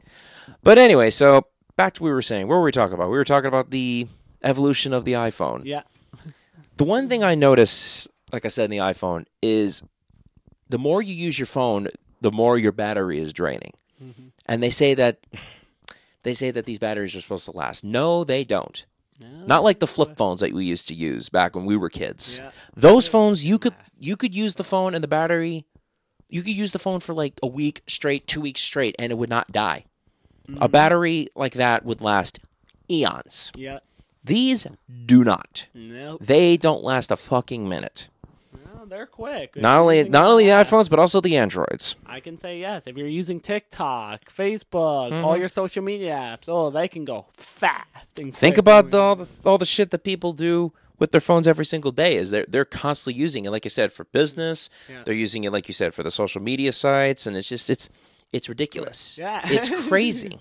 But 0.62 0.78
anyway, 0.78 1.10
so 1.10 1.47
back 1.78 1.93
to 1.93 2.04
what 2.04 2.10
we 2.10 2.13
were 2.13 2.21
saying. 2.21 2.49
What 2.49 2.56
were 2.58 2.63
we 2.63 2.73
talking 2.73 2.95
about? 2.95 3.10
We 3.10 3.17
were 3.17 3.23
talking 3.23 3.47
about 3.47 3.71
the 3.71 4.10
evolution 4.43 4.91
of 4.91 5.06
the 5.06 5.13
iPhone. 5.13 5.62
yeah, 5.63 5.84
The 6.75 6.84
one 6.84 7.08
thing 7.08 7.23
I 7.23 7.34
notice, 7.34 8.10
like 8.34 8.43
I 8.43 8.49
said 8.49 8.65
in 8.65 8.71
the 8.71 8.80
iPhone, 8.80 9.23
is 9.41 9.84
the 10.67 10.78
more 10.78 11.01
you 11.01 11.13
use 11.15 11.39
your 11.39 11.45
phone, 11.45 11.88
the 12.19 12.32
more 12.32 12.58
your 12.58 12.73
battery 12.73 13.19
is 13.19 13.32
draining. 13.32 13.71
Mhm. 14.04 14.32
And 14.47 14.62
they 14.62 14.69
say 14.69 14.95
that 14.95 15.19
they 16.23 16.34
say 16.34 16.51
that 16.51 16.65
these 16.65 16.80
batteries 16.80 17.15
are 17.15 17.21
supposed 17.21 17.45
to 17.45 17.51
last. 17.56 17.86
No, 17.86 18.25
they 18.25 18.43
don't. 18.43 18.86
No, 19.19 19.45
Not 19.45 19.63
like 19.63 19.80
the 19.80 19.88
flip 19.88 20.17
phones 20.17 20.41
that 20.41 20.54
we 20.54 20.65
used 20.65 20.88
to 20.89 20.93
use 20.93 21.30
back 21.30 21.56
when 21.56 21.65
we 21.65 21.78
were 21.78 21.89
kids. 21.89 22.39
Yeah. 22.41 22.51
Those 22.75 23.08
phones 23.08 23.45
you 23.45 23.58
could 23.58 23.75
you 23.99 24.17
could 24.17 24.36
use 24.36 24.56
the 24.56 24.63
phone 24.63 24.93
and 24.93 25.04
the 25.04 25.08
battery 25.08 25.65
you 26.28 26.41
could 26.41 26.54
use 26.54 26.73
the 26.73 26.80
phone 26.80 26.99
for 26.99 27.13
like 27.13 27.39
a 27.41 27.47
week 27.47 27.82
straight, 27.88 28.28
2 28.28 28.41
weeks 28.41 28.62
straight 28.62 28.95
and 28.99 29.12
it 29.12 29.17
would 29.17 29.30
not 29.30 29.51
die. 29.51 29.86
A 30.58 30.67
battery 30.67 31.30
like 31.36 31.54
that 31.54 31.86
would 31.86 32.01
last 32.01 32.39
eons. 32.89 33.51
Yeah. 33.56 33.80
These 34.23 34.67
do 35.06 35.23
not. 35.23 35.67
Nope. 35.73 36.19
They 36.21 36.58
don't 36.58 36.84
last 36.84 37.12
a 37.12 37.15
fucking 37.15 37.69
minute. 37.69 38.10
No, 38.86 38.95
they're 38.95 39.06
quick. 39.06 39.52
If 39.56 39.62
Not 39.62 39.80
only 39.82 40.08
not 40.10 40.28
only 40.28 40.45
the 40.45 40.52
iPhones 40.52 40.89
but 40.89 41.00
also 41.00 41.21
the 41.21 41.38
Androids. 41.38 41.95
I 42.06 42.19
can 42.19 42.38
say 42.38 42.60
yes. 42.60 42.84
If 42.86 42.98
you're 42.98 43.08
using 43.08 43.39
TikTok, 43.39 44.26
Facebook, 44.32 45.10
Mm-hmm. 45.12 45.26
all 45.26 45.38
your 45.38 45.50
social 45.50 45.84
media 45.84 46.13
apps, 46.15 46.45
oh, 46.48 46.69
they 46.69 46.88
can 46.88 47.06
go 47.06 47.26
fast. 47.38 48.17
And 48.19 48.36
Think 48.36 48.56
quick. 48.56 48.58
about 48.60 48.91
the, 48.91 48.98
all 49.00 49.15
the 49.15 49.28
all 49.43 49.58
the 49.58 49.65
shit 49.65 49.91
that 49.91 50.04
people 50.04 50.34
do 50.34 50.71
with 51.00 51.12
their 51.12 51.21
phones 51.21 51.48
every 51.48 51.65
single 51.65 51.91
day. 51.91 52.15
Is 52.15 52.32
they're 52.32 52.45
they're 52.48 52.65
constantly 52.65 53.19
using 53.21 53.45
it, 53.45 53.52
like 53.52 53.65
I 53.65 53.69
said, 53.69 53.91
for 53.91 54.06
business. 54.06 54.69
Yeah. 54.89 55.04
They're 55.04 55.13
using 55.13 55.43
it, 55.43 55.52
like 55.52 55.67
you 55.67 55.74
said, 55.74 55.93
for 55.93 56.04
the 56.04 56.12
social 56.12 56.41
media 56.41 56.71
sites, 56.71 57.26
and 57.28 57.36
it's 57.36 57.48
just 57.50 57.69
it's 57.69 57.89
it's 58.32 58.48
ridiculous. 58.50 59.17
Yeah. 59.17 59.41
it's 59.45 59.69
crazy. 59.89 60.39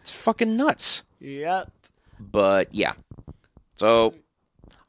It's 0.00 0.10
fucking 0.10 0.56
nuts. 0.56 1.02
Yep. 1.20 1.70
But 2.18 2.74
yeah, 2.74 2.92
so 3.74 4.14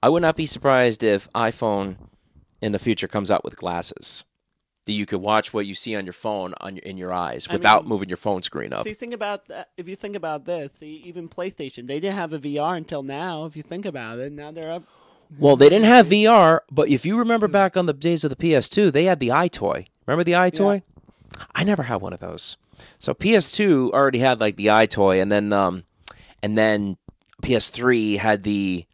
I 0.03 0.09
would 0.09 0.21
not 0.21 0.35
be 0.35 0.45
surprised 0.45 1.01
if 1.03 1.29
iPhone 1.33 1.95
in 2.61 2.71
the 2.71 2.79
future 2.79 3.07
comes 3.07 3.31
out 3.31 3.43
with 3.43 3.55
glasses 3.55 4.23
that 4.85 4.93
you 4.93 5.05
could 5.05 5.21
watch 5.21 5.53
what 5.53 5.65
you 5.65 5.75
see 5.75 5.95
on 5.95 6.05
your 6.05 6.13
phone 6.13 6.53
on 6.59 6.75
your, 6.75 6.83
in 6.83 6.97
your 6.97 7.13
eyes 7.13 7.47
I 7.49 7.53
without 7.53 7.83
mean- 7.83 7.89
moving 7.89 8.09
your 8.09 8.17
phone 8.17 8.41
screen 8.41 8.73
up. 8.73 8.85
See, 8.85 8.93
think 8.93 9.13
about 9.13 9.47
that. 9.47 9.69
If 9.77 9.87
you 9.87 9.95
think 9.95 10.15
about 10.15 10.45
this, 10.45 10.71
see, 10.77 11.01
even 11.05 11.29
PlayStation, 11.29 11.87
they 11.87 11.99
didn't 11.99 12.15
have 12.15 12.33
a 12.33 12.39
VR 12.39 12.77
until 12.77 13.03
now. 13.03 13.45
If 13.45 13.55
you 13.55 13.63
think 13.63 13.85
about 13.85 14.19
it, 14.19 14.31
now 14.31 14.51
they're 14.51 14.71
up. 14.71 14.83
Well, 15.39 15.55
they 15.55 15.69
didn't 15.69 15.85
have 15.87 16.07
VR, 16.07 16.59
but 16.71 16.89
if 16.89 17.05
you 17.05 17.17
remember 17.17 17.47
back 17.47 17.77
on 17.77 17.85
the 17.85 17.93
days 17.93 18.23
of 18.25 18.31
the 18.31 18.35
PS2, 18.35 18.91
they 18.91 19.05
had 19.05 19.19
the 19.19 19.29
EyeToy. 19.29 19.85
Remember 20.05 20.23
the 20.25 20.33
EyeToy? 20.33 20.81
I 21.55 21.63
never 21.63 21.83
had 21.83 22.01
one 22.01 22.11
of 22.11 22.19
those. 22.19 22.57
So 22.99 23.13
PS2 23.13 23.91
already 23.91 24.19
had 24.19 24.41
like 24.41 24.57
the 24.57 24.65
EyeToy, 24.65 25.21
and 25.21 25.31
then 25.31 25.53
um, 25.53 25.85
and 26.43 26.57
then 26.57 26.97
PS3 27.43 28.17
had 28.17 28.43
the 28.43 28.85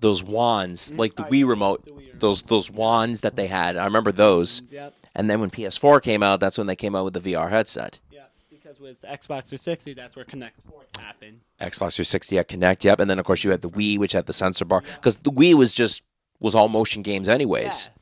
those 0.00 0.22
wands, 0.22 0.92
like 0.94 1.16
the 1.16 1.24
Wii 1.24 1.46
remote, 1.48 1.84
the 1.84 1.90
Wii 1.92 1.96
remote. 1.98 2.20
those 2.20 2.42
those 2.42 2.70
wands 2.70 3.20
that 3.22 3.36
they 3.36 3.46
had. 3.48 3.76
I 3.76 3.84
remember 3.84 4.12
those. 4.12 4.60
Mm, 4.62 4.72
yep. 4.72 4.94
And 5.14 5.28
then 5.28 5.40
when 5.40 5.50
PS4 5.50 6.00
came 6.02 6.22
out, 6.22 6.38
that's 6.40 6.58
when 6.58 6.66
they 6.68 6.76
came 6.76 6.94
out 6.94 7.04
with 7.04 7.14
the 7.14 7.20
VR 7.32 7.50
headset. 7.50 7.98
Yeah. 8.10 8.24
Because 8.50 8.78
with 8.78 9.02
Xbox 9.02 9.48
360, 9.48 9.94
that's 9.94 10.14
where 10.14 10.24
Kinect 10.24 10.56
Sports 10.58 10.98
happened. 10.98 11.40
Xbox 11.60 11.96
360 11.96 12.36
had 12.36 12.48
Kinect, 12.48 12.84
yep, 12.84 13.00
and 13.00 13.10
then 13.10 13.18
of 13.18 13.24
course 13.24 13.42
you 13.42 13.50
had 13.50 13.62
the 13.62 13.70
Wii, 13.70 13.98
which 13.98 14.12
had 14.12 14.26
the 14.26 14.32
sensor 14.32 14.64
bar, 14.64 14.82
because 14.96 15.16
the 15.18 15.32
Wii 15.32 15.54
was 15.54 15.74
just 15.74 16.02
was 16.38 16.54
all 16.54 16.68
motion 16.68 17.02
games 17.02 17.28
anyways. 17.28 17.86
Yeah. 17.86 17.92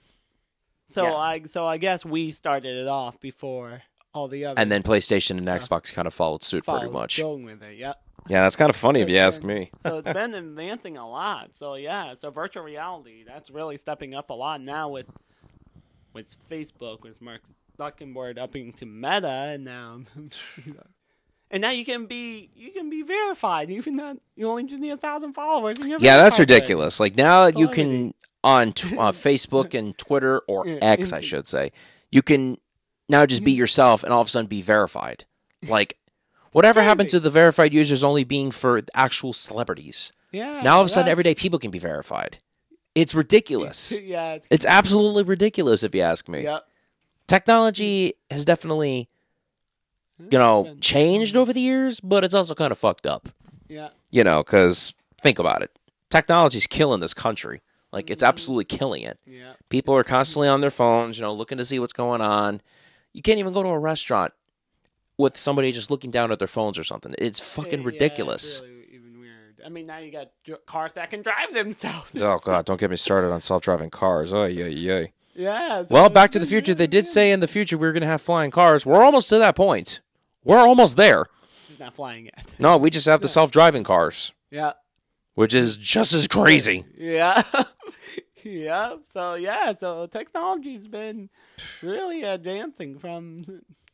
So 0.89 1.05
Yeah. 1.05 1.15
I 1.17 1.43
so 1.47 1.67
I 1.67 1.79
guess 1.79 2.05
we 2.05 2.31
started 2.33 2.77
it 2.77 2.87
off 2.89 3.19
before 3.21 3.83
all 4.13 4.29
the 4.29 4.45
other 4.45 4.61
And 4.61 4.71
then 4.71 4.83
PlayStation 4.83 5.39
and 5.39 5.47
Xbox 5.49 5.93
kind 5.93 6.07
of 6.07 6.13
followed 6.15 6.43
suit 6.43 6.65
pretty 6.65 6.89
much. 6.91 7.19
going 7.19 7.45
with 7.45 7.63
it. 7.63 7.77
Yep. 7.79 8.01
Yeah, 8.29 8.43
that's 8.43 8.57
kind 8.57 8.71
of 8.71 8.77
funny 8.77 9.01
if 9.01 9.09
you 9.09 9.19
ask 9.19 9.43
me. 9.43 9.71
so 9.83 9.99
it's 9.99 10.13
been 10.13 10.35
advancing 10.35 10.97
a 10.97 11.09
lot. 11.09 11.57
So 11.57 11.75
yeah, 11.75 12.15
so 12.15 12.31
virtual 12.31 12.65
reality 12.65 13.25
that's 13.27 13.51
really 13.51 13.77
stepping 13.77 14.15
up 14.15 14.31
a 14.31 14.35
lot 14.35 14.61
now 14.61 14.89
with 14.89 15.11
with 16.13 16.35
Facebook 16.51 17.03
with 17.03 17.21
Mark 17.21 17.43
Zuckerberg 17.79 18.39
upping 18.39 18.73
to 18.75 18.87
Meta 18.87 19.29
and 19.29 19.65
now 19.65 20.01
and 21.51 21.61
now 21.61 21.71
you 21.71 21.85
can 21.85 22.07
be 22.07 22.51
you 22.55 22.73
can 22.73 22.89
be 22.91 23.03
verified 23.03 23.71
even 23.71 23.97
though 23.97 24.17
you 24.35 24.49
only 24.49 24.65
just 24.65 24.81
need 24.81 24.91
a 24.91 24.97
thousand 24.97 25.35
followers. 25.35 25.79
And 25.79 25.89
you're 25.89 25.99
Yeah, 26.01 26.17
that's 26.17 26.39
ridiculous. 26.39 26.99
Like 26.99 27.17
now 27.17 27.47
you 27.47 27.69
can 27.69 28.15
on 28.43 28.73
t- 28.73 28.97
uh, 28.97 29.13
Facebook 29.13 29.75
and 29.75 29.97
Twitter 29.99 30.41
or 30.49 30.65
X, 30.67 31.13
I 31.13 31.21
should 31.21 31.47
say, 31.47 31.73
you 32.11 32.23
can 32.23 32.57
now 33.09 33.27
just 33.27 33.45
be 33.45 33.53
yourself 33.53 34.03
and 34.05 34.13
all 34.13 34.21
of 34.21 34.27
a 34.29 34.31
sudden 34.31 34.47
be 34.47 34.63
verified. 34.63 35.25
Like 35.69 35.99
whatever 36.57 36.83
happened 36.83 37.11
to 37.11 37.21
the 37.21 37.29
verified 37.29 37.75
users 37.75 38.03
only 38.03 38.25
being 38.25 38.51
for 38.51 38.81
actual 38.95 39.35
celebrities? 39.35 40.15
Yeah. 40.33 40.63
Now 40.63 40.77
all 40.77 40.81
of 40.81 40.87
a 40.87 40.89
sudden 40.89 41.11
everyday 41.11 41.35
people 41.35 41.59
can 41.59 41.71
be 41.71 41.79
verified. 41.79 42.39
It's 42.95 43.15
ridiculous. 43.15 43.95
yeah. 44.03 44.35
It's, 44.35 44.47
It's 44.51 44.67
absolutely 44.67 45.25
ridiculous 45.25 45.83
if 45.83 45.95
you 45.95 46.01
ask 46.01 46.31
me. 46.31 46.45
yep. 46.45 46.67
Technology 47.27 48.15
has 48.31 48.47
definitely, 48.47 49.11
you 50.19 50.39
know, 50.39 50.75
changed 50.81 51.37
over 51.37 51.53
the 51.53 51.61
years, 51.61 52.01
but 52.01 52.25
it's 52.25 52.33
also 52.33 52.55
kind 52.55 52.73
of 52.73 52.79
fucked 52.79 53.07
up. 53.07 53.29
Yeah. 53.69 53.91
You 54.11 54.25
know, 54.25 54.43
because 54.43 54.95
think 55.21 55.39
about 55.39 55.61
it. 55.61 55.79
Technology's 56.09 56.67
killing 56.67 57.01
this 57.01 57.13
country. 57.13 57.61
Like, 57.93 58.09
it's 58.09 58.23
mm-hmm. 58.23 58.29
absolutely 58.29 58.65
killing 58.65 59.03
it. 59.03 59.19
Yeah. 59.27 59.53
People 59.69 59.95
are 59.95 60.05
constantly 60.05 60.49
on 60.49 60.63
their 60.63 60.71
phones, 60.71 61.19
you 61.19 61.23
know, 61.23 61.35
looking 61.35 61.59
to 61.59 61.67
see 61.67 61.79
what's 61.79 61.93
going 61.93 62.23
on. 62.23 62.63
You 63.13 63.21
can't 63.21 63.39
even 63.41 63.53
go 63.53 63.63
to 63.63 63.69
a 63.69 63.79
restaurant 63.79 64.33
with 65.19 65.37
somebody 65.37 65.73
just 65.73 65.91
looking 65.91 66.11
down 66.11 66.31
at 66.33 66.39
their 66.39 66.49
phones 66.49 66.79
or 66.79 66.85
something. 66.85 67.15
It's 67.19 67.41
fucking 67.41 67.81
Yeah, 67.81 67.87
ridiculous. 67.87 68.61
Really 68.63 68.87
even 68.93 69.19
weird. 69.19 69.61
I 69.65 69.69
mean, 69.69 69.87
now 69.87 69.99
you 69.99 70.13
got 70.13 70.31
cars 70.67 70.95
that 70.95 71.11
can 71.11 71.23
drive 71.23 71.53
themselves. 71.53 72.11
Oh 72.21 72.39
god, 72.45 72.65
don't 72.67 72.79
get 72.81 72.91
me 72.91 72.97
started 72.97 73.31
on 73.33 73.41
self-driving 73.41 73.91
cars. 73.91 74.33
Oh 74.33 74.45
yeah, 74.47 74.67
yeah. 74.67 75.07
yeah. 75.35 75.85
Well, 75.89 76.09
Back 76.11 76.31
to 76.33 76.39
the 76.39 76.47
Future, 76.47 76.75
they 76.75 76.87
did 76.87 77.07
say 77.07 77.31
in 77.33 77.41
the 77.41 77.49
future 77.49 77.77
we 77.79 77.87
were 77.87 77.93
going 77.93 78.03
to 78.03 78.07
have 78.09 78.23
flying 78.23 78.51
cars. 78.51 78.85
We're 78.87 79.03
almost 79.03 79.29
to 79.31 79.39
that 79.39 79.57
point. 79.57 80.01
We're 80.45 80.59
almost 80.59 80.97
there. 80.97 81.27
She's 81.69 81.81
not 81.81 81.95
flying 81.95 82.27
yet. 82.27 82.47
No, 82.59 82.77
we 82.79 82.91
just 82.91 83.07
have 83.07 83.21
the 83.21 83.29
self-driving 83.29 83.83
cars, 83.85 84.33
Yeah. 84.51 84.73
which 85.35 85.55
is 85.55 85.77
just 85.77 86.13
as 86.13 86.29
crazy. 86.29 86.85
Yeah. 86.97 87.43
yeah. 88.45 88.95
So 89.13 89.35
yeah. 89.35 89.73
So 89.73 90.07
technology's 90.07 90.87
been 90.89 91.31
really 91.83 92.23
advancing 92.23 92.99
from 92.99 93.39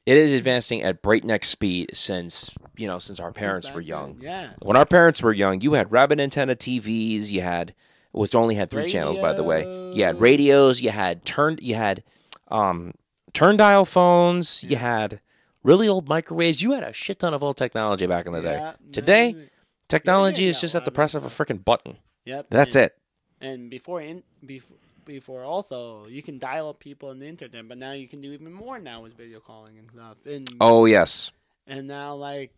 It 0.05 0.17
is 0.17 0.33
advancing 0.33 0.83
at 0.83 1.01
breakneck 1.01 1.45
speed 1.45 1.91
since 1.95 2.55
you 2.77 2.89
know 2.89 2.99
since 2.99 3.21
our 3.21 3.33
parents 3.33 3.71
were 3.71 3.81
then. 3.81 3.89
young. 3.89 4.19
Yeah. 4.21 4.51
When 4.61 4.77
our 4.77 4.87
parents 4.87 5.23
were 5.23 5.33
young, 5.33 5.61
you 5.61 5.75
had 5.75 5.93
rabbit 5.93 6.19
antenna 6.19 6.57
TVs. 6.57 7.31
You 7.31 7.43
had 7.43 7.75
which 8.13 8.35
only 8.35 8.55
had 8.57 8.71
three 8.71 8.87
channels, 8.87 9.19
by 9.19 9.33
the 9.33 9.43
way. 9.43 9.63
You 9.95 10.05
had 10.05 10.21
radios. 10.21 10.81
You 10.81 10.91
had 10.91 11.25
turned. 11.25 11.61
You 11.63 11.75
had 11.77 12.03
um, 12.49 12.95
turn 13.33 13.57
dial 13.57 13.85
phones. 13.85 14.65
You 14.65 14.77
had 14.77 15.21
really 15.63 15.89
old 15.89 16.09
microwaves. 16.09 16.63
You 16.63 16.73
had 16.73 16.85
a 16.85 16.93
shit 16.93 17.21
ton 17.21 17.35
of 17.35 17.43
old 17.43 17.57
technology 17.57 18.07
back 18.07 18.27
in 18.27 18.33
the 18.33 18.43
day. 18.43 18.59
Yeah, 18.59 18.73
Today, 18.93 19.33
no, 19.33 19.45
technology 19.89 20.43
Yeah, 20.43 20.51
is 20.51 20.57
yeah, 20.57 20.61
just 20.61 20.75
at 20.75 20.85
the 20.85 20.91
press 20.91 21.15
of 21.15 21.25
a 21.25 21.29
freaking 21.29 21.65
button. 21.65 21.99
Yep. 22.25 22.47
That's 22.51 22.77
and, 22.77 22.85
it. 22.87 22.99
And 23.41 23.71
before 23.71 24.01
in 24.01 24.23
before 24.45 24.77
before 25.13 25.45
also 25.45 26.07
you 26.09 26.23
can 26.23 26.39
dial 26.39 26.69
up 26.71 26.79
people 26.81 27.11
on 27.11 27.19
the 27.19 27.27
internet, 27.29 27.69
but 27.69 27.77
now 27.79 27.93
you 27.93 28.09
can 28.09 28.21
do 28.21 28.33
even 28.33 28.53
more 28.53 28.79
now 28.79 29.03
with 29.03 29.15
video 29.17 29.41
calling 29.41 29.79
and 29.79 29.91
stuff. 29.91 30.17
And 30.25 30.49
Oh 30.61 30.87
yes, 30.87 31.31
and 31.67 31.87
now 31.87 32.15
like 32.15 32.51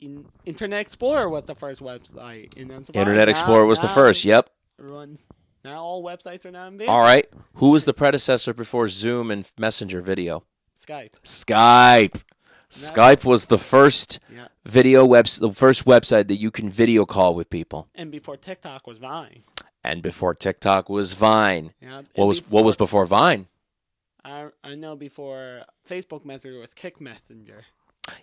in, 0.00 0.26
Internet 0.46 0.80
Explorer 0.80 1.28
was 1.28 1.44
the 1.46 1.54
first 1.54 1.80
website. 1.82 2.56
And 2.56 2.72
I'm 2.72 2.84
Internet 2.94 3.26
now- 3.28 3.30
Explorer 3.30 3.66
was 3.66 3.80
the 3.80 3.88
first. 3.88 4.24
Yep. 4.24 4.48
everyone- 4.78 5.18
now 5.64 5.82
all 5.82 6.02
websites 6.02 6.44
are 6.46 6.52
now 6.52 6.68
in 6.68 6.80
All 6.88 7.00
right. 7.00 7.26
Who 7.54 7.70
was 7.70 7.84
the 7.84 7.92
predecessor 7.92 8.54
before 8.54 8.88
Zoom 8.88 9.30
and 9.30 9.50
Messenger 9.58 10.00
video? 10.00 10.44
Skype. 10.80 11.14
Skype. 11.24 12.22
Skype 12.70 13.24
was 13.24 13.46
the 13.46 13.58
first 13.58 14.20
Yeah. 14.32 14.48
video 14.64 15.04
webs 15.04 15.38
the 15.38 15.52
first 15.52 15.84
website 15.84 16.28
that 16.28 16.36
you 16.36 16.50
can 16.50 16.70
video 16.70 17.04
call 17.04 17.34
with 17.34 17.50
people. 17.50 17.88
And 17.94 18.10
before 18.10 18.36
TikTok 18.36 18.86
was 18.86 18.98
Vine. 18.98 19.42
And 19.88 20.02
before 20.02 20.34
TikTok 20.34 20.90
was 20.90 21.14
Vine. 21.14 21.72
Yeah. 21.80 22.02
What 22.14 22.26
was 22.26 22.40
what 22.50 22.62
was 22.62 22.76
before 22.76 23.06
Vine? 23.06 23.46
I 24.22 24.48
I 24.62 24.74
know 24.74 24.96
before 24.96 25.62
Facebook 25.88 26.26
Messenger 26.26 26.60
was 26.60 26.74
Kik 26.74 27.00
Messenger. 27.00 27.64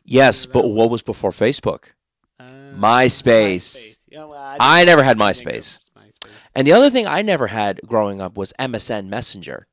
Yes, 0.04 0.46
but 0.46 0.68
what 0.68 0.92
was 0.92 1.02
before 1.02 1.32
Facebook? 1.32 1.94
Uh, 2.40 2.44
MySpace. 2.78 3.98
Yeah, 4.10 4.26
well, 4.26 4.38
I, 4.38 4.58
I 4.60 4.86
never 4.86 5.02
had 5.02 5.20
I 5.20 5.34
didn't 5.34 5.38
think 5.38 5.50
MySpace. 5.50 5.80
MySpace. 5.98 6.30
And 6.54 6.68
the 6.68 6.74
other 6.74 6.92
thing 6.92 7.08
I 7.08 7.24
never 7.24 7.48
had 7.48 7.80
growing 7.88 8.22
up 8.22 8.38
was 8.38 8.54
MSN 8.60 9.08
Messenger. 9.08 9.66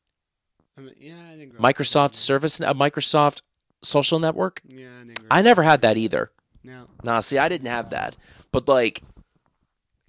I 0.78 0.80
mean, 0.80 0.94
yeah, 0.98 1.14
I 1.30 1.36
didn't 1.36 1.56
up 1.56 1.60
Microsoft 1.60 2.12
that. 2.12 2.16
Service, 2.16 2.58
uh, 2.58 2.72
Microsoft 2.72 3.42
Social 3.82 4.18
Network. 4.18 4.62
Yeah, 4.66 4.88
I 5.00 5.04
I 5.30 5.42
never 5.42 5.62
had 5.62 5.82
that 5.82 5.98
either. 5.98 6.30
No. 6.64 6.86
Nah, 7.04 7.20
see, 7.20 7.36
I 7.36 7.50
didn't 7.50 7.68
have 7.68 7.90
that. 7.90 8.16
But 8.50 8.66
like, 8.66 9.02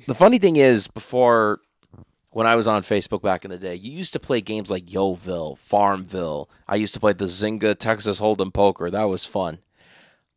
the 0.08 0.16
funny 0.16 0.38
thing 0.38 0.56
is, 0.56 0.88
before 0.88 1.60
when 2.34 2.48
I 2.48 2.56
was 2.56 2.68
on 2.68 2.82
Facebook 2.84 3.22
back 3.22 3.46
in 3.46 3.52
the 3.52 3.58
day, 3.58 3.76
you 3.76 3.92
used 3.92 4.14
to 4.14 4.20
play 4.20 4.42
games 4.42 4.70
like 4.70 4.86
Yoville, 4.88 5.58
Farmville. 5.58 6.50
I 6.68 6.76
used 6.76 6.94
to 6.94 7.00
play 7.00 7.14
the 7.14 7.26
Zynga 7.26 7.78
Texas 7.78 8.20
Hold'em 8.20 8.54
Poker. 8.54 8.90
That 8.90 9.04
was 9.04 9.26
fun. 9.26 9.60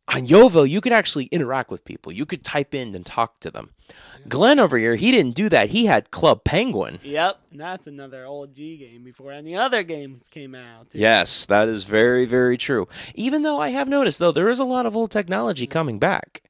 On 0.09 0.25
Yoville, 0.25 0.69
you 0.69 0.79
could 0.79 0.93
actually 0.93 1.25
interact 1.25 1.69
with 1.69 1.83
people. 1.83 2.13
You 2.13 2.25
could 2.25 2.45
type 2.45 2.73
in 2.73 2.95
and 2.95 3.05
talk 3.05 3.41
to 3.41 3.51
them. 3.51 3.71
Glenn 4.29 4.57
over 4.57 4.77
here, 4.77 4.95
he 4.95 5.11
didn't 5.11 5.35
do 5.35 5.49
that. 5.49 5.69
He 5.71 5.85
had 5.85 6.11
Club 6.11 6.45
Penguin. 6.45 6.99
Yep, 7.03 7.41
and 7.51 7.59
that's 7.59 7.87
another 7.87 8.25
old 8.25 8.55
G 8.55 8.77
game 8.77 9.03
before 9.03 9.33
any 9.33 9.55
other 9.55 9.83
games 9.83 10.27
came 10.29 10.55
out. 10.55 10.87
Yes, 10.93 11.45
that 11.47 11.67
is 11.67 11.83
very, 11.83 12.25
very 12.25 12.57
true. 12.57 12.87
Even 13.15 13.43
though 13.43 13.59
I 13.59 13.69
have 13.69 13.89
noticed, 13.89 14.19
though, 14.19 14.31
there 14.31 14.47
is 14.49 14.59
a 14.59 14.65
lot 14.65 14.85
of 14.85 14.95
old 14.95 15.11
technology 15.11 15.67
coming 15.67 15.99
back. 15.99 16.41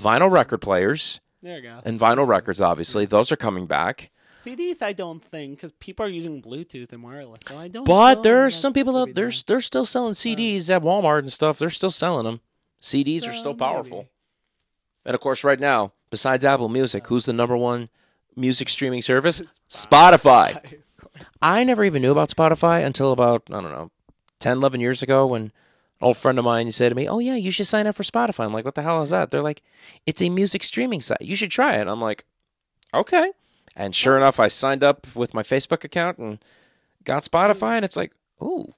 Vinyl 0.00 0.30
record 0.30 0.58
players 0.62 1.20
There 1.42 1.56
you 1.58 1.62
go. 1.62 1.80
and 1.84 2.00
vinyl 2.00 2.26
records, 2.26 2.62
obviously, 2.62 3.04
those 3.04 3.30
are 3.30 3.36
coming 3.36 3.66
back. 3.66 4.10
CDs, 4.44 4.82
I 4.82 4.92
don't 4.92 5.22
think, 5.24 5.56
because 5.56 5.72
people 5.72 6.04
are 6.06 6.08
using 6.08 6.42
Bluetooth 6.42 6.92
and 6.92 7.02
wireless, 7.02 7.40
so 7.46 7.58
I 7.58 7.68
don't. 7.68 7.84
But 7.84 8.22
there 8.22 8.44
are 8.44 8.50
some 8.50 8.72
people 8.72 9.06
be 9.06 9.12
there. 9.12 9.30
They're 9.46 9.60
still 9.60 9.84
selling 9.84 10.14
CDs 10.14 10.68
at 10.68 10.82
Walmart 10.82 11.20
and 11.20 11.32
stuff. 11.32 11.58
They're 11.58 11.70
still 11.70 11.90
selling 11.90 12.24
them. 12.24 12.40
CDs 12.80 13.28
are 13.28 13.32
still 13.32 13.54
powerful. 13.54 13.98
maybe. 13.98 14.08
And 15.04 15.14
of 15.14 15.20
course, 15.20 15.44
right 15.44 15.60
now, 15.60 15.92
besides 16.10 16.44
Apple 16.44 16.68
Music, 16.68 17.06
who's 17.06 17.26
the 17.26 17.32
number 17.32 17.56
one 17.56 17.88
music 18.36 18.68
streaming 18.68 19.02
service? 19.02 19.42
Spotify. 19.68 20.80
I 21.40 21.64
never 21.64 21.84
even 21.84 22.02
knew 22.02 22.12
about 22.12 22.30
Spotify 22.30 22.84
until 22.84 23.12
about, 23.12 23.42
I 23.50 23.60
don't 23.60 23.72
know, 23.72 23.90
10, 24.40 24.58
11 24.58 24.80
years 24.80 25.02
ago 25.02 25.26
when 25.26 25.42
an 25.42 25.52
old 26.00 26.16
friend 26.16 26.38
of 26.38 26.44
mine 26.44 26.70
said 26.72 26.88
to 26.88 26.94
me, 26.94 27.08
Oh, 27.08 27.18
yeah, 27.18 27.36
you 27.36 27.50
should 27.50 27.66
sign 27.66 27.86
up 27.86 27.94
for 27.94 28.02
Spotify. 28.02 28.44
I'm 28.44 28.52
like, 28.52 28.64
What 28.64 28.74
the 28.74 28.82
hell 28.82 29.02
is 29.02 29.10
that? 29.10 29.30
They're 29.30 29.42
like, 29.42 29.62
It's 30.06 30.22
a 30.22 30.30
music 30.30 30.64
streaming 30.64 31.00
site. 31.00 31.20
You 31.20 31.36
should 31.36 31.50
try 31.50 31.76
it. 31.76 31.86
I'm 31.86 32.00
like, 32.00 32.24
Okay. 32.94 33.30
And 33.76 33.94
sure 33.94 34.16
enough, 34.16 34.38
I 34.38 34.48
signed 34.48 34.84
up 34.84 35.06
with 35.14 35.32
my 35.34 35.42
Facebook 35.42 35.84
account 35.84 36.18
and 36.18 36.38
got 37.04 37.24
Spotify, 37.24 37.76
and 37.76 37.84
it's 37.84 37.96
like, 37.96 38.12
Ooh, 38.42 38.74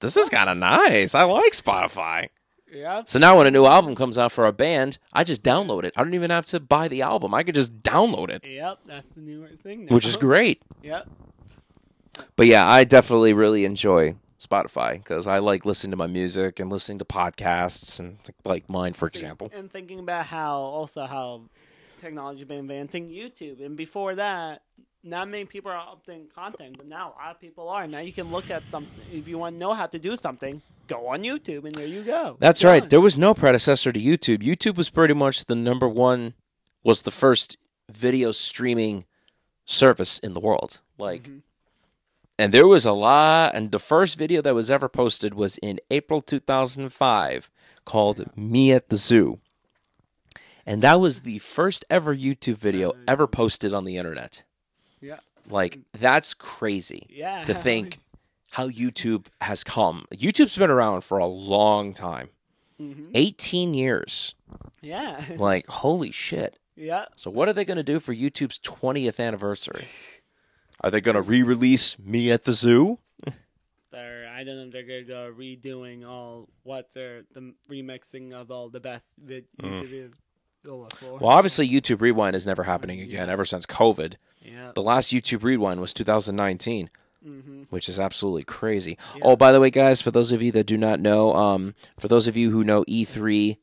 this 0.00 0.16
is 0.16 0.28
kind 0.28 0.48
of 0.50 0.56
nice. 0.56 1.14
I 1.14 1.24
like 1.24 1.52
Spotify. 1.52 2.28
Yep. 2.72 3.08
So 3.08 3.18
now 3.20 3.38
when 3.38 3.46
a 3.46 3.50
new 3.52 3.66
album 3.66 3.94
comes 3.94 4.18
out 4.18 4.32
for 4.32 4.46
a 4.46 4.52
band, 4.52 4.98
I 5.12 5.22
just 5.22 5.44
download 5.44 5.84
it. 5.84 5.92
I 5.96 6.02
don't 6.02 6.14
even 6.14 6.30
have 6.30 6.46
to 6.46 6.58
buy 6.58 6.88
the 6.88 7.02
album. 7.02 7.32
I 7.32 7.44
could 7.44 7.54
just 7.54 7.82
download 7.82 8.30
it, 8.30 8.44
Yep, 8.44 8.78
that's 8.86 9.12
the 9.12 9.20
newer 9.20 9.50
thing 9.62 9.84
now. 9.86 9.94
which 9.94 10.04
is 10.06 10.16
great. 10.16 10.60
Yep. 10.82 11.08
But 12.36 12.46
yeah, 12.46 12.66
I 12.66 12.82
definitely 12.84 13.32
really 13.32 13.64
enjoy 13.64 14.16
Spotify 14.40 14.94
because 14.94 15.26
I 15.28 15.38
like 15.38 15.64
listening 15.64 15.92
to 15.92 15.96
my 15.96 16.06
music 16.08 16.58
and 16.58 16.68
listening 16.70 16.98
to 16.98 17.04
podcasts 17.04 18.00
and 18.00 18.18
like 18.44 18.68
mine, 18.68 18.92
for 18.92 19.06
example. 19.06 19.50
And 19.54 19.70
thinking 19.70 20.00
about 20.00 20.26
how 20.26 20.56
also 20.58 21.06
how 21.06 21.42
technology's 22.04 22.44
been 22.44 22.60
advancing 22.60 23.08
YouTube, 23.08 23.64
and 23.64 23.76
before 23.76 24.14
that, 24.16 24.62
not 25.02 25.28
many 25.28 25.44
people 25.44 25.70
are 25.70 25.86
updating 25.94 26.32
content, 26.32 26.76
but 26.78 26.86
now 26.86 27.14
a 27.14 27.22
lot 27.22 27.30
of 27.34 27.40
people 27.40 27.68
are. 27.68 27.86
Now 27.86 28.00
you 28.00 28.12
can 28.12 28.30
look 28.30 28.50
at 28.50 28.62
something 28.70 28.92
if 29.12 29.26
you 29.26 29.38
want 29.38 29.54
to 29.54 29.58
know 29.58 29.72
how 29.72 29.86
to 29.86 29.98
do 29.98 30.16
something, 30.16 30.62
go 30.86 31.08
on 31.08 31.22
YouTube, 31.22 31.64
and 31.64 31.74
there 31.74 31.86
you 31.86 32.02
go. 32.02 32.36
That's 32.38 32.62
right. 32.64 32.88
There 32.88 33.00
was 33.00 33.16
no 33.18 33.34
predecessor 33.34 33.92
to 33.92 34.00
YouTube. 34.00 34.38
YouTube 34.38 34.76
was 34.76 34.90
pretty 34.90 35.14
much 35.14 35.46
the 35.46 35.54
number 35.54 35.88
one, 35.88 36.34
was 36.82 37.02
the 37.02 37.10
first 37.10 37.56
video 37.90 38.32
streaming 38.32 39.04
service 39.64 40.18
in 40.18 40.34
the 40.34 40.40
world. 40.40 40.80
Like, 40.98 41.22
Mhm. 41.24 41.40
and 42.38 42.52
there 42.52 42.68
was 42.68 42.84
a 42.84 42.92
lot. 42.92 43.54
And 43.54 43.72
the 43.72 43.78
first 43.78 44.18
video 44.18 44.42
that 44.42 44.54
was 44.54 44.70
ever 44.70 44.88
posted 44.88 45.34
was 45.34 45.58
in 45.58 45.80
April 45.90 46.20
2005 46.20 47.50
called 47.84 48.36
Me 48.36 48.72
at 48.72 48.88
the 48.88 48.96
Zoo. 48.96 49.40
And 50.66 50.82
that 50.82 51.00
was 51.00 51.22
the 51.22 51.38
first 51.40 51.84
ever 51.90 52.14
YouTube 52.16 52.56
video 52.56 52.92
ever 53.06 53.26
posted 53.26 53.74
on 53.74 53.84
the 53.84 53.96
internet. 53.96 54.44
Yeah. 55.00 55.16
Like, 55.48 55.80
that's 55.92 56.32
crazy 56.34 57.06
Yeah. 57.10 57.44
to 57.44 57.52
think 57.54 57.98
how 58.52 58.68
YouTube 58.68 59.26
has 59.42 59.62
come. 59.64 60.06
YouTube's 60.14 60.56
been 60.56 60.70
around 60.70 61.02
for 61.02 61.18
a 61.18 61.26
long 61.26 61.92
time 61.92 62.30
Mhm. 62.80 63.10
18 63.14 63.74
years. 63.74 64.34
Yeah. 64.80 65.22
Like, 65.36 65.66
holy 65.66 66.10
shit. 66.12 66.58
yeah. 66.76 67.06
So, 67.16 67.30
what 67.30 67.48
are 67.48 67.52
they 67.52 67.64
going 67.64 67.76
to 67.76 67.82
do 67.82 68.00
for 68.00 68.14
YouTube's 68.14 68.58
20th 68.58 69.20
anniversary? 69.20 69.86
Are 70.80 70.90
they 70.90 71.00
going 71.00 71.14
to 71.14 71.22
re 71.22 71.42
release 71.42 71.98
Me 71.98 72.30
at 72.30 72.44
the 72.44 72.52
Zoo? 72.52 72.98
They're, 73.90 74.28
I 74.28 74.42
don't 74.44 74.56
know 74.56 74.62
if 74.64 74.72
they're 74.72 74.82
going 74.82 75.04
to 75.04 75.08
go 75.08 75.32
redoing 75.32 76.04
all 76.06 76.48
what 76.64 76.92
they're 76.92 77.22
the 77.32 77.54
remixing 77.70 78.32
of 78.32 78.50
all 78.50 78.68
the 78.68 78.80
best 78.80 79.06
vid- 79.16 79.46
YouTube 79.62 79.88
videos. 79.88 80.14
You'll 80.64 80.80
look 80.80 80.96
for. 80.96 81.18
Well, 81.18 81.30
obviously, 81.30 81.68
YouTube 81.68 82.00
Rewind 82.00 82.34
is 82.36 82.46
never 82.46 82.62
happening 82.64 83.00
again 83.00 83.28
ever 83.28 83.44
since 83.44 83.66
COVID. 83.66 84.14
yeah. 84.42 84.72
The 84.74 84.82
last 84.82 85.12
YouTube 85.12 85.42
Rewind 85.42 85.80
was 85.80 85.94
2019. 85.94 86.90
hmm 87.22 87.62
which 87.70 87.88
is 87.88 87.98
absolutely 87.98 88.44
crazy. 88.44 88.96
Yeah. 89.16 89.22
Oh, 89.24 89.36
by 89.36 89.50
the 89.50 89.58
way, 89.58 89.70
guys, 89.70 90.00
for 90.00 90.10
those 90.12 90.30
of 90.30 90.40
you 90.42 90.52
that 90.52 90.64
do 90.66 90.76
not 90.76 91.00
know, 91.00 91.34
um, 91.34 91.74
for 91.98 92.06
those 92.06 92.28
of 92.28 92.36
you 92.36 92.50
who 92.50 92.62
know 92.62 92.84
E3, 92.84 93.56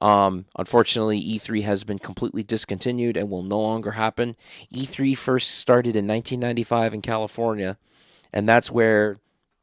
um, 0.00 0.44
unfortunately, 0.56 1.20
E3 1.20 1.62
has 1.62 1.82
been 1.84 1.98
completely 1.98 2.42
discontinued 2.42 3.16
and 3.16 3.30
will 3.30 3.42
no 3.42 3.60
longer 3.60 3.92
happen. 3.92 4.36
E3 4.72 5.16
first 5.16 5.50
started 5.52 5.96
in 5.96 6.06
1995 6.06 6.94
in 6.94 7.02
California, 7.02 7.78
and 8.32 8.48
that's 8.48 8.70
where 8.70 9.18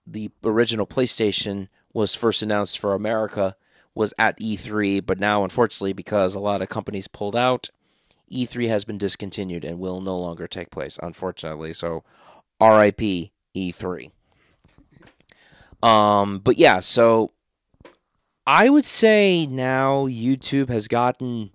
the 0.05 0.31
original 0.43 0.87
PlayStation 0.87 1.67
was 1.93 2.15
first 2.15 2.41
announced 2.41 2.79
for 2.79 2.93
America. 2.93 3.55
Was 3.95 4.13
at 4.17 4.39
E3, 4.39 5.05
but 5.05 5.19
now, 5.19 5.43
unfortunately, 5.43 5.93
because 5.93 6.35
a 6.35 6.39
lot 6.39 6.61
of 6.61 6.69
companies 6.69 7.07
pulled 7.07 7.35
out, 7.35 7.69
E3 8.31 8.69
has 8.69 8.85
been 8.85 8.97
discontinued 8.97 9.65
and 9.65 9.79
will 9.79 9.99
no 9.99 10.17
longer 10.17 10.47
take 10.47 10.69
place, 10.69 10.97
unfortunately. 11.01 11.73
So, 11.73 12.03
RIP 12.61 13.31
E3. 13.55 14.11
Um, 15.81 16.39
but 16.39 16.57
yeah, 16.57 16.81
so 16.81 17.31
I 18.45 18.69
would 18.69 18.85
say 18.85 19.45
now 19.45 20.07
YouTube 20.07 20.69
has 20.69 20.87
gotten 20.87 21.51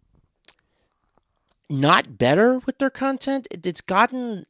not 1.70 2.18
better 2.18 2.61
with 2.61 2.78
their 2.78 2.91
content. 2.91 3.47
It's 3.51 3.80
gotten 3.80 4.47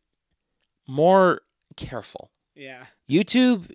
more 0.86 1.42
careful. 1.76 2.30
Yeah. 2.54 2.86
YouTube 3.08 3.74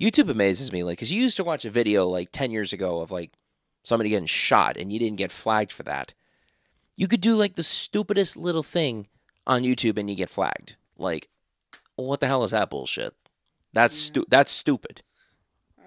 YouTube 0.00 0.30
amazes 0.30 0.72
me 0.72 0.82
like 0.82 0.98
cuz 0.98 1.12
you 1.12 1.22
used 1.22 1.36
to 1.36 1.44
watch 1.44 1.64
a 1.64 1.70
video 1.70 2.08
like 2.08 2.32
10 2.32 2.50
years 2.50 2.72
ago 2.72 3.00
of 3.00 3.10
like 3.10 3.32
somebody 3.82 4.10
getting 4.10 4.26
shot 4.26 4.76
and 4.76 4.92
you 4.92 4.98
didn't 4.98 5.18
get 5.18 5.32
flagged 5.32 5.72
for 5.72 5.82
that. 5.82 6.14
You 6.96 7.06
could 7.06 7.20
do 7.20 7.34
like 7.34 7.54
the 7.54 7.62
stupidest 7.62 8.36
little 8.36 8.62
thing 8.62 9.08
on 9.46 9.62
YouTube 9.62 9.98
and 9.98 10.08
you 10.08 10.16
get 10.16 10.30
flagged. 10.30 10.76
Like 10.96 11.28
what 11.96 12.20
the 12.20 12.26
hell 12.26 12.44
is 12.44 12.52
that 12.52 12.70
bullshit? 12.70 13.14
That's 13.72 13.94
stu- 13.94 14.26
that's 14.28 14.50
stupid. 14.50 15.02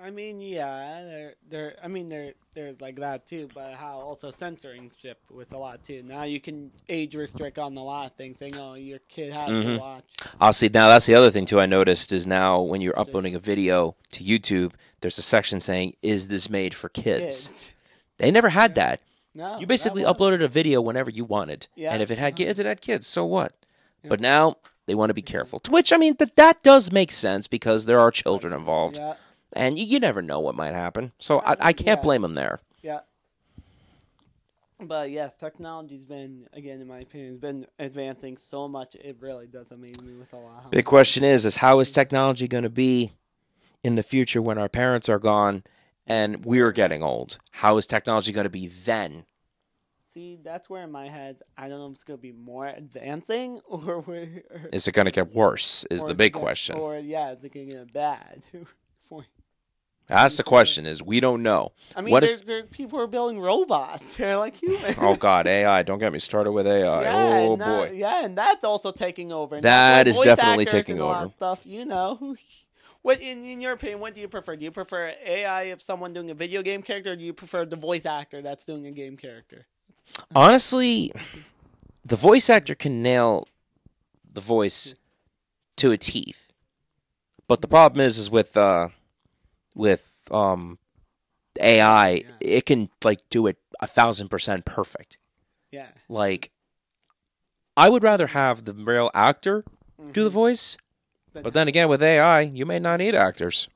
I 0.04 0.10
mean, 0.10 0.42
yeah, 0.42 1.02
they're 1.06 1.34
they're. 1.50 1.76
I 1.84 1.88
mean, 1.88 2.10
they're 2.10 2.34
they're 2.54 2.74
like 2.82 2.98
that 2.98 3.26
too. 3.26 3.48
But 3.56 3.74
how 3.76 4.00
also 4.00 4.32
censoring 4.32 4.92
ship 5.02 5.18
with 5.32 5.54
a 5.54 5.58
lot 5.58 5.84
too. 5.84 6.04
Now 6.06 6.24
you 6.24 6.42
can 6.42 6.72
age 6.90 7.16
restrict 7.16 7.58
on 7.58 7.78
a 7.78 7.84
lot 7.84 8.08
of 8.08 8.14
things, 8.18 8.40
saying, 8.40 8.58
"Oh, 8.58 8.74
your 8.74 9.00
kid 9.08 9.32
has 9.32 9.50
Mhm. 9.50 9.64
to 9.76 9.80
watch." 9.80 10.04
I'll 10.42 10.52
see 10.54 10.70
now 10.74 10.90
that's 10.90 11.06
the 11.06 11.16
other 11.16 11.32
thing 11.32 11.46
too 11.46 11.60
I 11.62 11.66
noticed 11.66 12.12
is 12.12 12.28
now 12.28 12.62
when 12.62 12.82
you're 12.82 13.00
uploading 13.00 13.34
a 13.34 13.40
video 13.40 13.96
to 14.12 14.24
YouTube, 14.24 14.74
there's 15.02 15.18
a 15.18 15.22
section 15.22 15.60
saying 15.62 15.96
is 16.02 16.28
this 16.28 16.50
made 16.50 16.74
for 16.74 16.90
kids? 16.90 17.48
Kids. 17.48 17.74
They 18.18 18.30
never 18.30 18.50
had 18.50 18.76
that. 18.76 19.00
No, 19.34 19.58
You 19.58 19.66
basically 19.66 20.04
uploaded 20.04 20.44
a 20.44 20.48
video 20.48 20.80
whenever 20.82 21.10
you 21.10 21.24
wanted. 21.26 21.68
Yeah. 21.76 21.92
And 21.94 22.04
if 22.04 22.12
it 22.12 22.20
had 22.20 22.36
kids, 22.36 22.60
it 22.60 22.66
had 22.68 22.82
kids. 22.82 23.08
So 23.08 23.26
what? 23.26 23.54
Yeah. 24.04 24.10
But 24.10 24.20
now 24.20 24.58
they 24.86 24.94
want 24.94 25.10
to 25.10 25.14
be 25.16 25.24
careful. 25.24 25.60
To 25.62 25.72
which, 25.72 25.92
I 25.92 25.98
mean, 25.98 26.16
that, 26.20 26.36
that 26.36 26.62
does 26.62 26.92
make 26.92 27.12
sense 27.12 27.48
because 27.48 27.86
there 27.86 28.00
are 28.00 28.12
children 28.12 28.54
involved. 28.54 28.98
Yeah, 28.98 29.16
And 29.56 29.78
you, 29.78 29.86
you 29.86 30.00
never 30.00 30.22
know 30.22 30.40
what 30.40 30.56
might 30.56 30.74
happen. 30.74 31.12
So 31.20 31.40
I, 31.40 31.56
I 31.60 31.74
can't 31.74 32.00
Yeah. 32.00 32.04
blame 32.04 32.22
them 32.24 32.36
there. 32.36 32.60
yeah. 32.82 33.02
But 34.80 35.12
yes, 35.12 35.38
technology's 35.38 36.06
been 36.06 36.48
again, 36.52 36.82
in 36.82 36.88
my 36.88 37.00
opinion, 37.00 37.30
has 37.30 37.40
been 37.40 37.66
advancing 37.80 38.36
so 38.36 38.68
much. 38.68 38.96
It 38.96 39.16
really 39.22 39.48
does 39.48 39.72
amaze 39.72 40.02
me 40.02 40.14
with 40.16 40.34
a 40.34 40.38
lot. 40.38 40.72
Big 40.72 40.84
question 40.86 41.24
is, 41.24 41.46
is 41.46 41.58
how 41.58 41.80
is 41.80 41.90
technology 41.92 42.48
going 42.50 42.64
to 42.66 42.70
be 42.70 43.14
in 43.84 43.96
the 43.96 44.04
future 44.04 44.42
when 44.42 44.58
our 44.58 44.68
parents 44.68 45.08
are 45.08 45.20
gone 45.20 45.64
and 46.06 46.44
we're 46.44 46.74
getting 46.74 47.02
old? 47.02 47.38
How 47.52 47.78
is 47.78 47.88
technology 47.88 48.34
going 48.34 48.44
to 48.44 48.50
be 48.50 48.68
then? 48.68 49.26
See, 50.08 50.38
that's 50.44 50.70
where 50.70 50.84
in 50.84 50.92
my 50.92 51.08
head, 51.08 51.40
I 51.58 51.70
don't 51.70 51.80
know 51.80 51.88
if 51.88 51.94
it's 51.94 52.04
gonna 52.04 52.18
be 52.18 52.34
more 52.34 52.68
advancing 52.68 53.62
or, 53.68 54.04
Is 54.74 54.88
it 54.88 54.92
going 54.92 55.06
to 55.06 55.12
get 55.12 55.34
worse? 55.34 55.86
Is 55.90 56.04
the 56.04 56.14
big 56.14 56.34
gonna- 56.34 56.44
question. 56.46 56.76
Or 56.78 57.00
yeah, 57.00 57.32
is 57.32 57.44
it 57.44 57.54
gonna 57.54 57.66
get 57.68 57.94
bad? 57.94 58.44
point? 59.10 59.28
That's 60.08 60.38
the 60.38 60.44
question. 60.44 60.86
Is 60.86 61.02
we 61.02 61.20
don't 61.20 61.42
know. 61.44 61.72
I 61.96 62.02
mean, 62.02 62.12
What 62.12 62.20
there's, 62.22 62.36
is- 62.36 62.42
there's 62.42 62.66
people 62.70 63.00
who 63.00 63.04
are 63.04 63.08
building 63.08 63.40
robots. 63.40 64.16
They're 64.18 64.38
like 64.38 64.62
humans. 64.62 64.96
Oh 65.00 65.16
God, 65.16 65.48
AI! 65.48 65.84
Don't 65.84 66.00
get 66.00 66.12
me 66.12 66.20
started 66.20 66.52
with 66.52 66.68
AI. 66.68 67.02
Yeah, 67.02 67.14
oh 67.16 67.54
and 67.54 67.62
that- 67.62 67.96
yeah, 67.96 68.26
and 68.26 68.38
that's 68.38 68.64
also 68.64 68.92
taking 68.92 69.32
over. 69.32 69.56
And 69.56 69.64
That 69.64 70.04
that's 70.04 70.10
is 70.10 70.16
voice 70.18 70.26
definitely 70.26 70.66
actors 70.66 70.82
taking 70.82 70.96
and 71.00 71.02
a 71.02 71.06
over. 71.20 71.30
Stuff, 71.30 71.62
you 71.66 71.86
know. 71.86 72.36
What 73.02 73.20
in, 73.20 73.44
in 73.44 73.60
your 73.60 73.74
opinion? 73.74 74.00
What 74.00 74.16
do 74.16 74.22
you 74.22 74.30
prefer? 74.30 74.56
Do 74.56 74.64
you 74.64 74.72
prefer 74.72 75.14
AI 75.26 75.64
of 75.64 75.82
someone 75.82 76.14
doing 76.14 76.32
a 76.32 76.34
video 76.34 76.62
game 76.62 76.82
character, 76.82 77.12
or 77.12 77.16
do 77.18 77.26
you 77.26 77.34
prefer 77.34 77.66
the 77.66 77.76
voice 77.76 78.06
actor 78.06 78.42
that's 78.42 78.66
doing 78.66 78.88
a 78.88 78.92
game 78.92 79.18
character? 79.18 79.66
Honestly, 80.34 81.12
the 82.06 82.16
voice 82.16 82.50
actor 82.50 82.76
can 82.76 83.04
nail 83.04 83.46
the 84.32 84.40
voice 84.40 84.96
to 85.76 85.92
a 85.92 85.98
teeth. 85.98 86.48
But 87.46 87.62
the 87.62 87.68
problem 87.68 88.06
is, 88.06 88.18
is 88.18 88.32
with 88.32 88.56
uh, 88.56 88.88
with 89.76 90.22
um, 90.32 90.78
AI, 91.60 92.10
Yeah. 92.12 92.24
it 92.40 92.66
can 92.66 92.90
like 93.04 93.20
do 93.30 93.48
it 93.48 93.58
a 93.82 93.88
thousand 93.88 94.30
percent 94.30 94.66
perfect. 94.66 95.18
Yeah. 95.72 95.88
Like, 96.08 96.52
I 97.76 97.90
would 97.90 98.04
rather 98.04 98.28
have 98.28 98.66
the 98.66 98.74
real 98.74 99.10
actor 99.14 99.64
do 100.12 100.24
the 100.24 100.30
Mhm. 100.30 100.34
voice. 100.34 100.78
But 101.34 101.54
then 101.56 101.68
again, 101.68 101.90
with 101.90 102.04
AI, 102.04 102.42
you 102.42 102.66
may 102.66 102.78
not 102.78 102.98
need 103.00 103.16
actors. 103.16 103.68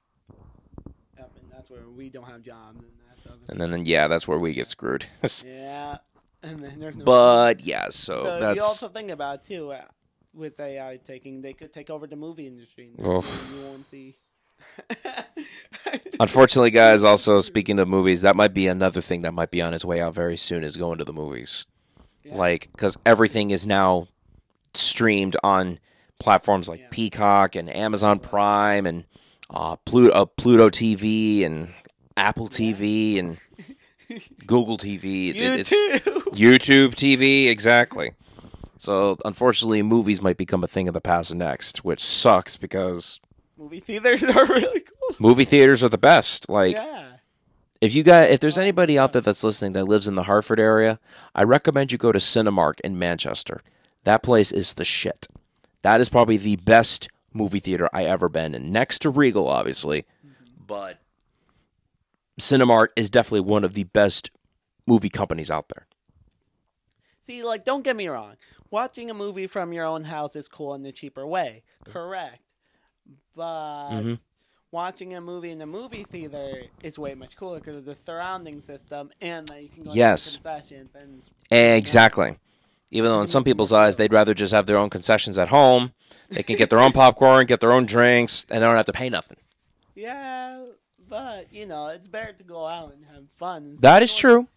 Yep, 1.17 1.31
and 1.41 1.51
that's 1.51 1.69
where 1.71 1.87
we 1.89 2.09
don't 2.09 2.25
have 2.25 2.41
jobs. 2.43 2.79
And 2.79 3.49
And 3.49 3.59
then, 3.61 3.71
then 3.71 3.85
yeah, 3.85 4.07
that's 4.07 4.27
where 4.27 4.37
we 4.37 4.53
get 4.53 4.67
screwed. 4.67 5.05
Yeah, 5.45 5.97
and 6.43 6.63
then 6.63 6.79
there's 6.79 6.95
no. 6.95 7.03
but 7.05 7.61
yeah, 7.61 7.89
so, 7.89 8.23
So 8.23 8.39
that's 8.39 8.55
you 8.57 8.61
also 8.63 8.89
think 8.89 9.09
about 9.09 9.43
too 9.43 9.71
uh, 9.71 9.85
with 10.33 10.59
AI 10.59 10.97
taking, 10.97 11.41
they 11.41 11.53
could 11.53 11.73
take 11.73 11.89
over 11.89 12.05
the 12.07 12.15
movie 12.15 12.45
industry. 12.45 12.91
and 12.97 13.07
Oof. 13.07 13.49
You 13.53 13.61
won't 13.63 13.87
see. 13.89 14.15
unfortunately, 16.19 16.71
guys. 16.71 17.03
Also, 17.03 17.39
speaking 17.39 17.79
of 17.79 17.87
movies, 17.87 18.21
that 18.21 18.35
might 18.35 18.53
be 18.53 18.67
another 18.67 19.01
thing 19.01 19.21
that 19.21 19.33
might 19.33 19.51
be 19.51 19.61
on 19.61 19.73
its 19.73 19.85
way 19.85 20.01
out 20.01 20.13
very 20.13 20.37
soon. 20.37 20.63
Is 20.63 20.77
going 20.77 20.97
to 20.97 21.03
the 21.05 21.13
movies, 21.13 21.65
Yeah. 22.23 22.35
like 22.35 22.69
because 22.71 22.97
everything 23.05 23.51
is 23.51 23.65
now 23.65 24.07
streamed 24.73 25.35
on 25.43 25.79
platforms 26.19 26.67
like 26.67 26.79
Yeah. 26.81 26.87
Peacock 26.91 27.55
and 27.55 27.73
Amazon 27.75 28.19
Prime 28.19 28.85
and 28.85 29.05
uh, 29.49 29.75
Pluto, 29.77 30.13
uh, 30.13 30.25
Pluto 30.25 30.69
TV 30.69 31.45
and 31.45 31.69
Apple 32.15 32.49
TV 32.49 33.17
and 33.19 33.37
Google 34.47 34.77
TV. 34.77 35.29
It- 35.29 35.37
it's. 35.61 35.71
YouTube 36.37 36.93
TV, 36.93 37.47
exactly. 37.47 38.11
So 38.77 39.17
unfortunately, 39.25 39.81
movies 39.81 40.21
might 40.21 40.37
become 40.37 40.63
a 40.63 40.67
thing 40.67 40.87
of 40.87 40.93
the 40.93 41.01
past 41.01 41.33
next, 41.33 41.83
which 41.83 42.03
sucks 42.03 42.57
because 42.57 43.19
Movie 43.57 43.79
theaters 43.79 44.23
are 44.35 44.45
really 44.45 44.81
cool. 44.81 45.15
movie 45.19 45.45
theaters 45.45 45.83
are 45.83 45.89
the 45.89 45.97
best. 45.97 46.49
Like 46.49 46.75
yeah. 46.75 47.13
if 47.81 47.95
you 47.95 48.03
got 48.03 48.29
if 48.29 48.39
there's 48.39 48.57
anybody 48.57 48.97
out 48.97 49.13
there 49.13 49.21
that's 49.21 49.43
listening 49.43 49.73
that 49.73 49.85
lives 49.85 50.07
in 50.07 50.15
the 50.15 50.23
Hartford 50.23 50.59
area, 50.59 50.99
I 51.33 51.43
recommend 51.43 51.91
you 51.91 51.97
go 51.97 52.11
to 52.11 52.19
Cinemark 52.19 52.79
in 52.81 52.99
Manchester. 52.99 53.61
That 54.03 54.23
place 54.23 54.51
is 54.51 54.75
the 54.75 54.85
shit. 54.85 55.27
That 55.81 56.01
is 56.01 56.09
probably 56.09 56.37
the 56.37 56.55
best 56.57 57.09
movie 57.33 57.59
theater 57.59 57.89
I 57.93 58.05
ever 58.05 58.29
been 58.29 58.55
in, 58.55 58.71
next 58.71 58.99
to 58.99 59.09
Regal, 59.09 59.47
obviously. 59.47 60.01
Mm-hmm. 60.25 60.63
But 60.65 60.99
Cinemark 62.39 62.89
is 62.95 63.09
definitely 63.09 63.41
one 63.41 63.63
of 63.63 63.73
the 63.73 63.83
best 63.83 64.31
movie 64.85 65.09
companies 65.09 65.51
out 65.51 65.69
there. 65.69 65.87
See, 67.21 67.43
like, 67.43 67.65
don't 67.65 67.83
get 67.83 67.95
me 67.95 68.07
wrong. 68.07 68.35
Watching 68.69 69.09
a 69.09 69.13
movie 69.13 69.47
from 69.47 69.73
your 69.73 69.85
own 69.85 70.05
house 70.05 70.35
is 70.35 70.47
cool 70.47 70.73
in 70.73 70.85
a 70.85 70.91
cheaper 70.91 71.25
way. 71.25 71.63
Mm-hmm. 71.83 71.91
Correct. 71.91 72.41
But 73.35 73.89
Mhm. 74.01 74.19
watching 74.71 75.13
a 75.15 75.21
movie 75.21 75.51
in 75.51 75.61
a 75.61 75.65
movie 75.65 76.03
theater 76.03 76.63
is 76.81 76.97
way 76.99 77.13
much 77.15 77.35
cooler 77.37 77.59
because 77.59 77.75
of 77.77 77.85
the 77.85 77.95
surrounding 77.95 78.61
system 78.61 79.11
and 79.21 79.47
that 79.47 79.61
you 79.63 79.69
can 79.69 79.83
go 79.83 79.91
Yes. 79.93 80.23
to 80.25 80.37
concessions 80.41 80.89
and 80.95 81.21
Exactly. 81.51 82.37
Even 82.89 83.09
though 83.11 83.21
in 83.21 83.27
some 83.27 83.43
people's 83.43 83.73
eyes 83.73 83.97
they'd 83.97 84.13
rather 84.13 84.33
just 84.33 84.53
have 84.53 84.65
their 84.65 84.77
own 84.77 84.89
concessions 84.89 85.37
at 85.37 85.49
home, 85.49 85.93
they 86.29 86.41
can 86.43 86.55
get 86.55 86.69
their 86.69 86.79
own 86.79 86.91
popcorn, 86.93 87.45
get 87.45 87.59
their 87.59 87.71
own 87.73 87.85
drinks, 87.85 88.45
and 88.49 88.61
they 88.61 88.65
don't 88.65 88.75
have 88.77 88.85
to 88.85 88.93
pay 88.93 89.09
nothing. 89.09 89.37
yeah, 89.95 90.63
but 91.09 91.51
you 91.53 91.65
know 91.65 91.87
it's 91.87 92.07
better 92.07 92.33
to 92.33 92.43
go 92.43 92.65
out 92.65 92.93
and 92.93 93.05
have 93.05 93.23
fun. 93.37 93.77
That 93.81 94.03
is 94.03 94.15
true. 94.15 94.47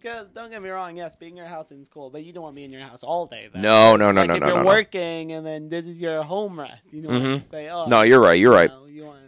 Because 0.00 0.28
don't 0.34 0.50
get 0.50 0.62
me 0.62 0.68
wrong, 0.70 0.96
yes, 0.96 1.14
being 1.16 1.32
in 1.32 1.36
your 1.36 1.46
house 1.46 1.70
is 1.70 1.88
cool, 1.88 2.10
but 2.10 2.24
you 2.24 2.32
don't 2.32 2.42
want 2.42 2.54
to 2.54 2.56
be 2.56 2.64
in 2.64 2.70
your 2.72 2.80
house 2.82 3.02
all 3.02 3.26
day. 3.26 3.48
Though. 3.52 3.60
No, 3.60 3.96
no, 3.96 4.10
no, 4.12 4.20
like 4.22 4.28
no, 4.28 4.34
if 4.36 4.40
no, 4.40 4.46
you're 4.46 4.56
no, 4.56 4.62
no. 4.62 4.66
working 4.66 5.32
and 5.32 5.46
then 5.46 5.68
this 5.68 5.86
is 5.86 6.00
your 6.00 6.22
home 6.22 6.58
rest, 6.58 6.82
you 6.90 7.02
Mhm. 7.02 7.42
to 7.44 7.50
say, 7.50 7.68
oh, 7.68 7.86
No, 7.86 8.02
you're 8.02 8.20
right. 8.20 8.38
You're 8.38 8.52
right. 8.52 8.70
know, 8.70 8.86
you 8.86 9.04
want 9.04 9.20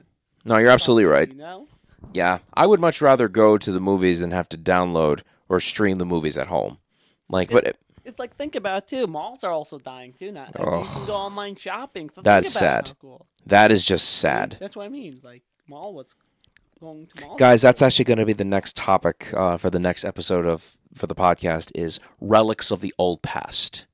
No, 0.44 0.56
you're 0.56 0.70
absolutely 0.70 1.04
right. 1.04 1.28
You 1.28 1.34
know? 1.36 1.68
Yeah, 2.14 2.38
I 2.54 2.66
would 2.66 2.80
much 2.80 3.00
rather 3.00 3.28
go 3.28 3.56
to 3.58 3.70
the 3.72 3.80
movies 3.80 4.20
than 4.20 4.30
have 4.32 4.48
to 4.50 4.58
download 4.58 5.20
or 5.48 5.60
stream 5.60 5.98
the 5.98 6.04
movies 6.06 6.36
at 6.38 6.46
home. 6.48 6.78
Like, 7.28 7.50
but 7.50 7.66
it, 7.66 7.76
It's 8.04 8.18
like 8.18 8.34
think 8.34 8.54
about 8.56 8.78
it, 8.84 8.88
too. 8.88 9.06
Malls 9.06 9.44
are 9.44 9.52
also 9.52 9.78
dying 9.78 10.12
too 10.12 10.32
now. 10.32 10.48
Like, 10.58 10.58
You 10.58 10.90
can 10.90 11.06
go 11.06 11.14
online 11.14 11.54
shopping. 11.56 12.10
So 12.14 12.20
That's 12.22 12.50
sad. 12.52 12.92
cool. 13.00 13.26
that 13.46 13.70
is 13.70 13.84
just 13.84 14.08
sad. 14.08 14.56
That's 14.58 14.74
what 14.76 14.84
I 14.86 14.88
mean. 14.88 15.20
Like 15.22 15.42
mall 15.68 15.94
was 15.94 16.12
going 16.14 16.24
to 16.24 16.30
mall. 16.30 16.31
Guys, 17.36 17.62
that's 17.62 17.82
actually 17.82 18.04
going 18.04 18.18
to 18.18 18.26
be 18.26 18.32
the 18.32 18.44
next 18.44 18.76
topic 18.76 19.32
uh, 19.34 19.56
for 19.56 19.70
the 19.70 19.78
next 19.78 20.04
episode 20.04 20.46
of 20.46 20.76
for 20.94 21.06
the 21.06 21.14
podcast 21.14 21.70
is 21.74 22.00
relics 22.20 22.70
of 22.70 22.80
the 22.80 22.92
old 22.98 23.22
past. 23.22 23.86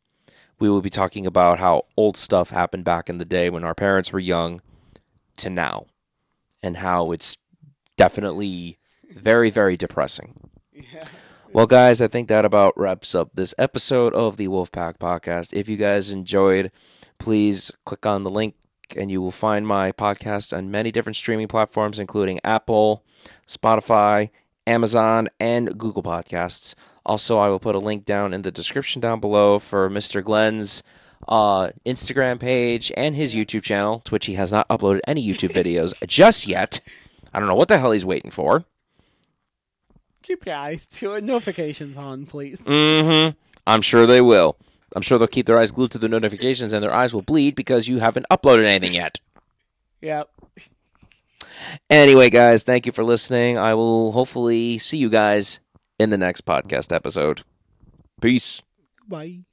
We 0.58 0.68
will 0.68 0.80
be 0.80 0.90
talking 0.90 1.26
about 1.26 1.58
how 1.58 1.84
old 1.96 2.16
stuff 2.16 2.50
happened 2.50 2.84
back 2.84 3.08
in 3.08 3.18
the 3.18 3.24
day 3.24 3.50
when 3.50 3.62
our 3.62 3.74
parents 3.74 4.12
were 4.12 4.18
young 4.18 4.60
to 5.36 5.50
now, 5.50 5.86
and 6.62 6.78
how 6.78 7.12
it's 7.12 7.36
definitely 7.96 8.78
very 9.10 9.50
very 9.50 9.76
depressing. 9.76 10.50
Yeah. 10.72 11.04
Well, 11.52 11.66
guys, 11.66 12.00
I 12.00 12.08
think 12.08 12.28
that 12.28 12.44
about 12.44 12.78
wraps 12.78 13.14
up 13.14 13.30
this 13.34 13.54
episode 13.58 14.14
of 14.14 14.36
the 14.36 14.48
Wolfpack 14.48 14.98
Podcast. 14.98 15.52
If 15.52 15.68
you 15.68 15.76
guys 15.76 16.10
enjoyed, 16.10 16.70
please 17.18 17.70
click 17.84 18.04
on 18.04 18.22
the 18.22 18.30
link 18.30 18.54
and 18.96 19.10
you 19.10 19.20
will 19.20 19.30
find 19.30 19.66
my 19.66 19.92
podcast 19.92 20.56
on 20.56 20.70
many 20.70 20.90
different 20.90 21.16
streaming 21.16 21.48
platforms, 21.48 21.98
including 21.98 22.40
Apple, 22.44 23.04
Spotify, 23.46 24.30
Amazon, 24.66 25.28
and 25.40 25.76
Google 25.78 26.02
Podcasts. 26.02 26.74
Also, 27.04 27.38
I 27.38 27.48
will 27.48 27.58
put 27.58 27.74
a 27.74 27.78
link 27.78 28.04
down 28.04 28.34
in 28.34 28.42
the 28.42 28.50
description 28.50 29.00
down 29.00 29.20
below 29.20 29.58
for 29.58 29.88
Mr. 29.88 30.22
Glenn's 30.22 30.82
uh, 31.26 31.70
Instagram 31.86 32.38
page 32.38 32.92
and 32.96 33.16
his 33.16 33.34
YouTube 33.34 33.62
channel, 33.62 34.00
to 34.00 34.12
which 34.12 34.26
he 34.26 34.34
has 34.34 34.52
not 34.52 34.68
uploaded 34.68 35.00
any 35.06 35.26
YouTube 35.26 35.52
videos 35.52 35.94
just 36.06 36.46
yet. 36.46 36.80
I 37.32 37.38
don't 37.38 37.48
know 37.48 37.54
what 37.54 37.68
the 37.68 37.78
hell 37.78 37.92
he's 37.92 38.04
waiting 38.04 38.30
for. 38.30 38.64
Keep 40.22 40.46
your 40.46 40.54
eyes 40.54 40.86
to. 40.86 41.20
Notifications 41.20 41.96
on, 41.96 42.26
please. 42.26 42.60
Mm-hmm. 42.60 43.36
I'm 43.66 43.82
sure 43.82 44.06
they 44.06 44.20
will. 44.20 44.56
I'm 44.94 45.02
sure 45.02 45.18
they'll 45.18 45.28
keep 45.28 45.46
their 45.46 45.58
eyes 45.58 45.70
glued 45.70 45.90
to 45.92 45.98
the 45.98 46.08
notifications 46.08 46.72
and 46.72 46.82
their 46.82 46.94
eyes 46.94 47.12
will 47.12 47.22
bleed 47.22 47.54
because 47.54 47.88
you 47.88 47.98
haven't 47.98 48.26
uploaded 48.30 48.64
anything 48.64 48.94
yet. 48.94 49.20
Yep. 50.00 50.30
Anyway, 51.90 52.30
guys, 52.30 52.62
thank 52.62 52.86
you 52.86 52.92
for 52.92 53.04
listening. 53.04 53.58
I 53.58 53.74
will 53.74 54.12
hopefully 54.12 54.78
see 54.78 54.96
you 54.96 55.10
guys 55.10 55.60
in 55.98 56.10
the 56.10 56.18
next 56.18 56.46
podcast 56.46 56.94
episode. 56.94 57.42
Peace. 58.20 58.62
Bye. 59.06 59.47